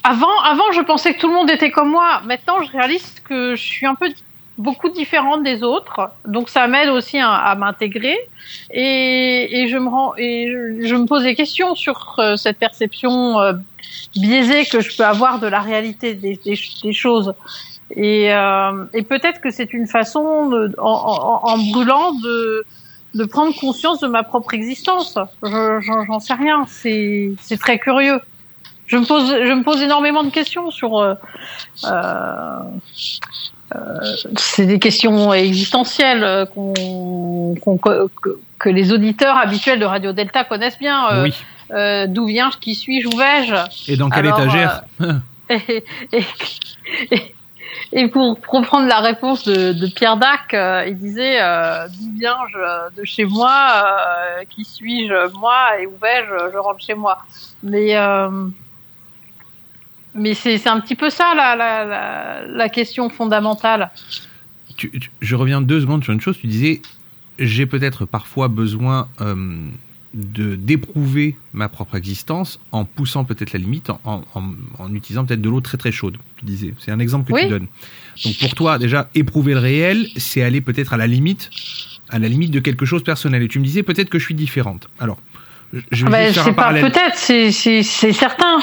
[0.02, 2.22] Avant, avant, je pensais que tout le monde était comme moi.
[2.24, 4.08] Maintenant, je réalise que je suis un peu
[4.60, 8.18] beaucoup différente des autres, donc ça m'aide aussi à, à m'intégrer
[8.70, 12.58] et, et je me rends et je, je me pose des questions sur euh, cette
[12.58, 13.54] perception euh,
[14.14, 17.32] biaisée que je peux avoir de la réalité des, des, des choses
[17.96, 22.64] et, euh, et peut-être que c'est une façon de, en, en, en brûlant de
[23.14, 25.18] de prendre conscience de ma propre existence.
[25.42, 26.64] Je- J'en j'en sais rien.
[26.68, 28.20] C'est très curieux.
[28.86, 31.14] Je me pose je me pose énormément de questions sur euh,
[31.84, 32.58] euh,
[34.36, 38.08] c'est des questions existentielles euh, qu'on, qu'on- que,
[38.58, 41.08] que les auditeurs habituels de Radio Delta connaissent bien.
[41.10, 41.34] Euh, oui.
[41.72, 43.90] euh, D'où viens-je Qui suis-je Où vais-je?
[43.92, 44.82] Et dans quelle alors, étagère?
[45.50, 46.24] et, et,
[47.12, 47.34] et-
[47.92, 53.04] et pour reprendre la réponse de, Pierre Dac, euh, il disait euh, d'où viens-je de
[53.04, 57.18] chez moi euh, Qui suis-je moi Et où vais-je Je rentre chez moi.
[57.62, 58.46] Mais euh,
[60.14, 63.90] mais c'est un petit peu ça la, la, question fondamentale.
[65.20, 66.36] Je reviens deux secondes sur une chose.
[66.38, 66.82] Tu disais,
[67.38, 69.08] j'ai peut-être parfois besoin
[70.12, 74.22] de d'éprouver ma propre existence en poussant peut-être la limite, en, en,
[74.78, 76.16] en- utilisant peut-être de l'eau très très chaude.
[76.36, 77.42] Tu disais, c'est un exemple que Oui.
[77.42, 77.68] tu donnes.
[78.24, 81.50] Donc pour toi, déjà, éprouver le réel, c'est aller peut-être à la limite,
[82.08, 83.42] à la limite de quelque chose de personnel.
[83.42, 84.88] Et tu me disais peut-être que je suis différente.
[84.98, 85.18] Alors,
[85.92, 86.90] je- vais juste faire c'est un pas parallèle.
[86.90, 88.58] peut-être, c'est c'est c'est certain.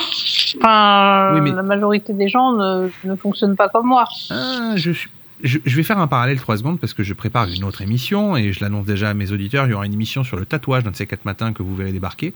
[0.58, 4.06] Enfin, Oui, mais- la majorité des gens ne, ne fonctionnent pas comme moi.
[4.32, 5.10] Ah, je, suis-
[5.44, 8.36] je, je vais faire un parallèle trois secondes parce que je prépare une autre émission
[8.38, 9.68] et je l'annonce déjà à mes auditeurs.
[9.68, 11.92] Il y aura une émission sur le tatouage de ces quatre matins que vous verrez
[11.92, 12.34] débarquer.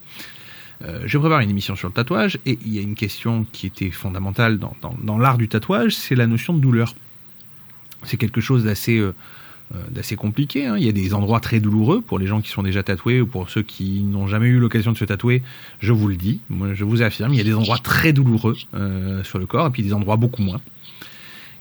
[0.84, 3.68] Euh, je prépare une émission sur le tatouage et il y a une question qui
[3.68, 6.96] était fondamentale dans, dans, dans l'art du tatouage, c'est la notion de douleur.
[8.04, 9.14] C'est quelque chose d'assez euh,
[9.76, 10.66] euh, compliqué.
[10.66, 10.76] hein.
[10.78, 13.28] Il y a des endroits très douloureux pour les gens qui sont déjà tatoués ou
[13.28, 15.44] pour ceux qui n'ont jamais eu l'occasion de se tatouer.
[15.80, 18.58] Je vous le dis, moi je vous affirme, il y a des endroits très douloureux
[18.74, 20.62] euh, sur le corps et puis des endroits beaucoup moins.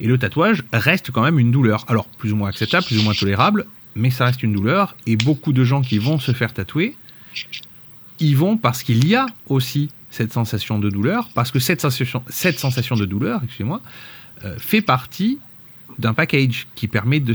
[0.01, 1.85] Et le tatouage reste quand même une douleur.
[1.89, 4.97] Alors, plus ou moins acceptable, plus ou moins tolérable, mais ça reste une douleur.
[5.06, 6.97] Et beaucoup de gens qui vont se faire tatouer,
[8.18, 12.97] ils vont parce qu'il y a aussi cette sensation de douleur, parce que cette sensation,
[12.97, 13.81] de douleur, excusez-moi,
[14.44, 15.39] euh, fait partie
[15.98, 17.35] d'un package qui permet de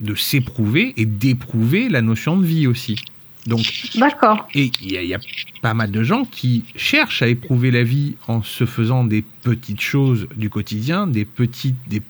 [0.00, 2.96] de s'éprouver et d'éprouver la notion de vie aussi.
[3.48, 4.46] Donc, D'accord.
[4.54, 5.18] et il y, a- il y a
[5.62, 9.80] pas mal de gens qui cherchent à éprouver la vie en se faisant des petites
[9.80, 12.02] choses du quotidien, des petites, des,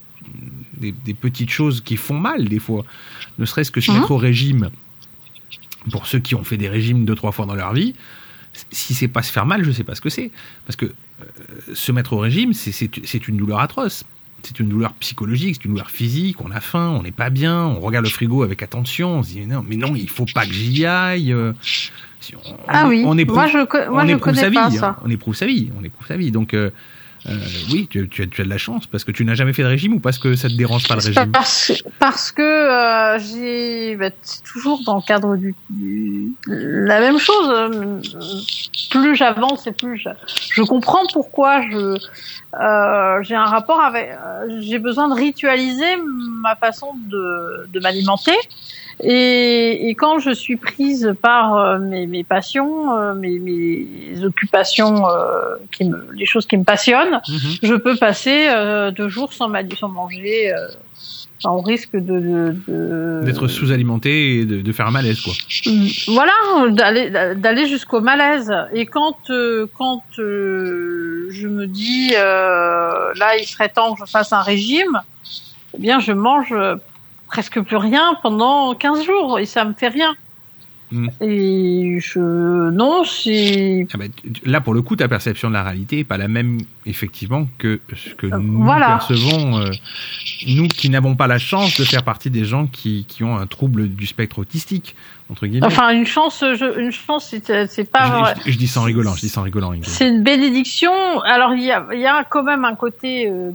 [0.77, 2.85] des, des petites choses qui font mal des fois.
[3.39, 4.71] Ne serait-ce que se mettre au régime.
[5.93, 7.95] Pour ceux qui ont fait des régimes deux trois fois dans leur vie,
[8.73, 10.33] si c'est pas se faire mal, je sais pas ce que c'est.
[10.67, 14.05] Parce que euh, se mettre au régime, c'est une douleur atroce.
[14.43, 16.41] C'est une douleur psychologique, c'est une douleur physique.
[16.41, 19.19] On a faim, on n'est pas bien, on regarde le frigo avec attention.
[19.19, 21.33] On se dit mais non, mais non, il faut pas que j'y aille.
[21.33, 21.53] euh,
[22.21, 23.03] si on- Ah oui.
[23.07, 23.57] on éprouve, moi je
[23.91, 24.55] moi on je éprouve connais sa vie.
[24.55, 24.71] pas hein.
[24.71, 24.99] ça.
[25.05, 25.71] On éprouve sa vie.
[25.79, 26.31] On éprouve sa vie.
[26.31, 26.71] Donc euh,
[27.29, 27.33] euh,
[27.73, 29.63] oui, tu, tu as, tu as de la chance parce que tu n'as jamais fait
[29.63, 31.31] de régime ou parce que ça te dérange pas le régime.
[31.33, 37.19] Parce, parce que euh, j'ai bah, c'est toujours dans le cadre du, du- la même
[37.19, 38.01] chose.
[38.91, 40.09] Plus j'avance et plus je,
[40.53, 41.99] je comprends pourquoi je
[42.59, 45.97] euh, j'ai un rapport avec euh, j'ai besoin de ritualiser
[46.41, 48.35] ma façon de, de m'alimenter.
[49.01, 55.09] Et, et quand je suis prise par euh, mes, mes passions, euh, mes, mes occupations,
[55.09, 57.39] euh, qui me, les choses qui me passionnent, Mhm.
[57.63, 60.67] je peux passer euh, deux jours sans, sans manger, euh,
[61.45, 65.33] enfin, au risque de, de, de- D'être sous-alimenté et de, de faire un malaise quoi.
[66.09, 66.33] voilà,
[66.71, 68.53] d'aller d'aller jusqu'au malaise.
[68.73, 74.11] Et quand euh, quand euh, je me dis euh, là, il serait temps que je
[74.11, 75.01] fasse un régime,
[75.77, 76.53] eh bien, je mange
[77.29, 80.15] presque plus rien pendant 15 jours et ça me fait rien.
[80.91, 81.09] Mm.
[81.21, 82.19] Et je
[82.71, 84.05] non, c'est Ah bah,
[84.47, 87.81] là, pour le coup, ta perception de la réalité est pas la même, effectivement, que
[87.95, 88.87] ce que Euh, nous voilà.
[88.87, 89.71] percevons, euh,
[90.47, 93.47] nous qui n'avons pas la chance de faire partie des gens qui, qui ont un
[93.47, 94.97] trouble du spectre autistique,
[95.31, 95.67] entre guillemets.
[95.67, 97.35] enfin une chance, je, une chance,
[97.69, 99.75] c'est pas je, je- je dis sans rigolant, je dis sans rigolant.
[99.83, 101.21] C'est une bénédiction.
[101.21, 103.29] Alors il y a, y a quand même un côté.
[103.29, 103.51] euh,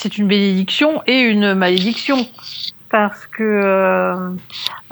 [0.00, 2.26] c'est une bénédiction et une malédiction.
[2.90, 4.14] Parce que euh,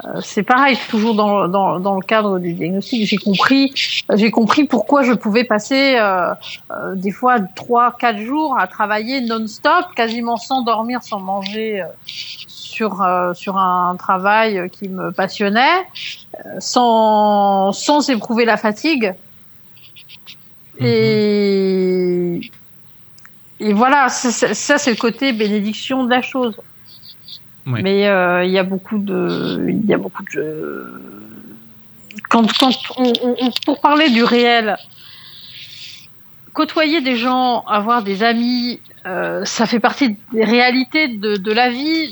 [0.05, 3.05] euh, c'est pareil toujours dans, dans, dans le cadre du diagnostic.
[3.05, 3.73] J'ai compris
[4.13, 6.33] j'ai compris pourquoi je pouvais passer euh,
[6.71, 11.87] euh, des fois trois quatre jours à travailler non-stop quasiment sans dormir sans manger euh,
[12.05, 15.85] sur euh, sur un travail qui me passionnait
[16.59, 19.13] sans sans éprouver la fatigue.
[20.79, 22.39] Et
[23.59, 26.55] et voilà, ça, c'est le côté bénédiction de la chose.
[27.65, 31.01] Mais euh, il y a beaucoup de, il y a beaucoup de.
[32.29, 33.13] Quand, quand on,
[33.65, 34.75] pour parler du réel,
[36.53, 41.69] côtoyer des gens, avoir des amis, euh, ça fait partie des réalités de, de la
[41.69, 42.11] vie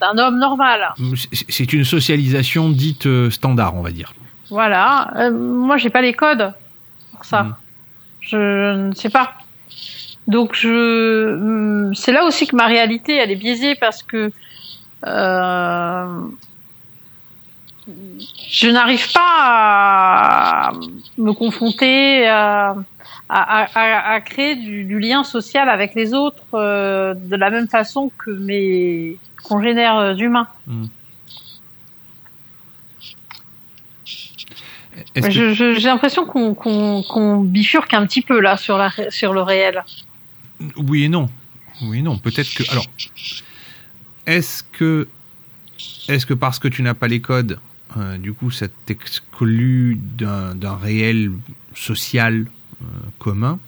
[0.00, 0.92] d'un homme normal.
[1.16, 4.12] C'est- C'est une socialisation dite euh, standard, on va dire.
[4.50, 5.10] Voilà.
[5.16, 6.52] Euh, moi, j'ai pas les codes
[7.12, 7.42] pour ça.
[7.44, 7.56] Mm.
[8.20, 8.36] Je
[8.88, 9.34] ne sais pas.
[10.26, 14.30] Donc, je, hum, c'est là aussi que ma réalité, elle est biaisée parce que
[15.06, 16.18] euh,
[18.48, 20.72] je n'arrive pas à
[21.18, 22.74] me confronter à,
[23.28, 27.68] à, à- à créer du, du lien social avec les autres euh, de la même
[27.68, 30.48] façon que mes congénères humains.
[35.14, 39.84] Que- je- J'ai l'impression qu'on bifurque un petit peu là sur, la, sur le réel.
[40.76, 41.28] Oui et non.
[41.82, 42.18] Oui et non.
[42.18, 42.70] Peut-être que.
[42.70, 42.86] Alors,
[44.26, 45.08] est-ce que,
[46.08, 47.58] est-ce que parce que tu n'as pas les codes,
[47.96, 51.32] euh, du coup, ça t'exclut d'un réel
[51.74, 52.46] social
[52.82, 52.86] euh,
[53.18, 53.58] commun?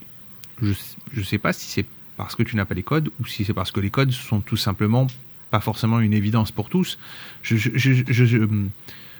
[0.61, 0.73] Je
[1.15, 3.53] ne sais pas si c'est parce que tu n'as pas les codes ou si c'est
[3.53, 5.07] parce que les codes sont tout simplement
[5.51, 6.97] pas forcément une évidence pour tous.
[7.43, 8.47] Je je je, je,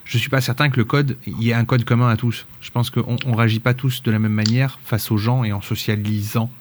[0.04, 2.46] je, suis pas certain que le code, il y ait un code commun à tous.
[2.60, 5.54] Je pense qu'on on réagit pas tous de la même manière face aux gens et
[5.54, 6.52] en socialisant.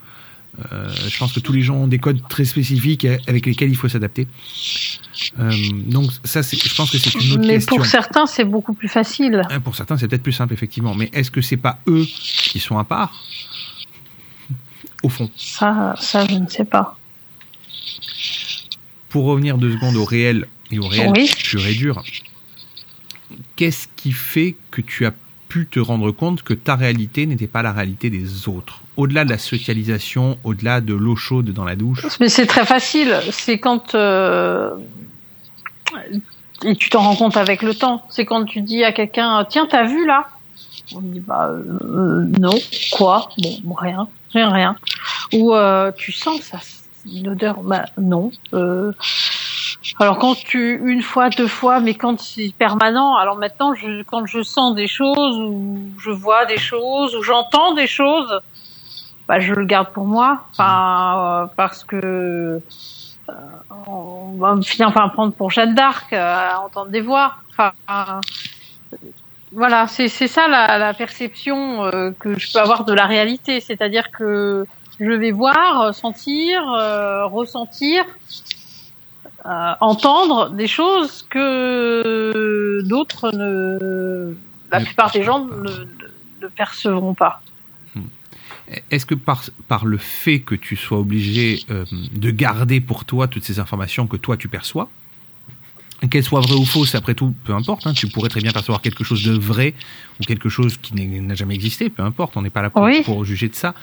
[0.73, 3.77] Euh, je pense que tous les gens ont des codes très spécifiques avec lesquels il
[3.77, 4.27] faut s'adapter.
[5.39, 5.53] Euh,
[5.87, 7.77] donc ça, je pense que c'est une autre Mais question.
[7.77, 9.43] pour certains, c'est beaucoup plus facile.
[9.51, 10.95] Euh, Pour certains, c'est peut-être plus simple, effectivement.
[10.95, 13.23] Mais est-ce que c'est pas eux qui sont à part?
[15.03, 15.31] Au fond.
[15.37, 16.99] Ça, ça, je ne sais pas.
[19.11, 21.31] Pour revenir deux secondes au réel et au réel Oui.
[21.45, 22.03] pur et dur,
[23.57, 25.13] qu'est-ce qui fait que tu as
[25.57, 29.31] pu te rendre compte que ta réalité n'était pas la réalité des autres Au-delà de
[29.31, 32.05] la socialisation, au-delà de l'eau chaude dans la douche.
[32.21, 33.17] Mais c'est très facile.
[33.31, 34.71] C'est quand euh,
[36.63, 38.05] et tu t'en rends compte avec le temps.
[38.11, 40.29] C'est quand tu dis à quelqu'un tiens t'as vu là?
[40.95, 42.55] On dit bah euh, non
[42.93, 43.31] quoi?
[43.65, 44.77] Bon, rien rien rien
[45.33, 46.59] ou euh, tu sens ça
[47.11, 48.31] une odeur bah non.
[49.99, 54.27] Alors quand tu une fois deux fois mais quand c'est permanent alors maintenant je quand
[54.27, 58.41] je sens des choses ou je vois des choses ou j'entends des choses
[59.29, 60.41] bah je le garde pour moi.
[60.53, 61.97] Enfin euh, parce que
[63.29, 63.33] euh,
[63.87, 67.35] on va finir par me prendre pour Jeanne d'Arc euh, entendre des voix.
[67.51, 68.97] Enfin euh,
[69.53, 73.61] voilà c'est c'est ça la, la perception euh, que je peux avoir de la réalité.
[73.61, 74.67] C'est-à-dire que
[74.99, 78.05] je vais voir sentir euh, ressentir
[79.47, 84.35] euh, entendre des choses que d'autres ne
[84.73, 87.41] la plupart des gens ne, percevront pas.
[88.91, 93.29] Est-ce que par, par le fait que tu sois obligé euh, de garder pour toi
[93.29, 94.89] toutes ces informations que toi tu perçois,
[96.11, 98.83] qu'elles soient vraies ou fausses, après tout, peu importe, hein, tu pourrais très bien percevoir
[98.83, 99.75] quelque chose de vrai
[100.21, 103.03] ou quelque chose qui n'a jamais existé, peu importe, on n'est pas là pour, Oui.
[103.05, 103.75] pour juger de ça,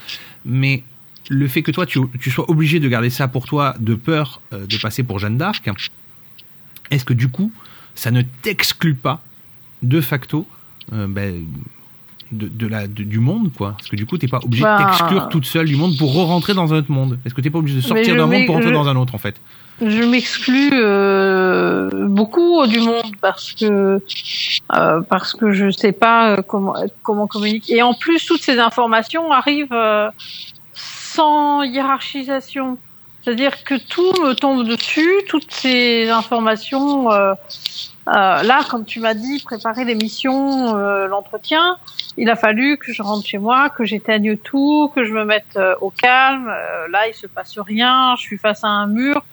[0.44, 0.84] mais
[1.30, 4.42] le fait que toi tu, tu sois obligé de garder ça pour toi de peur
[4.54, 5.70] euh, de passer pour Jeanne d'Arc,
[6.92, 7.52] est-ce que du coup
[7.96, 9.22] ça ne t'exclut pas
[9.82, 10.46] de facto
[10.92, 11.46] euh, ben,
[12.32, 13.74] de, de la, de- du monde, quoi?
[13.78, 14.80] Parce que du coup, t'es pas obligé Bah.
[14.80, 17.20] de t'exclure toute seule du monde pour re-rentrer dans un autre monde.
[17.24, 19.14] Est-ce que t'es pas obligé de sortir d'un monde pour rentrer je- dans un autre,
[19.14, 19.36] en fait?
[19.82, 24.00] Je m'exclus euh, beaucoup du monde parce que
[24.76, 26.74] euh, parce que je sais pas comment
[27.04, 30.10] comment communiquer et en plus toutes ces informations arrivent euh,
[31.14, 32.78] sans hiérarchisation.
[33.22, 37.34] C'est-à-dire que tout me tombe dessus toutes ces informations euh,
[38.10, 41.78] euh, là comme tu m'as dit préparer l'émission euh, l'entretien
[42.18, 45.58] il a fallu que je rentre chez moi que j'éteigne tout que je me mette
[45.80, 46.48] au calme.
[46.90, 49.24] Là il se passe rien je suis face à un mur.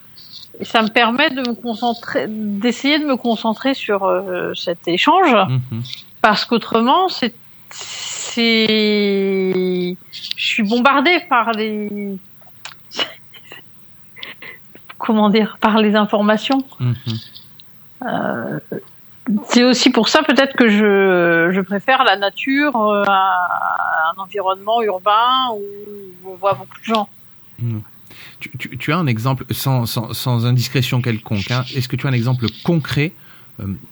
[0.60, 4.00] Et ça me permet de me concentrer, d'essayer de me concentrer sur
[4.54, 5.82] cet échange, Mhm.
[6.20, 7.32] parce qu'autrement, c'est,
[10.12, 12.16] je suis bombardée par les,
[14.98, 16.64] comment dire, par les informations.
[16.78, 16.94] Mhm.
[18.02, 18.58] Euh,
[19.46, 24.82] c'est aussi pour ça peut-être que je, je préfère la nature euh, à un environnement
[24.82, 25.62] urbain où
[26.30, 27.08] on voit beaucoup de gens.
[27.60, 27.82] Mhm.
[28.40, 32.06] Tu, tu- tu as un exemple, sans, sans, sans indiscrétion quelconque, hein, est-ce que tu
[32.06, 33.12] as un exemple concret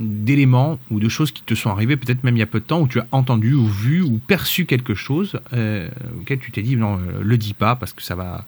[0.01, 2.65] d'éléments ou de choses qui te sont arrivées, peut-être même il y a peu de
[2.65, 5.89] temps, où tu as entendu ou vu ou perçu quelque chose euh,
[6.21, 8.45] auquel tu t'es dit non, euh, le dis pas parce que ça va,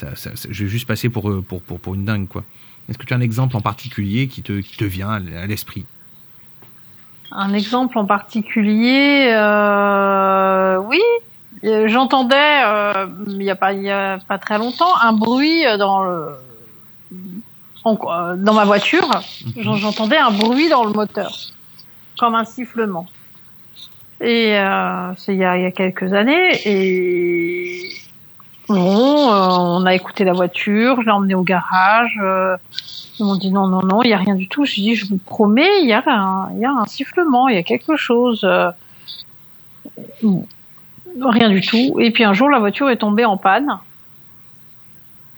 [0.00, 1.44] je vais juste passer pour, euh,
[1.94, 2.44] une dingue quoi.
[2.88, 5.84] Est-ce que tu as un exemple en particulier qui te, te vient à l'esprit?
[7.30, 11.00] Un exemple en particulier, euh, oui,
[11.64, 15.64] Euh, j'entendais euh, il y a pas il y a pas très longtemps un bruit
[15.76, 16.36] dans le euh,
[17.84, 19.08] dans ma voiture.
[19.56, 21.32] J'en- J'entendais un bruit dans le moteur,
[22.18, 23.06] comme un sifflement.
[24.20, 27.88] Et euh, c'est il y a, il y a quelques années et
[28.68, 32.18] bon, euh, on a écouté la voiture, je l'ai emmenée au garage.
[32.20, 32.56] euh,
[33.20, 34.64] ils m'ont dit non, non, non, il y a rien du tout.
[34.64, 37.54] Je dis, je vous promets, il y a un, il y a un sifflement, il
[37.54, 38.40] y a quelque chose.
[38.44, 38.70] euh.
[41.20, 41.98] Rien du tout.
[42.00, 43.78] Et puis un jour, la voiture est tombée en panne.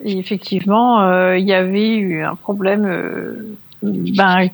[0.04, 4.48] Et effectivement, euh, il y avait eu un problème, euh, ben,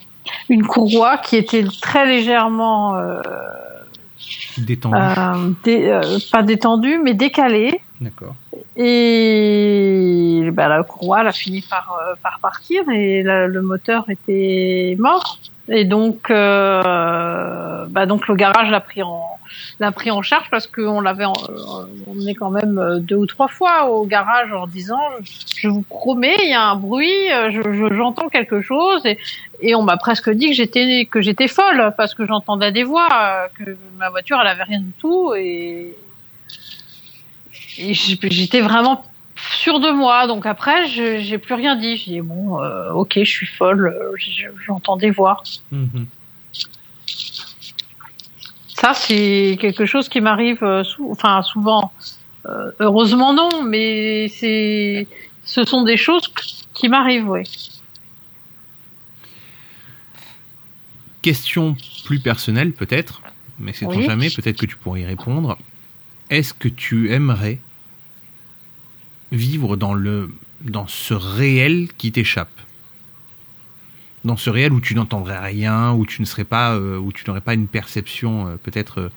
[0.49, 3.21] une courroie qui était très légèrement, euh,
[4.59, 4.97] Détendu.
[4.97, 6.01] euh, dé-
[6.33, 7.81] pas détendue, mais décalée.
[8.01, 8.35] D'accord.
[8.77, 14.97] Et bah, la courroie elle a fini par, par partir et la- le moteur était
[14.99, 15.39] mort.
[15.69, 19.23] Et donc, euh, bah, donc le garage l'a pris en
[19.81, 21.31] l'a pris en charge parce qu'on l'avait euh,
[22.11, 25.01] emmené quand même euh, deux ou trois fois au garage en disant
[25.57, 29.19] je vous promets il y a un bruit euh, je- je- j'entends quelque chose et,
[29.61, 33.09] et on m'a presque dit que j'étais que j'étais folle parce que j'entendais des voix
[33.55, 35.33] que ma voiture elle avait rien du tout.
[35.37, 35.97] Et
[37.79, 39.05] et j'étais vraiment
[39.53, 40.27] sûre de moi.
[40.27, 41.97] Donc après, je j'ai plus rien dit.
[41.97, 43.89] J'ai dit bon, euh, ok, je suis folle.
[43.89, 44.13] euh,
[44.67, 45.43] J'entends des voix.
[45.71, 46.07] Mhm.
[48.69, 51.93] Ça, c'est quelque chose qui m'arrive, euh, sou- enfin souvent.
[52.47, 55.09] Euh, heureusement non, mais c'est,
[55.45, 56.29] ce sont des choses
[56.75, 57.43] qui m'arrivent, oui.
[61.23, 63.23] Question plus personnelle peut-être,
[63.59, 64.05] mais c'est Oui.
[64.05, 65.59] jamais, peut-être que tu pourrais y répondre.
[66.31, 67.59] Est-ce que tu aimerais
[69.33, 70.31] vivre dans le
[70.61, 72.49] dans ce réel qui t'échappe
[74.25, 77.25] Dans ce réel où tu n'entendrais rien, où tu ne serais pas euh, où tu
[77.27, 79.11] n'aurais pas une perception euh, peut-être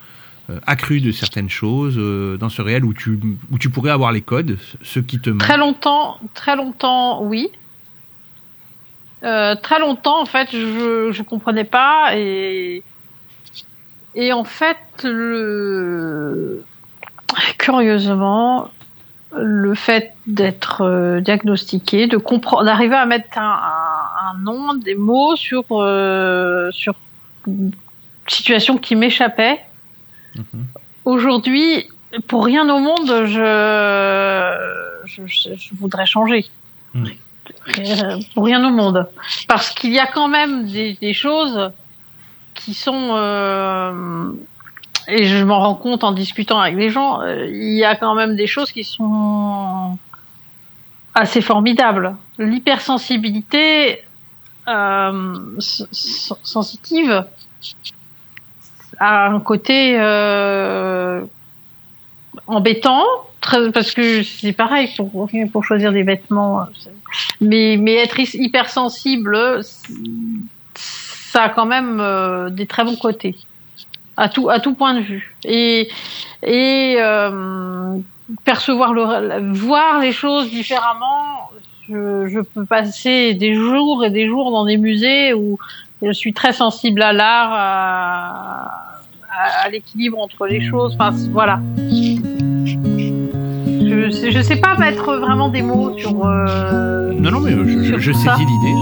[0.49, 1.97] euh, accrue de certaines choses,
[2.39, 3.19] dans ce réel où tu
[3.51, 5.29] où tu pourrais avoir les codes, ceux qui te.
[5.29, 7.49] Très longtemps, très longtemps, oui.
[9.21, 12.83] Très longtemps, en fait, je je comprenais pas et
[14.15, 16.63] et en fait, le
[17.57, 18.69] curieusement,
[19.31, 24.95] le fait d'être euh, diagnostiqué, de comprendre, d'arriver à mettre un, un, un nom, des
[24.95, 26.95] mots sur euh, sur
[27.47, 27.71] une
[28.27, 29.59] situation qui m'échappait.
[30.35, 30.65] Mhm.
[31.05, 31.87] Aujourd'hui,
[32.27, 34.55] pour rien au monde, je
[35.05, 36.45] je, voudrais changer.
[36.93, 37.05] Mm.
[37.79, 39.07] Euh, Pour rien au monde,
[39.47, 41.71] parce qu'il y a quand même des, des choses
[42.53, 44.31] qui sont euh,
[45.09, 48.15] et je m'en rends compte en discutant avec les gens, euh, il y a quand
[48.15, 49.97] même des choses qui sont
[51.15, 52.15] assez formidables.
[52.37, 54.01] L'hypersensibilité
[54.67, 57.25] euh, sensitive
[58.99, 61.21] a un côté euh,
[62.47, 63.03] embêtant,
[63.41, 66.65] très, parce que c'est pareil pour, pour choisir des vêtements.
[66.79, 66.91] c'est-
[67.41, 69.61] Mais, mais être hy- hypersensible,
[70.75, 73.35] ça a quand même euh, des très bons côtés
[74.19, 75.35] à tout à tout point de vue.
[75.45, 75.89] Et
[76.43, 77.97] et euh,
[78.43, 81.49] percevoir le voir les choses différemment
[81.89, 85.57] je, je peux passer des jours et des jours dans des musées où
[86.01, 88.99] je suis très sensible à l'art à,
[89.31, 90.95] à, à l'équilibre entre les choses.
[90.95, 91.59] Enfin voilà.
[93.81, 97.97] Je je sais pas mettre vraiment des mots sur euh, Non non mais je, je,
[97.97, 98.75] je saisis l'idée.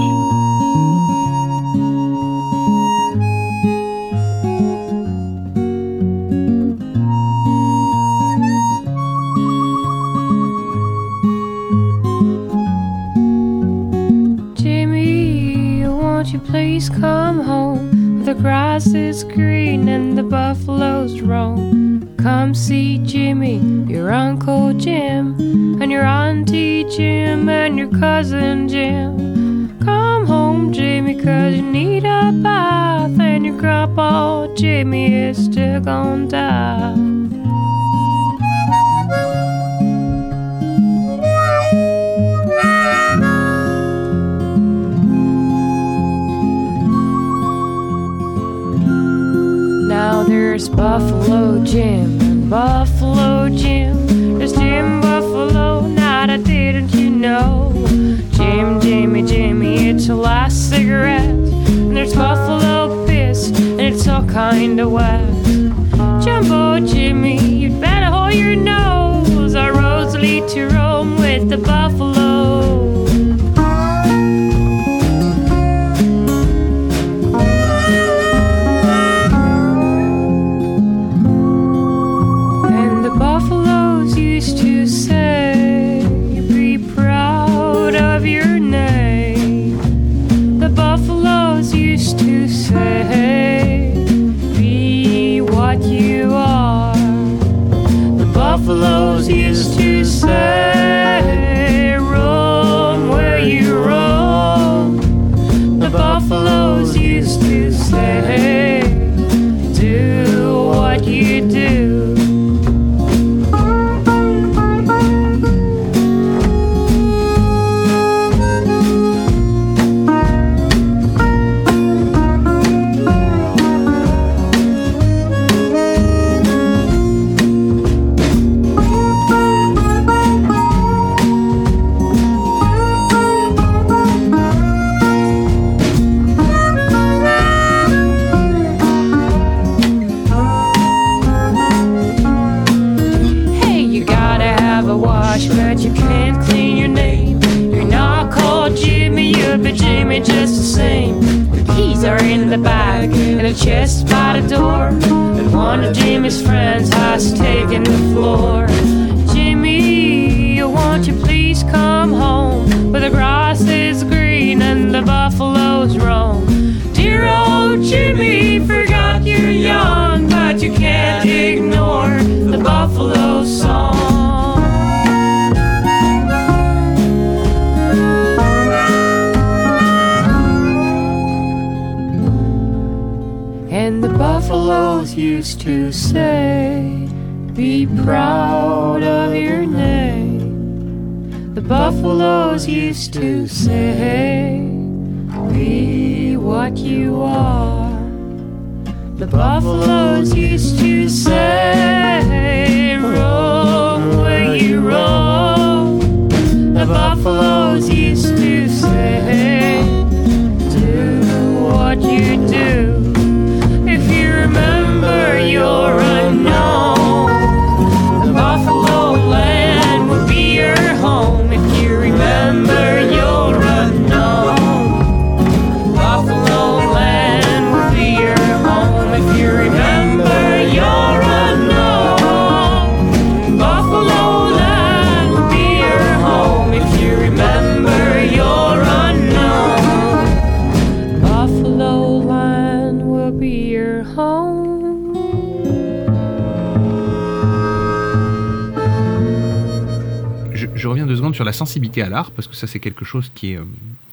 [252.08, 253.64] À l'art, parce que ça c'est quelque chose qui est, euh,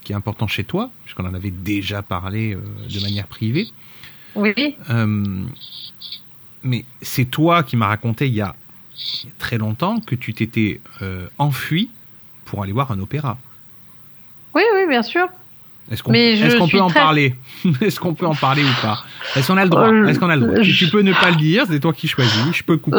[0.03, 2.59] qui est important chez toi, puisqu'on en avait déjà parlé euh,
[2.93, 3.67] de manière privée.
[4.35, 4.75] Oui.
[4.89, 5.43] Euh,
[6.63, 8.55] mais c'est toi qui m'as raconté il y, a,
[9.23, 11.89] il y a très longtemps que tu t'étais euh, enfui
[12.45, 13.37] pour aller voir un opéra.
[14.53, 15.27] Oui, oui, bien sûr.
[15.91, 16.11] Est-ce qu'on
[16.67, 17.35] peut en très- parler
[17.81, 19.03] Est-ce qu'on peut en parler ou pas?
[19.35, 19.87] Est-ce qu'on a le droit?
[19.89, 20.61] Euh, Est-ce qu'on a le droit?
[20.63, 22.51] je- Tu peux ne pas le dire, c'est toi qui choisis.
[22.53, 22.97] Je peux couper.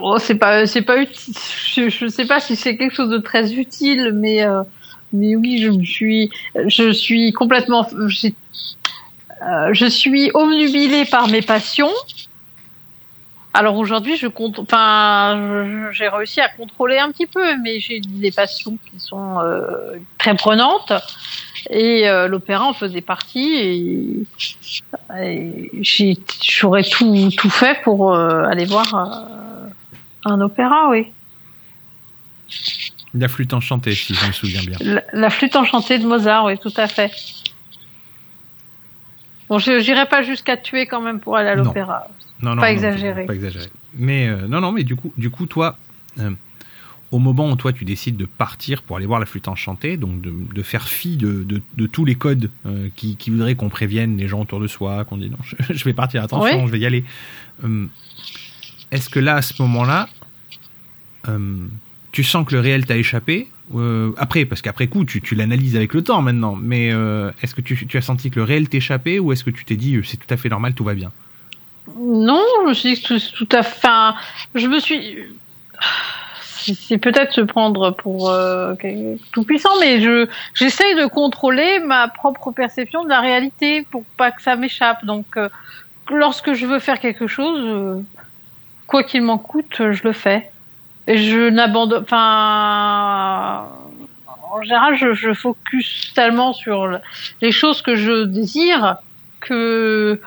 [0.00, 1.34] Oh, c'est pas, c'est pas utile.
[1.74, 4.62] Je, je sais pas si c'est quelque chose de très utile, mais euh,
[5.12, 6.30] mais oui, je me suis,
[6.66, 8.08] je suis complètement, euh,
[9.72, 11.92] je suis omnubilée par mes passions.
[13.54, 18.30] Alors aujourd'hui, je compte, enfin, j'ai réussi à contrôler un petit peu, mais j'ai des
[18.30, 20.92] passions qui sont euh, très prenantes.
[21.70, 23.54] Et euh, l'opéra en faisait partie.
[23.54, 24.26] Et,
[25.20, 25.72] et
[26.42, 29.45] j'aurais tout, tout fait pour euh, aller voir euh,
[30.26, 31.06] un opéra, oui.
[33.14, 34.76] La flûte enchantée, si je me souviens bien.
[34.80, 37.10] La, la flûte enchantée de Mozart, oui, tout à fait.
[39.48, 42.08] Bon, je j'irai pas jusqu'à tuer quand même pour aller à l'opéra.
[42.42, 43.24] Non, non, Pas exagéré.
[43.26, 43.66] Pas exagéré.
[43.94, 45.78] Mais euh, non, non, mais du coup, du coup, toi,
[46.18, 46.30] euh,
[47.12, 50.20] au moment où toi tu décides de partir pour aller voir la flûte enchantée, donc
[50.20, 53.68] de, de faire fi de, de, de tous les codes euh, qui, qui voudraient qu'on
[53.70, 56.66] prévienne les gens autour de soi, qu'on dit non, je, je vais partir, attention, Oui.
[56.66, 57.04] je vais y aller.
[58.92, 60.08] Est-ce que là, à ce moment-là,
[61.28, 61.66] euh,
[62.12, 65.74] tu sens que le réel t'a échappé Euh, Après, parce qu'après coup, tu, tu l'analyses
[65.74, 66.54] avec le temps maintenant.
[66.54, 69.64] Mais euh, est-ce que tu, as senti que le réel t'échappait ou est-ce que tu
[69.64, 71.10] t'es dit c'est tout à fait normal, tout va bien?
[71.98, 73.88] Non, je me suis dit que tout, tout à fait.
[74.54, 75.18] je me suis.
[76.62, 78.32] C'est peut-être se prendre pour
[79.32, 84.32] tout puissant, mais je j'essaye de contrôler ma propre perception de la réalité pour pas
[84.32, 85.04] que ça m'échappe.
[85.04, 85.38] Donc,
[86.10, 88.02] lorsque je veux faire quelque chose,
[88.86, 90.50] quoi qu'il m'en coûte, je le fais.
[91.06, 92.02] Et je n'abandonne.
[92.02, 93.68] Enfin,
[94.52, 96.98] en général, je, je focus tellement sur le-
[97.40, 98.96] les choses que je désire
[99.40, 100.20] que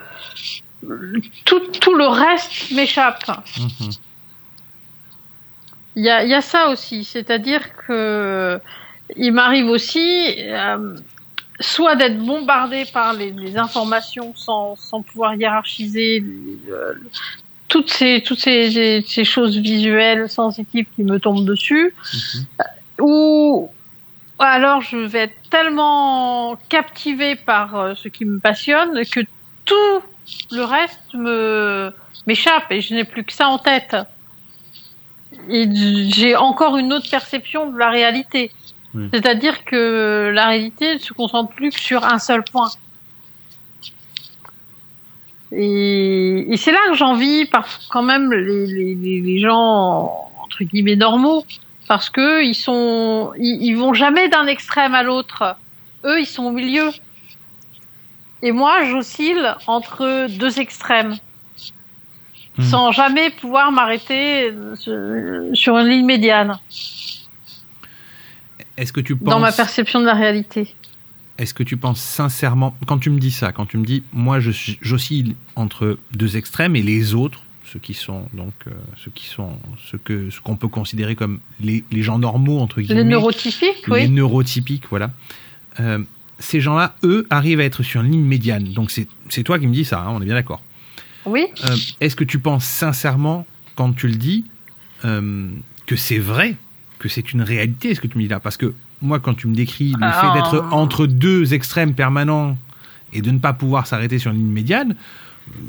[1.45, 3.23] tout, tout le reste m'échappe.
[3.57, 3.91] Mhm.
[5.95, 8.59] Il y a, il y a ça aussi, c'est-à-dire que
[9.17, 10.95] il m'arrive aussi euh,
[11.59, 16.23] soit d'être bombardé par les, les informations sans, sans pouvoir hiérarchiser
[17.69, 22.45] toutes ces toutes ces, ces choses visuelles sensitives qui me tombent dessus, Mhm.
[22.99, 23.69] ou
[24.39, 29.21] alors je vais être tellement captivé par euh, ce qui me passionne que
[29.65, 30.01] tout
[30.51, 31.93] le reste me
[32.27, 33.95] m'échappe et je n'ai plus que ça en tête.
[35.49, 35.65] Et
[36.11, 38.51] j'ai encore une autre perception de la réalité.
[39.13, 42.69] C'est-à-dire que la réalité ne se concentre plus que sur un seul point.
[45.51, 51.45] Et, et c'est là que j'envie par quand même les, les, gens entre guillemets normaux
[51.87, 55.55] parce que ils sont ils, ils vont jamais d'un extrême à l'autre.
[56.05, 56.89] Eux, ils sont au milieu.
[58.41, 61.17] Et moi, j'oscille entre deux extrêmes
[62.59, 62.65] Mhm.
[62.65, 66.59] sans jamais pouvoir m'arrêter euh, sur une ligne médiane
[68.75, 70.75] Est-ce que tu penses dans ma perception de la réalité.
[71.39, 74.39] Est-ce que tu penses sincèrement, quand tu me dis ça, quand tu me dis, moi,
[74.41, 79.57] j'oscille entre deux extrêmes et les autres, ceux qui sont donc, euh, ceux qui sont,
[79.89, 83.87] ce que, ce qu'on peut considérer comme les, les gens normaux entre guillemets, Les neurotypiques,
[83.87, 84.09] les oui.
[84.09, 85.11] neurotypiques, voilà.
[85.79, 85.99] Euh,
[86.39, 88.73] ces gens-là, eux, arrivent à être sur une ligne médiane.
[88.73, 90.61] Donc c'est, c'est toi qui me dis ça, hein, on est bien d'accord.
[91.25, 91.45] Oui.
[91.63, 93.45] Euh, est-ce que tu penses sincèrement,
[93.75, 94.45] quand tu le dis,
[95.01, 96.57] que c'est vrai,
[96.97, 98.41] que c'est une réalité, ce que tu me dis là?
[98.41, 100.21] Parce que moi, quand tu me décris le Ah.
[100.33, 102.57] fait d'être entre deux extrêmes permanents
[103.13, 104.95] et de ne pas pouvoir s'arrêter sur une ligne médiane,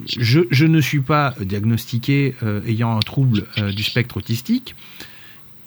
[0.06, 4.74] je, je ne suis pas diagnostiqué euh, ayant un trouble euh, du spectre autistique.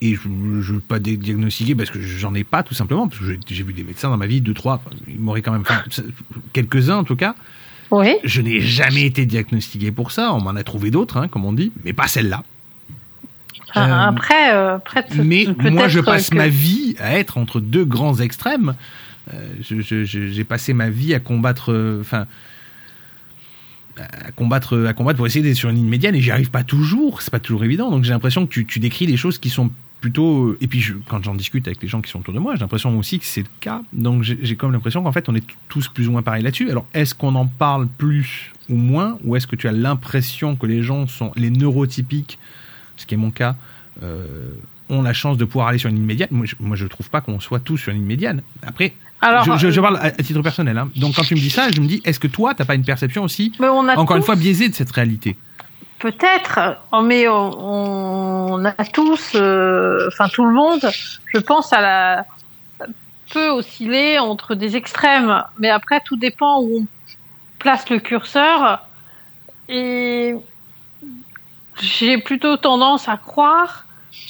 [0.02, 3.07] Et je ne veux pas diagnostiquer parce que j'en ai pas, tout simplement.
[3.07, 4.84] Parce que j'ai- vu des médecins dans ma vie, deux, trois.
[5.07, 5.64] ils m'auraient quand même.
[6.52, 7.35] Quelques-uns, en tout cas.
[7.90, 8.15] Oui.
[8.26, 10.34] Je n'ai jamais été diagnostiqué pour ça.
[10.34, 12.44] On m'en a trouvé d'autres, hein, comme on dit, mais pas celle-là.
[13.76, 17.60] Enfin, Euh, après, euh, après Mais moi, je passe que- ma vie à être entre
[17.60, 18.76] deux grands extrêmes.
[19.34, 22.28] Euh, je- je- je- J'ai passé ma vie à combattre, enfin,
[23.98, 26.64] à combattre, à combattre pour essayer d'être sur une ligne médiane et j'y arrive pas
[26.64, 27.22] toujours.
[27.22, 27.91] C'est pas toujours évident.
[27.91, 29.70] Donc j'ai l'impression que tu, tu décris des choses qui sont
[30.02, 30.58] plutôt.
[30.62, 32.62] Et puis je- quand j'en discute avec les gens qui sont autour de moi, j'ai
[32.62, 33.82] l'impression aussi que c'est le cas.
[33.94, 36.70] Donc j'ai comme l'impression qu'en fait on est tous plus ou moins pareils là-dessus.
[36.72, 40.66] Alors est-ce qu'on en parle plus ou moins, ou est-ce que tu as l'impression que
[40.66, 42.40] les gens sont les neurotypiques,
[42.98, 43.56] ce qui est mon cas,
[44.03, 44.26] euh,
[44.90, 47.10] ont la chance de pouvoir aller sur une ligne médiane Moi je, moi, je trouve
[47.10, 48.41] pas qu'on soit tous sur une ligne médiane.
[48.65, 48.94] Après.
[49.22, 50.78] Alors, je, je- je euh, parle à, titre personnel.
[50.78, 50.90] hein.
[50.98, 52.84] Donc quand tu me dis ça, je me dis, est-ce que toi, t'as pas une
[52.84, 55.38] perception aussi, mais on a encore une fois, biaisée de cette réalité?
[55.99, 56.60] Peut-être,
[56.91, 60.82] oh, mais on, on a tous, euh, enfin tout le monde,
[61.34, 62.26] je pense à la
[63.32, 66.88] peut osciller entre des extrêmes, mais après tout dépend où on
[67.57, 68.86] place le curseur.
[69.70, 70.36] Et
[71.82, 73.86] j'ai plutôt tendance à croire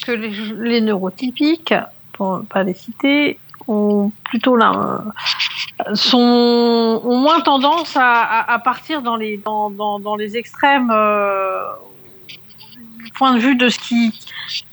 [0.06, 1.74] que les, les neurotypiques,
[2.12, 5.04] pour ne pas les citer, ont plutôt la,
[5.94, 10.90] sont ont moins tendance à, à, à partir dans les dans, dans, dans les extrêmes
[10.90, 11.62] euh,
[13.04, 14.12] du point de vue de ce qui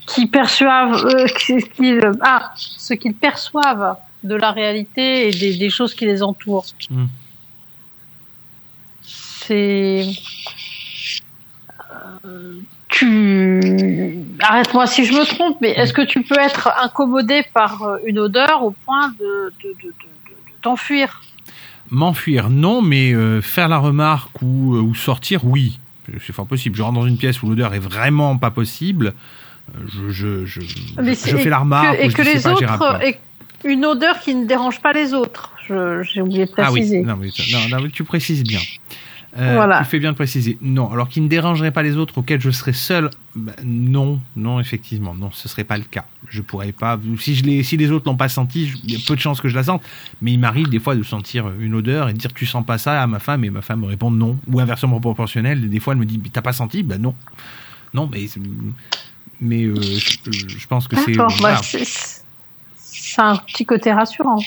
[0.06, 5.70] qui perçoivent euh, ce qu'ils ah ce qu'ils perçoivent de la réalité et des, des
[5.70, 6.66] choses qui les entourent.
[6.90, 7.06] Mm.
[9.02, 10.06] C'est
[12.88, 17.96] tu arrête-moi si je me trompe, mais est-ce que tu peux être incommodé par euh,
[18.06, 21.22] une odeur au point de, de, de, de, de t'enfuir?
[21.90, 25.78] M'enfuir, non, mais euh, faire la remarque ou, euh, ou sortir, oui.
[26.26, 26.76] C'est fort possible.
[26.76, 29.14] Je rentre dans une pièce où l'odeur est vraiment pas possible.
[29.76, 30.60] euh, Je, je, je,
[31.00, 31.96] Mais je c'est- fais la que- remarque.
[32.00, 33.16] et que les pas autres et
[33.64, 35.50] une odeur qui ne dérange pas les autres.
[36.02, 37.02] J'ai oublié de Ah oui, préciser.
[37.02, 38.58] non, mais, non, non, mais tu précises bien.
[39.38, 39.78] Euh, Voilà.
[39.78, 40.58] Tu fais bien de préciser.
[40.60, 44.60] Non, alors qui ne dérangerait pas les autres, auxquels je serais seul, bah, non, non,
[44.60, 46.04] effectivement, non, ce serait pas le cas.
[46.28, 46.98] Je pourrais pas.
[47.18, 49.40] Si je les, si les autres l'ont pas senti, il y a peu de chances
[49.40, 49.82] que je la sente.
[50.20, 52.76] Mais il m'arrive des fois de sentir une odeur et de dire tu sens pas
[52.78, 55.68] ça à ma femme et ma femme me répond non ou inversement proportionnel.
[55.70, 57.14] Des fois elle me dit t'as pas senti, bah non,
[57.94, 58.26] non, mais
[59.40, 61.34] mais euh, je, je pense que c'est D'accord.
[61.38, 61.56] voilà.
[61.56, 61.78] Bah,
[62.76, 64.38] c'est un petit côté rassurant.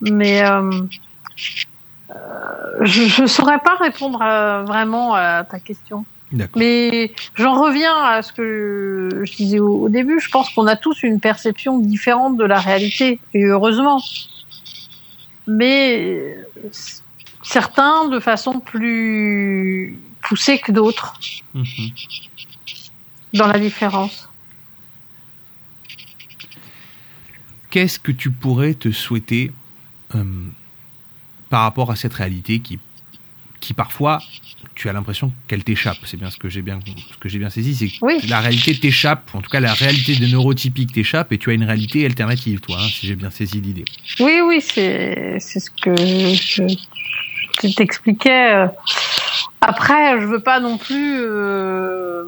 [0.00, 0.86] Mais euh, euh,
[2.82, 6.04] je ne saurais pas répondre euh, vraiment à ta question.
[6.56, 10.20] Mais j'en reviens à ce que je disais au, au début.
[10.20, 14.00] Je pense qu'on a tous une perception différente de la réalité, et heureusement.
[15.46, 16.36] Mais
[17.42, 21.14] certains de façon plus poussée que d'autres
[21.54, 21.64] Mhm.
[23.32, 24.28] dans la différence.
[27.70, 29.52] Qu'est-ce que tu pourrais te souhaiter
[30.14, 30.24] euh,
[31.50, 32.78] par rapport à cette réalité qui,
[33.60, 34.20] qui parfois,
[34.74, 35.98] tu as l'impression qu'elle t'échappe.
[36.04, 36.78] C'est bien ce que j'ai bien,
[37.12, 38.20] ce que j'ai bien saisi, c'est que Oui.
[38.28, 39.30] la réalité t'échappe.
[39.34, 42.76] En tout cas, la réalité des neurotypiques t'échappe et tu as une réalité alternative, toi,
[42.80, 43.84] hein, si j'ai bien saisi l'idée.
[44.20, 46.66] Oui, oui, c'est c'est ce que je,
[47.62, 48.66] je t'expliquais.
[49.60, 51.16] Après, je veux pas non plus.
[51.20, 52.24] euh,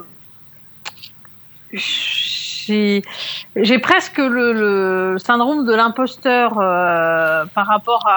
[3.56, 8.08] J'ai presque le, syndrome de l'imposteur euh, par rapport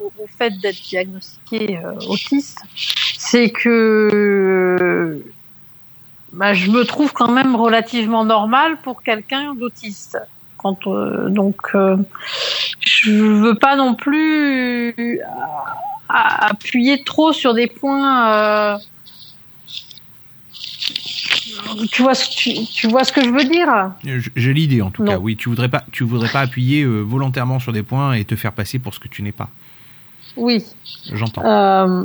[0.00, 2.62] au, fait d'être diagnostiqué euh, autiste.
[3.18, 5.22] C'est que
[6.32, 10.18] bah, je me trouve quand même relativement normal pour quelqu'un d'autiste.
[10.56, 11.96] Quand euh, donc euh,
[12.80, 15.20] je veux pas non plus
[16.08, 18.78] appuyer trop sur des points.
[21.90, 23.68] Tu vois, ce- tu, tu vois ce que je veux dire?
[24.36, 25.12] J'ai l'idée, en tout Non.
[25.12, 25.18] cas.
[25.18, 28.36] Oui, tu voudrais pas, tu voudrais pas appuyer euh, volontairement sur des points et te
[28.36, 29.48] faire passer pour ce que tu n'es pas.
[30.36, 30.62] Oui.
[31.12, 31.44] J'entends.
[31.44, 32.04] Euh,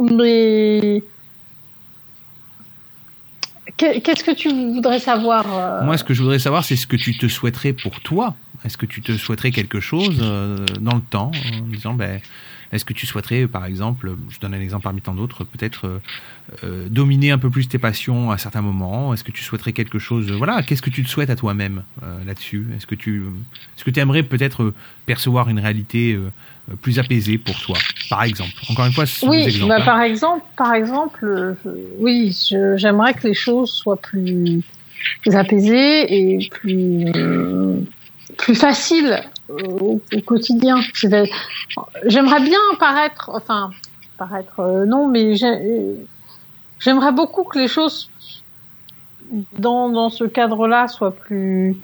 [0.00, 1.02] mais
[3.76, 6.86] Qu'est- qu'est-ce que tu voudrais savoir euh, Moi, ce que je voudrais savoir, c'est ce
[6.86, 8.34] que tu te souhaiterais pour toi.
[8.64, 11.30] Est-ce que tu te souhaiterais quelque chose euh, dans le temps,
[11.62, 12.20] en disant, ben,
[12.72, 15.98] est-ce que tu souhaiterais, par exemple, je donne un exemple parmi tant d'autres, peut-être euh,
[16.64, 19.14] euh, dominer un peu plus tes passions à certains moments?
[19.14, 22.24] Est-ce que tu souhaiterais quelque chose Voilà, qu'est-ce que tu te souhaites à toi-même euh,
[22.26, 22.66] là-dessus?
[22.76, 23.22] Est-ce que tu,
[23.76, 24.74] est-ce que tu aimerais peut-être
[25.06, 26.18] percevoir une réalité
[26.82, 27.78] plus apaisée pour toi,
[28.10, 28.52] par exemple?
[28.68, 29.68] Encore une fois, ce sont des Oui, exemples.
[29.68, 29.84] bah, hein.
[29.84, 34.60] par exemple, par exemple, je- oui, je- j'aimerais que les choses soient plus,
[35.22, 37.06] plus apaisées et plus
[38.36, 40.80] plus faciles euh, au, quotidien.
[42.06, 43.70] J'aimerais bien paraître, enfin,
[44.16, 45.96] paraître euh, non, mais j'ai-
[46.78, 48.10] j'aimerais beaucoup que les choses
[49.58, 51.76] dans, dans ce cadre-là soient plus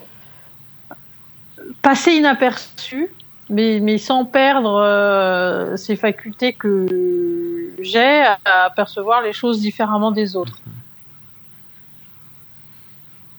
[1.82, 3.11] passées inaperçues,
[3.51, 10.36] mais, mais sans perdre euh, ces facultés que j'ai à percevoir les choses différemment des
[10.36, 10.59] autres.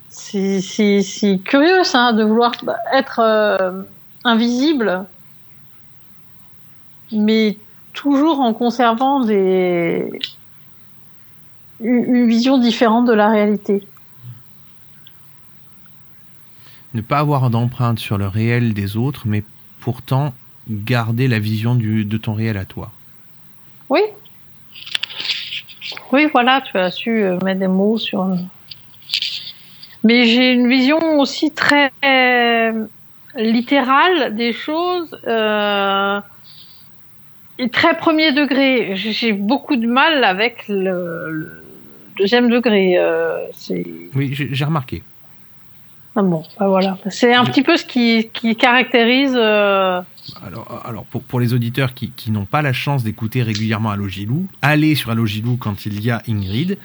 [0.10, 2.54] C'est curieux ça, de vouloir
[2.94, 3.84] être euh,
[4.26, 5.06] invisible,
[7.12, 7.58] mais
[7.94, 10.10] toujours en conservant des
[11.82, 13.86] une vision différente de la réalité.
[16.94, 19.44] Ne pas avoir d'empreinte sur le réel des autres, mais
[19.82, 20.34] pourtant
[20.70, 22.92] garder la vision du, de ton réel à toi.
[23.90, 24.00] Oui.
[26.12, 28.26] Oui, voilà, tu as su euh, mettre des mots sur.
[30.04, 31.92] Mais j'ai une vision aussi très
[33.36, 36.20] littérale des choses euh,
[37.60, 38.96] et très premier degré.
[38.96, 41.52] J'ai beaucoup de mal avec le,
[42.18, 42.98] deuxième degré.
[42.98, 43.48] euh,
[44.16, 45.04] Oui, j'ai remarqué.
[46.16, 46.98] Ah bon, bah voilà.
[47.10, 49.34] C'est un petit peu ce qui, qui caractérise.
[49.36, 50.02] euh,
[50.46, 54.48] Alors, alors pour, pour les auditeurs qui, qui n'ont pas la chance d'écouter régulièrement Allogilou,
[54.62, 56.78] allez sur Allogilou quand il y a Ingrid.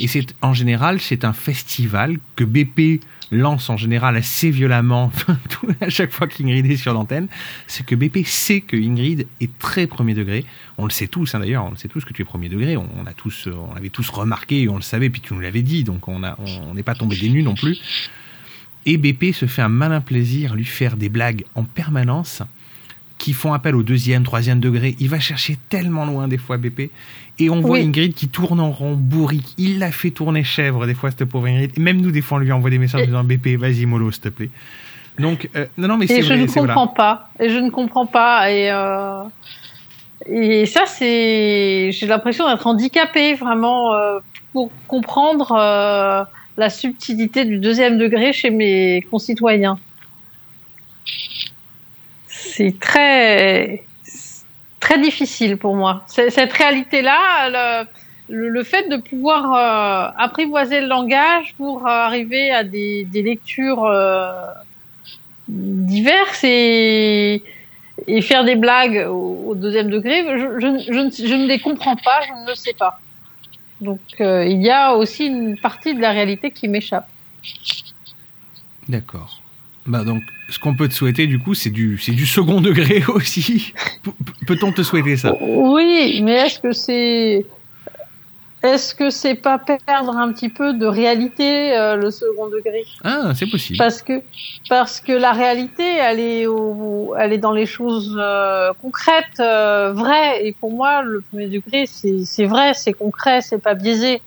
[0.00, 3.00] Et c'est en général, c'est un festival que BP
[3.30, 5.10] lance en général assez violemment
[5.80, 7.28] à chaque fois qu'Ingrid est sur l'antenne.
[7.68, 10.44] C'est que BP sait que Ingrid est très premier degré.
[10.78, 12.76] On le sait tous, hein, d'ailleurs, on le sait tous que tu es premier degré.
[12.76, 15.32] On, on a tous, euh, on l'avait tous remarqué, et on le savait, puis tu
[15.32, 17.78] nous l'avais dit, donc on a, on on n'est pas tombé des nues non plus.
[18.86, 22.42] Et BP se fait un malin plaisir à lui faire des blagues en permanence
[23.18, 24.96] qui font appel au deuxième, troisième degré.
[25.00, 26.90] Il va chercher tellement loin des fois BP.
[27.38, 27.86] Et on voit Oui.
[27.86, 29.54] Ingrid qui tourne en rond, bourrique.
[29.56, 31.70] Il l'a fait tourner chèvre des fois, cette pauvre Ingrid.
[31.76, 34.10] Et même nous, des fois, on lui envoie des messages en disant BP, vas-y mollo,
[34.10, 34.50] s'il te plaît.
[35.18, 36.92] Donc, euh, non, non, mais c'est Et je ne comprends voilà.
[36.94, 37.28] pas.
[37.40, 38.50] Et je ne comprends pas.
[38.50, 39.22] Et, euh,
[40.26, 41.92] et ça, c'est.
[41.92, 44.18] J'ai l'impression d'être handicapée vraiment euh,
[44.52, 46.24] pour comprendre euh,
[46.56, 49.78] la subtilité du deuxième degré chez mes concitoyens.
[52.26, 53.84] C'est très
[54.80, 56.04] très difficile pour moi.
[56.06, 57.86] Cette réalité-là,
[58.28, 64.30] le, fait de pouvoir euh, apprivoiser le langage pour arriver à des, lectures euh,
[65.48, 67.42] diverses et,
[68.20, 72.74] faire des blagues au, deuxième degré, je ne les comprends pas, je ne le sais
[72.74, 73.00] pas.
[73.84, 77.08] Donc euh, il y a aussi une partie de la réalité qui m'échappe.
[78.88, 79.40] D'accord.
[79.86, 83.04] Bah donc, ce qu'on peut te souhaiter, du coup, c'est du, c'est du second degré
[83.08, 83.74] aussi.
[84.46, 85.36] Peut-on te souhaiter ça?
[85.40, 87.44] Oui, mais est-ce que c'est
[88.64, 92.84] est-ce que c'est pas perdre un petit peu de réalité euh, le second degré?
[93.04, 93.76] Ah, c'est possible.
[93.76, 94.22] Parce que
[94.68, 99.92] parce que la réalité, elle est au, elle est dans les choses euh, concrètes, euh,
[99.92, 100.46] vraies.
[100.46, 104.22] Et pour moi, le premier degré, c'est c'est vrai, c'est concret, c'est pas biaisé.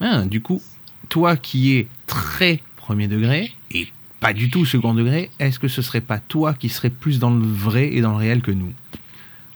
[0.00, 0.62] Ah, du coup,
[1.08, 3.88] toi qui es très premier degré et
[4.20, 7.30] pas du tout second degré, est-ce que ce serait pas toi qui serais plus dans
[7.30, 8.72] le vrai et dans le réel que nous?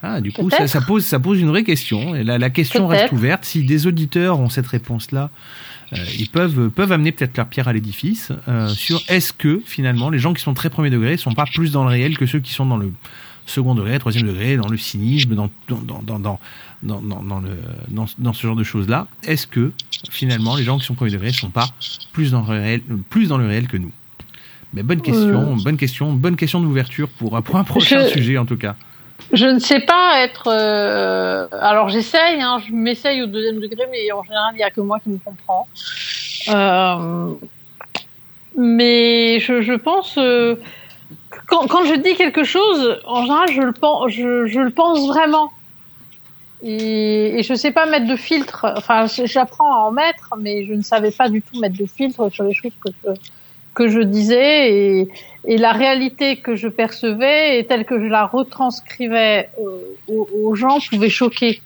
[0.07, 2.15] Ah, du coup, ça, ça pose, ça pose une vraie question.
[2.15, 3.45] Et la, la question reste ouverte.
[3.47, 5.31] Si des auditeurs ont cette réponse-là,
[5.93, 10.11] euh, ils peuvent, peuvent amener peut-être leur pierre à l'édifice euh, sur est-ce que finalement
[10.11, 12.41] les gens qui sont très premier degré sont pas plus dans le réel que ceux
[12.41, 12.93] qui sont dans le
[13.47, 16.41] second degré, troisième degré, dans le cynisme, dans dans dans dans dans
[16.83, 17.51] dans, dans, dans le
[17.89, 19.07] dans, dans ce genre de choses là.
[19.27, 19.73] Est-ce que
[20.11, 21.69] finalement les gens qui sont premier degré sont pas
[22.13, 23.93] plus dans le réel, plus dans le réel que nous?
[24.73, 28.47] Mais bonne question, bonne question, bonne question d'ouverture pour pour un prochain Je- sujet en
[28.47, 28.75] tout cas.
[29.33, 30.49] Je ne sais pas être.
[30.49, 34.71] euh, Alors j'essaye, hein, je m'essaye au deuxième degré, mais en général il n'y a
[34.71, 35.67] que moi qui me comprends.
[36.49, 37.35] Euh,
[38.57, 40.57] Mais je, pense euh,
[41.47, 43.63] quand, je dis quelque chose, en général je
[44.61, 45.51] le pense, vraiment.
[46.63, 48.73] Et, et je sais pas mettre de filtre.
[48.77, 52.31] Enfin, j'apprends à en mettre, mais je ne savais pas du tout mettre de filtre
[52.31, 53.11] sur les choses que je,
[53.75, 55.09] que je disais et,
[55.47, 59.51] et la réalité que je percevais et telle que je la retranscrivais
[60.09, 61.61] aux, aux gens pouvait choquer.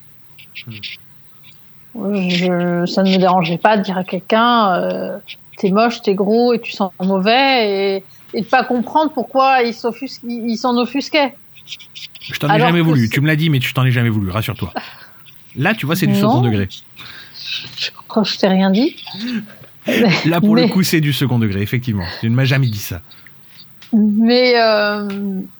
[1.94, 5.18] Je, ça ne me dérangeait pas de dire à quelqu'un euh,
[5.56, 8.05] t'es moche, t'es gros et tu sens mauvais et,
[8.35, 11.35] et de pas comprendre pourquoi il s'en offusquait.
[12.20, 13.09] Je t'en ai jamais voulu.
[13.09, 14.30] Tu me l'as dit, mais tu t'en es jamais voulu.
[14.30, 14.72] Rassure-toi.
[15.56, 16.68] Là, tu vois, c'est du second degré.
[17.76, 18.97] Je crois que je t'ai rien dit.
[20.27, 22.05] Là, pour le coup, c'est du second degré, effectivement.
[22.20, 23.01] Tu ne m'as jamais dit ça.
[23.93, 25.09] Mais euh,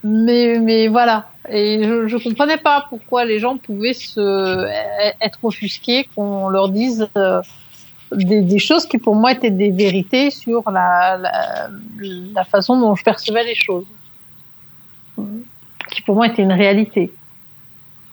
[0.05, 1.31] mais mais voilà.
[1.51, 4.69] Et je, je comprenais pas pourquoi les gens pouvaient se e-
[5.23, 7.41] être offusqués qu'on leur dise euh,
[8.13, 12.95] des, des choses qui pour moi étaient des vérités sur la, la la façon dont
[12.95, 13.87] je percevais les choses.
[15.91, 17.11] qui pour moi était une réalité.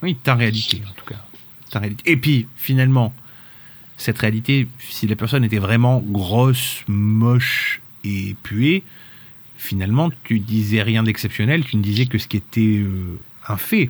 [0.01, 1.19] Oui, ta réalité, en tout cas.
[1.71, 2.09] Ta réalité.
[2.09, 3.11] Et puis, finalement,
[3.97, 8.83] cette réalité, si la personne était vraiment grosse, moche et puée,
[9.57, 13.89] finalement, tu disais rien d'exceptionnel, tu ne disais que ce qui était euh, un fait.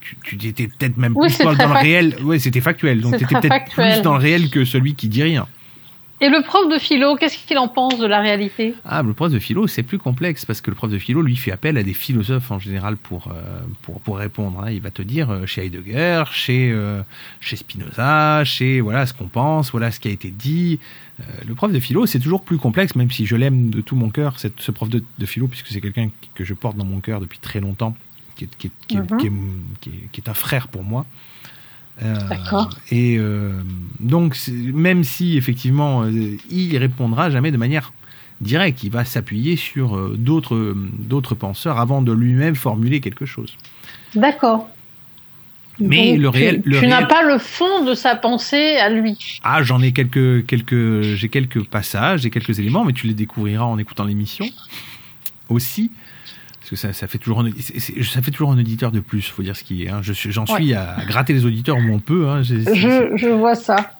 [0.00, 2.16] Tu, tu étais peut-être même Oui, plus dans, le réel.
[2.22, 3.00] Ouais, c'était factuel.
[3.00, 5.46] Donc, tu étais peut-être plus dans le réel que celui qui dit rien.
[6.20, 8.74] Et le prof de philo, qu'est-ce qu'il en pense de la réalité?
[8.84, 11.36] Ah, le prof de philo, c'est plus complexe parce que le prof de philo, lui,
[11.36, 14.60] fait appel à des philosophes en général pour euh, pour, pour répondre.
[14.64, 14.70] hein.
[14.70, 17.02] Il va te dire euh, chez Heidegger, chez euh,
[17.40, 20.78] chez Spinoza, chez voilà ce qu'on pense, voilà ce qui a été dit.
[21.46, 24.10] Le prof de philo, c'est toujours plus complexe, même si je l'aime de tout mon
[24.10, 27.00] cœur, cette- ce prof de, de philo, puisque c'est quelqu'un que je porte dans mon
[27.00, 27.96] cœur depuis très longtemps,
[28.36, 29.18] qui est, qui est, qui est, Mhm.
[29.18, 29.30] qui est-
[29.80, 31.06] qui est- qui est un frère pour moi.
[32.02, 32.70] Euh, D'accord.
[32.90, 33.52] Et euh,
[34.00, 37.92] donc, même si effectivement, euh, il répondra jamais de manière
[38.40, 43.56] directe, il va s'appuyer sur euh, d'autres d'autres penseurs avant de lui-même formuler quelque chose.
[44.16, 44.68] D'accord.
[45.80, 48.90] Mais Donc, le tu- réel- Tu, n'as réel- pas le fond de sa pensée à
[48.90, 49.40] lui.
[49.44, 53.64] Ah, j'en ai quelques quelques j'ai quelques passages, j'ai quelques éléments, mais tu les découvriras
[53.64, 54.46] en écoutant l'émission
[55.48, 55.90] aussi.
[56.64, 59.42] Parce que ça, ça fait toujours un, ça fait toujours un auditeur de plus, faut
[59.42, 59.90] dire ce qui est.
[59.90, 60.00] hein.
[60.00, 62.26] Je suis- J'en suis à, à gratter les auditeurs où on peut.
[62.30, 62.42] Hein.
[62.42, 63.92] Je, je vois ça.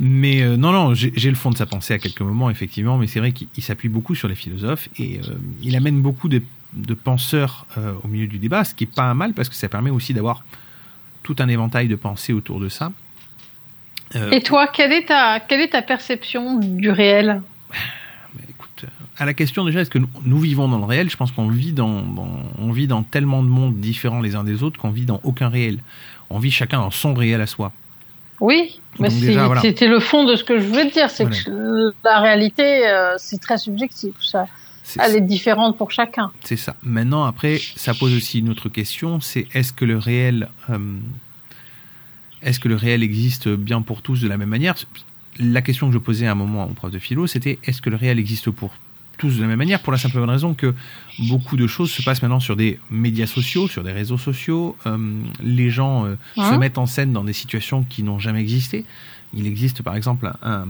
[0.00, 3.06] Mais euh, non, non, j'ai le fond de sa pensée à quelques moments, effectivement, mais
[3.08, 6.40] c'est vrai qu'il il s'appuie beaucoup sur les philosophes et euh, il amène beaucoup de,
[6.72, 9.54] de penseurs euh, au milieu du débat, ce qui est pas un mal parce que
[9.56, 10.44] ça permet aussi d'avoir
[11.24, 12.90] tout un éventail de pensées autour de ça.
[14.32, 17.42] Et toi, quelle est ta, quelle est ta perception du réel?
[19.18, 21.10] à la question déjà, est-ce que nous, nous vivons dans le réel?
[21.10, 24.44] Je pense qu'on vit dans, dans- on vit dans tellement de mondes différents les uns
[24.44, 25.78] des autres qu'on vit dans aucun réel.
[26.30, 27.72] On vit chacun dans son réel à soi.
[28.40, 29.60] Oui, mais voilà.
[29.60, 33.14] c'était le fond de ce que je voulais te dire, c'est que la réalité, euh,
[33.18, 34.14] c'est très subjectif.
[34.20, 34.46] Ça,
[35.04, 36.30] elle est différente pour chacun.
[36.44, 36.76] C'est ça.
[36.84, 40.78] Maintenant, après, ça pose aussi une autre question, c'est est-ce que le réel, euh,
[42.42, 44.76] est-ce que le réel existe bien pour tous de la même manière?
[45.40, 47.90] La question que je posais à un moment au prof de philo, c'était est-ce que
[47.90, 48.72] le réel existe pour
[49.18, 50.74] tous de la même manière Pour la simple bonne raison que
[51.18, 54.76] beaucoup de choses se passent maintenant sur des médias sociaux, sur des réseaux sociaux.
[54.86, 54.96] Euh,
[55.42, 58.84] les gens euh, se mettent en scène dans des situations qui n'ont jamais existé.
[59.34, 60.66] Il existe par exemple un,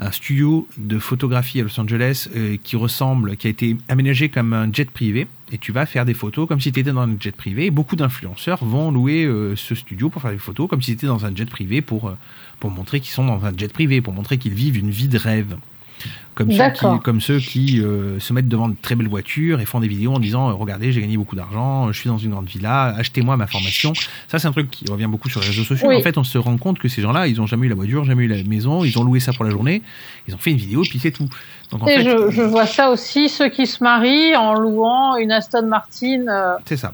[0.00, 4.54] un studio de photographie à Los Angeles euh, qui ressemble, qui a été aménagé comme
[4.54, 5.26] un jet privé.
[5.52, 7.66] Et tu vas faire des photos comme si tu étais dans un jet privé.
[7.66, 10.98] Et beaucoup d'influenceurs vont louer euh, ce studio pour faire des photos comme si tu
[10.98, 12.16] étais dans un jet privé pour, euh,
[12.60, 15.18] pour montrer qu'ils sont dans un jet privé, pour montrer qu'ils vivent une vie de
[15.18, 15.56] rêve.
[16.34, 19.66] Comme ceux qui, comme ceux qui euh, se mettent devant de très belles voitures et
[19.66, 22.30] font des vidéos en disant euh, regardez j'ai gagné beaucoup d'argent, je suis dans une
[22.30, 23.92] grande villa, achetez-moi ma formation.
[24.28, 25.88] Ça c'est un truc qui revient beaucoup sur les réseaux sociaux.
[25.88, 25.96] Oui.
[25.96, 28.04] En fait on se rend compte que ces gens-là ils ont jamais eu la voiture,
[28.04, 29.82] jamais eu la maison, ils ont loué ça pour la journée,
[30.28, 31.28] ils ont fait une vidéo puis c'est tout.
[31.72, 35.16] Donc en Et fait je, je vois ça aussi, ceux qui se marient en louant
[35.16, 36.92] une Aston Martin, euh, c'est ça.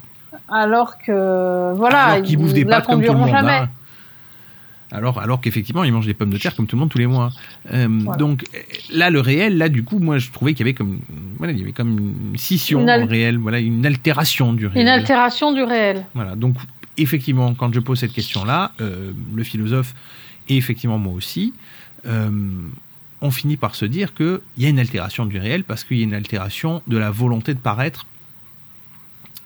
[0.51, 3.31] alors que voilà, alors bouffent des la le conduiront monde.
[3.31, 3.53] jamais.
[3.53, 3.69] hein.
[4.97, 7.07] Alors, alors qu'effectivement, ils mangent des pommes de terre comme tout le monde tous les
[7.07, 7.31] mois.
[7.73, 8.17] Euh, Voilà.
[8.19, 8.45] Donc
[8.91, 11.01] là, le réel, là, du coup, moi, je trouvais qu'il y avait comme,
[11.39, 11.99] voilà, il y avait comme
[12.33, 14.83] une scission Une dans al- le réel, voilà, une altération du réel.
[14.83, 16.05] Une altération du réel.
[16.15, 16.35] Voilà.
[16.35, 16.57] Donc,
[16.97, 19.95] effectivement, quand je pose cette question-là, euh, le philosophe
[20.49, 21.53] et effectivement moi aussi,
[22.07, 22.31] euh,
[23.21, 26.01] on finit par se dire qu'il y a une altération du réel parce qu'il y
[26.01, 28.07] a une altération de la volonté de paraître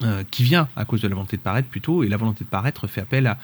[0.03, 2.49] euh, qui vient à cause de la volonté de paraître plutôt, et la volonté de
[2.49, 3.37] paraître fait appel à,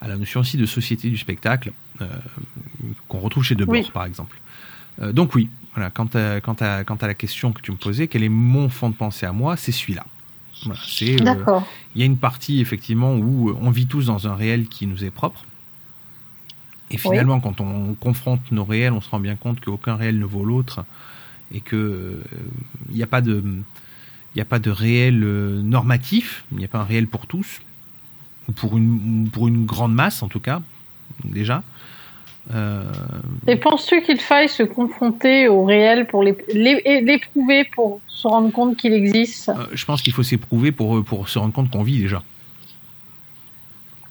[0.00, 2.06] à la notion aussi de société du spectacle euh,
[3.08, 3.90] qu'on retrouve chez Debord, Oui.
[3.92, 4.40] par exemple.
[5.02, 7.76] Euh, donc oui, voilà, quant à, quant, à, quant à la question que tu me
[7.76, 10.06] posais, quel est mon fond de pensée à moi, c'est celui-là.
[10.64, 11.60] Voilà, c'est, euh,
[11.94, 15.04] il y a une partie effectivement où on vit tous dans un réel qui nous
[15.04, 15.44] est propre.
[16.90, 20.24] Et finalement, quand on confronte nos réels, on se rend bien compte qu'aucun réel ne
[20.24, 20.84] vaut l'autre
[21.52, 22.22] et que euh,
[22.90, 23.42] il n'y a pas de
[24.34, 27.26] il n'y a pas de réel euh, normatif, il n'y a pas un réel pour
[27.26, 27.60] tous
[28.50, 30.60] ou pour une ou pour une grande masse en tout cas
[31.24, 31.62] déjà.
[32.54, 32.84] Euh,
[33.46, 38.92] Et penses-tu qu'il faille se confronter au réel pour l'éprouver pour se rendre compte qu'il
[38.92, 39.50] existe?
[39.50, 42.22] Euh, je pense qu'il faut s'éprouver pour pour se rendre compte qu'on vit déjà.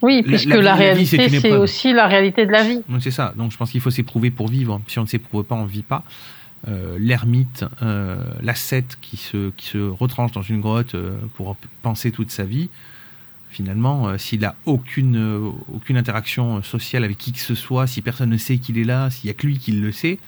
[0.02, 2.82] Oui, puisque la la, la réalité, c'est aussi la réalité de la vie.
[3.02, 3.34] C'est ça.
[3.36, 4.80] Donc je pense qu'il faut s'éprouver pour vivre.
[4.88, 6.04] Si on ne s'éprouve pas, on ne vit pas.
[6.68, 12.12] Euh, L'ermite, euh, l'ascète qui se, qui se retranche dans une grotte euh, pour penser
[12.12, 12.70] toute sa vie,
[13.50, 17.88] finalement, euh, s'il a aucune, euh, aucune interaction euh, sociale avec qui que ce soit,
[17.88, 20.20] si personne ne sait qu'il est là, s'il y a que lui qui le sait,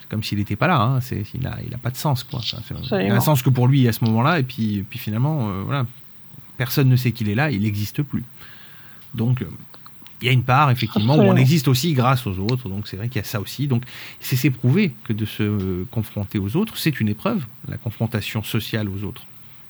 [0.00, 0.80] c'est comme s'il n'était pas là.
[0.80, 1.00] Hein.
[1.00, 2.24] C'est, il n'a il a pas de sens.
[2.24, 2.40] Quoi.
[2.42, 2.74] Ça, c'est-
[3.06, 5.62] il a un sens que pour lui à ce moment-là, et puis, puis finalement, euh,
[5.64, 5.86] voilà,
[6.56, 8.24] personne ne sait qu'il est là, il n'existe plus.
[9.14, 9.44] Donc,
[10.20, 12.68] il y a une part, effectivement, où on existe aussi grâce aux autres.
[12.68, 13.66] Donc, c'est vrai qu'il y a ça aussi.
[13.66, 13.84] Donc,
[14.20, 16.76] c'est s'éprouver que de se confronter aux autres.
[16.76, 19.24] C'est une épreuve, la confrontation sociale aux autres.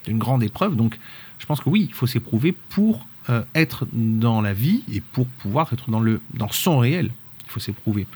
[0.05, 0.75] C'est une grande épreuve.
[0.75, 0.99] Donc,
[1.41, 5.27] Je pense que oui, il faut s'éprouver pour euh, être dans la vie et pour
[5.27, 7.11] pouvoir être dans, le, dans son réel.
[7.47, 8.07] Il faut s'éprouver.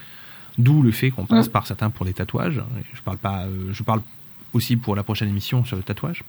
[0.59, 2.63] D'où le fait qu'on passe par certains pour les tatouages.
[2.93, 4.03] Je parle, pas, euh, je parle
[4.53, 6.23] aussi pour la prochaine émission sur le tatouage.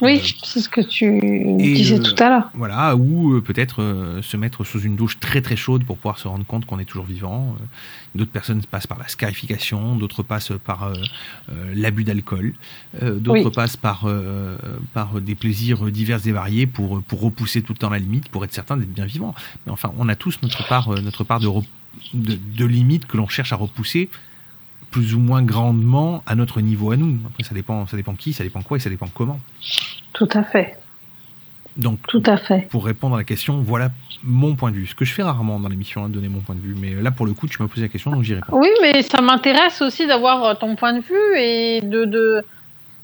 [0.00, 1.20] Oui, Euh, c'est ce que tu
[1.58, 2.50] disais tout à l'heure.
[2.54, 6.18] Voilà, ou euh, peut-être euh, se mettre sous une douche très très chaude pour pouvoir
[6.18, 7.56] se rendre compte qu'on est toujours vivant.
[8.14, 10.92] D'autres personnes passent par la scarification, d'autres passent par
[11.74, 12.54] l'abus d'alcool,
[13.02, 13.52] euh, d'autres Oui.
[13.54, 14.56] passent par euh,
[14.94, 18.44] par des plaisirs divers et variés pour pour repousser tout le temps la limite, pour
[18.44, 19.34] être certain d'être bien vivant.
[19.66, 21.48] Mais enfin, on a tous notre part notre part de
[22.14, 24.08] de, de limite que l'on cherche à repousser
[24.90, 27.18] plus ou moins grandement à notre niveau à nous.
[27.26, 29.38] Après, ça dépend, ça dépend qui, ça dépend quoi et ça dépend comment.
[30.12, 30.78] Tout à fait,
[31.76, 32.66] Donc, tout à fait.
[32.70, 33.90] pour répondre à la question, voilà
[34.24, 34.86] mon point de vue.
[34.86, 36.74] Ce que je fais rarement dans l'émission, hein, donner mon point de vue.
[36.78, 38.58] Mais là, pour le coup, tu m'as posé la question, donc j'y réponds.
[38.58, 42.42] Oui, mais ça m'intéresse aussi d'avoir euh, ton point de vue et de de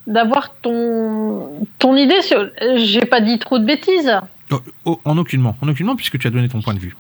[0.07, 2.51] d'avoir ton ton idée sur.
[2.77, 4.13] J'ai pas dit trop de bêtises.
[4.51, 6.97] Oh, oh, en aucunement, en aucunement, puisque tu as donné ton point de vue.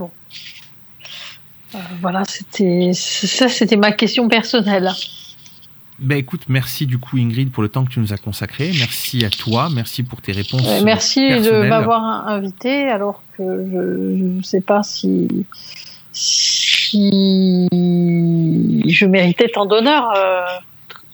[0.00, 0.04] Euh,
[2.00, 4.90] voilà, c'était ça, c'était ma question personnelle.
[5.98, 8.70] Ben écoute, merci du coup Ingrid pour le temps que tu nous as consacré.
[8.78, 10.62] Merci à toi, merci pour tes réponses.
[10.64, 15.28] Euh, Merci de m'avoir invité, alors que je ne sais pas si
[16.12, 20.44] si je méritais tant d'honneur, euh,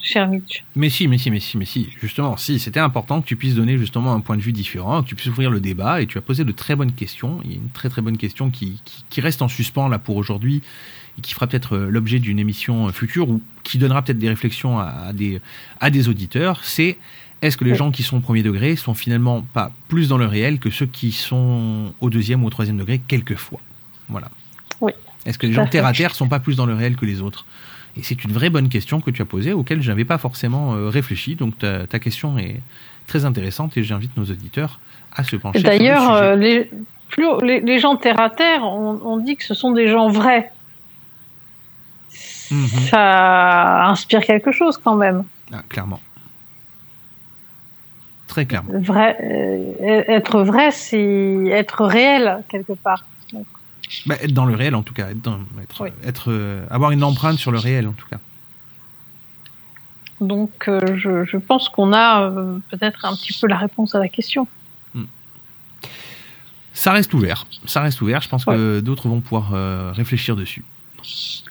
[0.05, 0.65] cher Mitch.
[0.77, 1.89] Mais si, mais si, mais si, mais si.
[2.01, 5.09] Justement, si, c'était important que tu puisses donner justement un point de vue différent, que
[5.09, 7.41] tu puisses ouvrir le débat, et tu as posé de très bonnes questions.
[7.45, 9.99] Il y a une très très bonne question qui, qui, qui reste en suspens là
[9.99, 10.63] pour aujourd'hui,
[11.19, 14.29] et qui fera peut-être euh, l'objet d'une émission euh, future, ou qui donnera peut-être des
[14.29, 15.41] réflexions à, à des,
[15.81, 16.63] à des auditeurs.
[16.63, 16.99] C'est
[17.43, 20.27] est-ce que les gens qui sont au premier degré sont finalement pas plus dans le
[20.27, 23.61] réel que ceux qui sont au deuxième ou au troisième degré quelquefois?
[24.09, 24.31] Voilà.
[24.81, 24.93] Oui.
[25.27, 27.21] Est-ce que les gens terre à terre sont pas plus dans le réel que les
[27.21, 27.45] autres?
[27.97, 30.75] Et c'est une vraie bonne question que tu as posée, auquel je n'avais pas forcément
[30.75, 31.37] euh, réfléchi.
[31.37, 32.61] Donc ta, ta question est
[33.07, 34.81] très intéressante et j'invite nos auditeurs
[35.15, 36.71] à se pencher le D'ailleurs, euh, les,
[37.09, 40.09] plus, les, les gens terre à terre, on, on dit que ce sont des gens
[40.09, 40.51] vrais.
[42.51, 42.67] Mhm.
[42.67, 45.25] Ça inspire quelque chose quand même.
[45.53, 46.01] Ah, clairement.
[48.27, 48.73] Très clairement.
[48.75, 53.05] Vrai, euh, être vrai, c'est être réel quelque part.
[54.07, 55.11] Bah, être dans le réel en tout cas.
[55.11, 55.91] Être dans- être, Oui.
[56.05, 58.19] être, euh, avoir une empreinte sur le réel en tout cas.
[60.21, 63.99] Donc, euh, je, je pense qu'on a euh, peut-être un petit peu la réponse à
[63.99, 64.47] la question.
[66.73, 67.47] Ça reste ouvert.
[67.67, 68.21] Ça reste ouvert.
[68.21, 70.65] Je pense que d'autres vont pouvoir réfléchir dessus.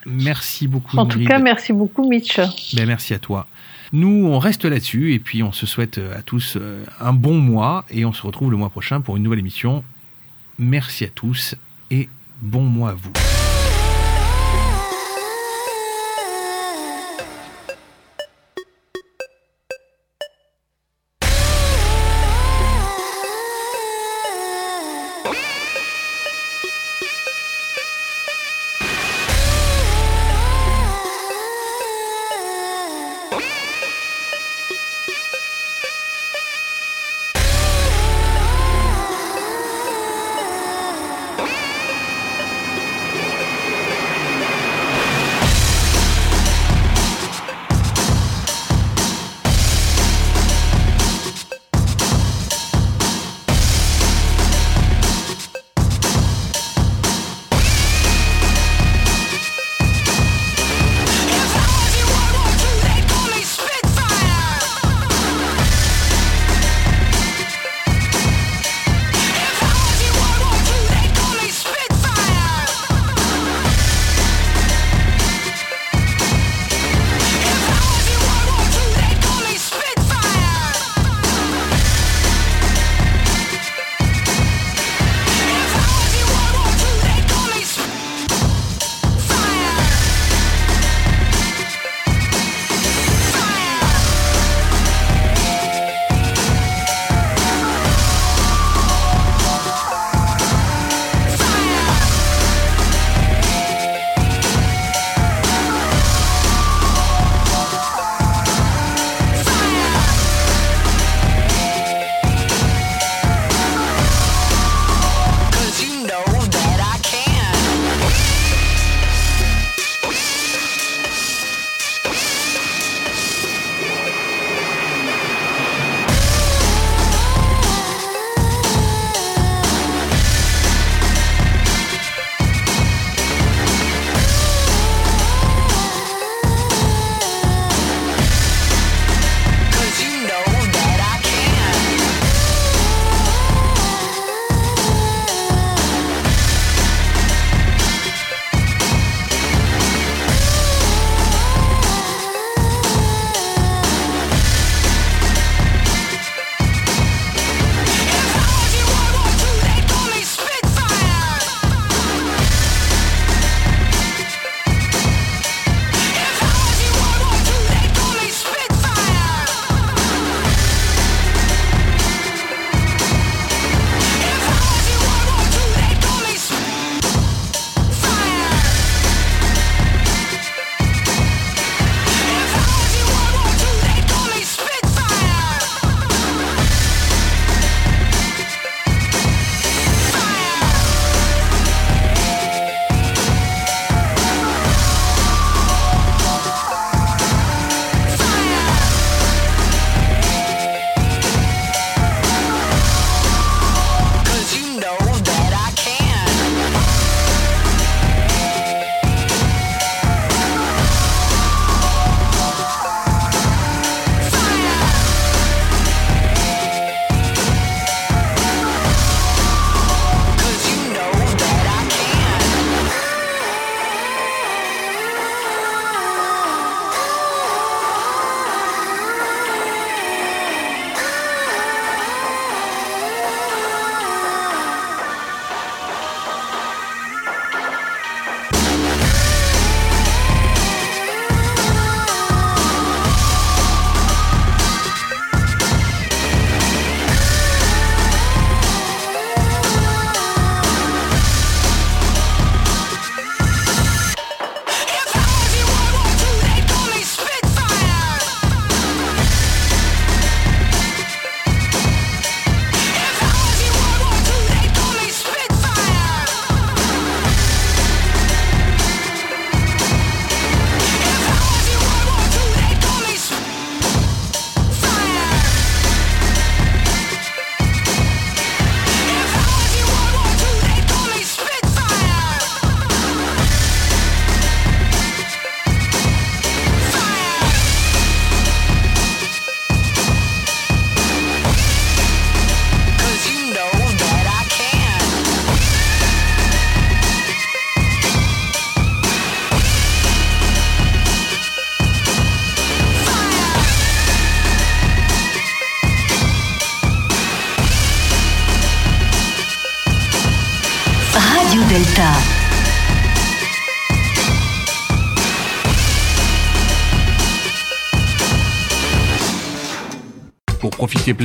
[0.06, 0.98] Merci beaucoup.
[0.98, 2.40] En tout cas, merci beaucoup, Mitch.
[2.76, 3.48] Ben, merci à toi.
[3.94, 6.58] Nous, on reste là-dessus et puis on se souhaite à tous
[7.00, 9.84] un bon mois et on se retrouve le mois prochain pour une nouvelle émission.
[10.60, 11.56] Merci à tous
[11.90, 12.10] et
[12.44, 13.43] bon mois à vous.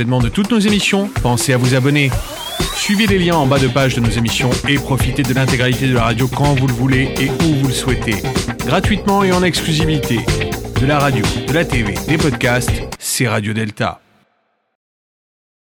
[0.05, 2.09] De toutes nos émissions, pensez à vous abonner.
[2.75, 5.93] Suivez les liens en bas de page de nos émissions et profitez de l'intégralité de
[5.93, 8.15] la radio quand vous le voulez et où vous le souhaitez.
[8.65, 10.19] Gratuitement et en exclusivité.
[10.79, 13.99] De la radio, de la TV, des podcasts, c'est Radio Delta.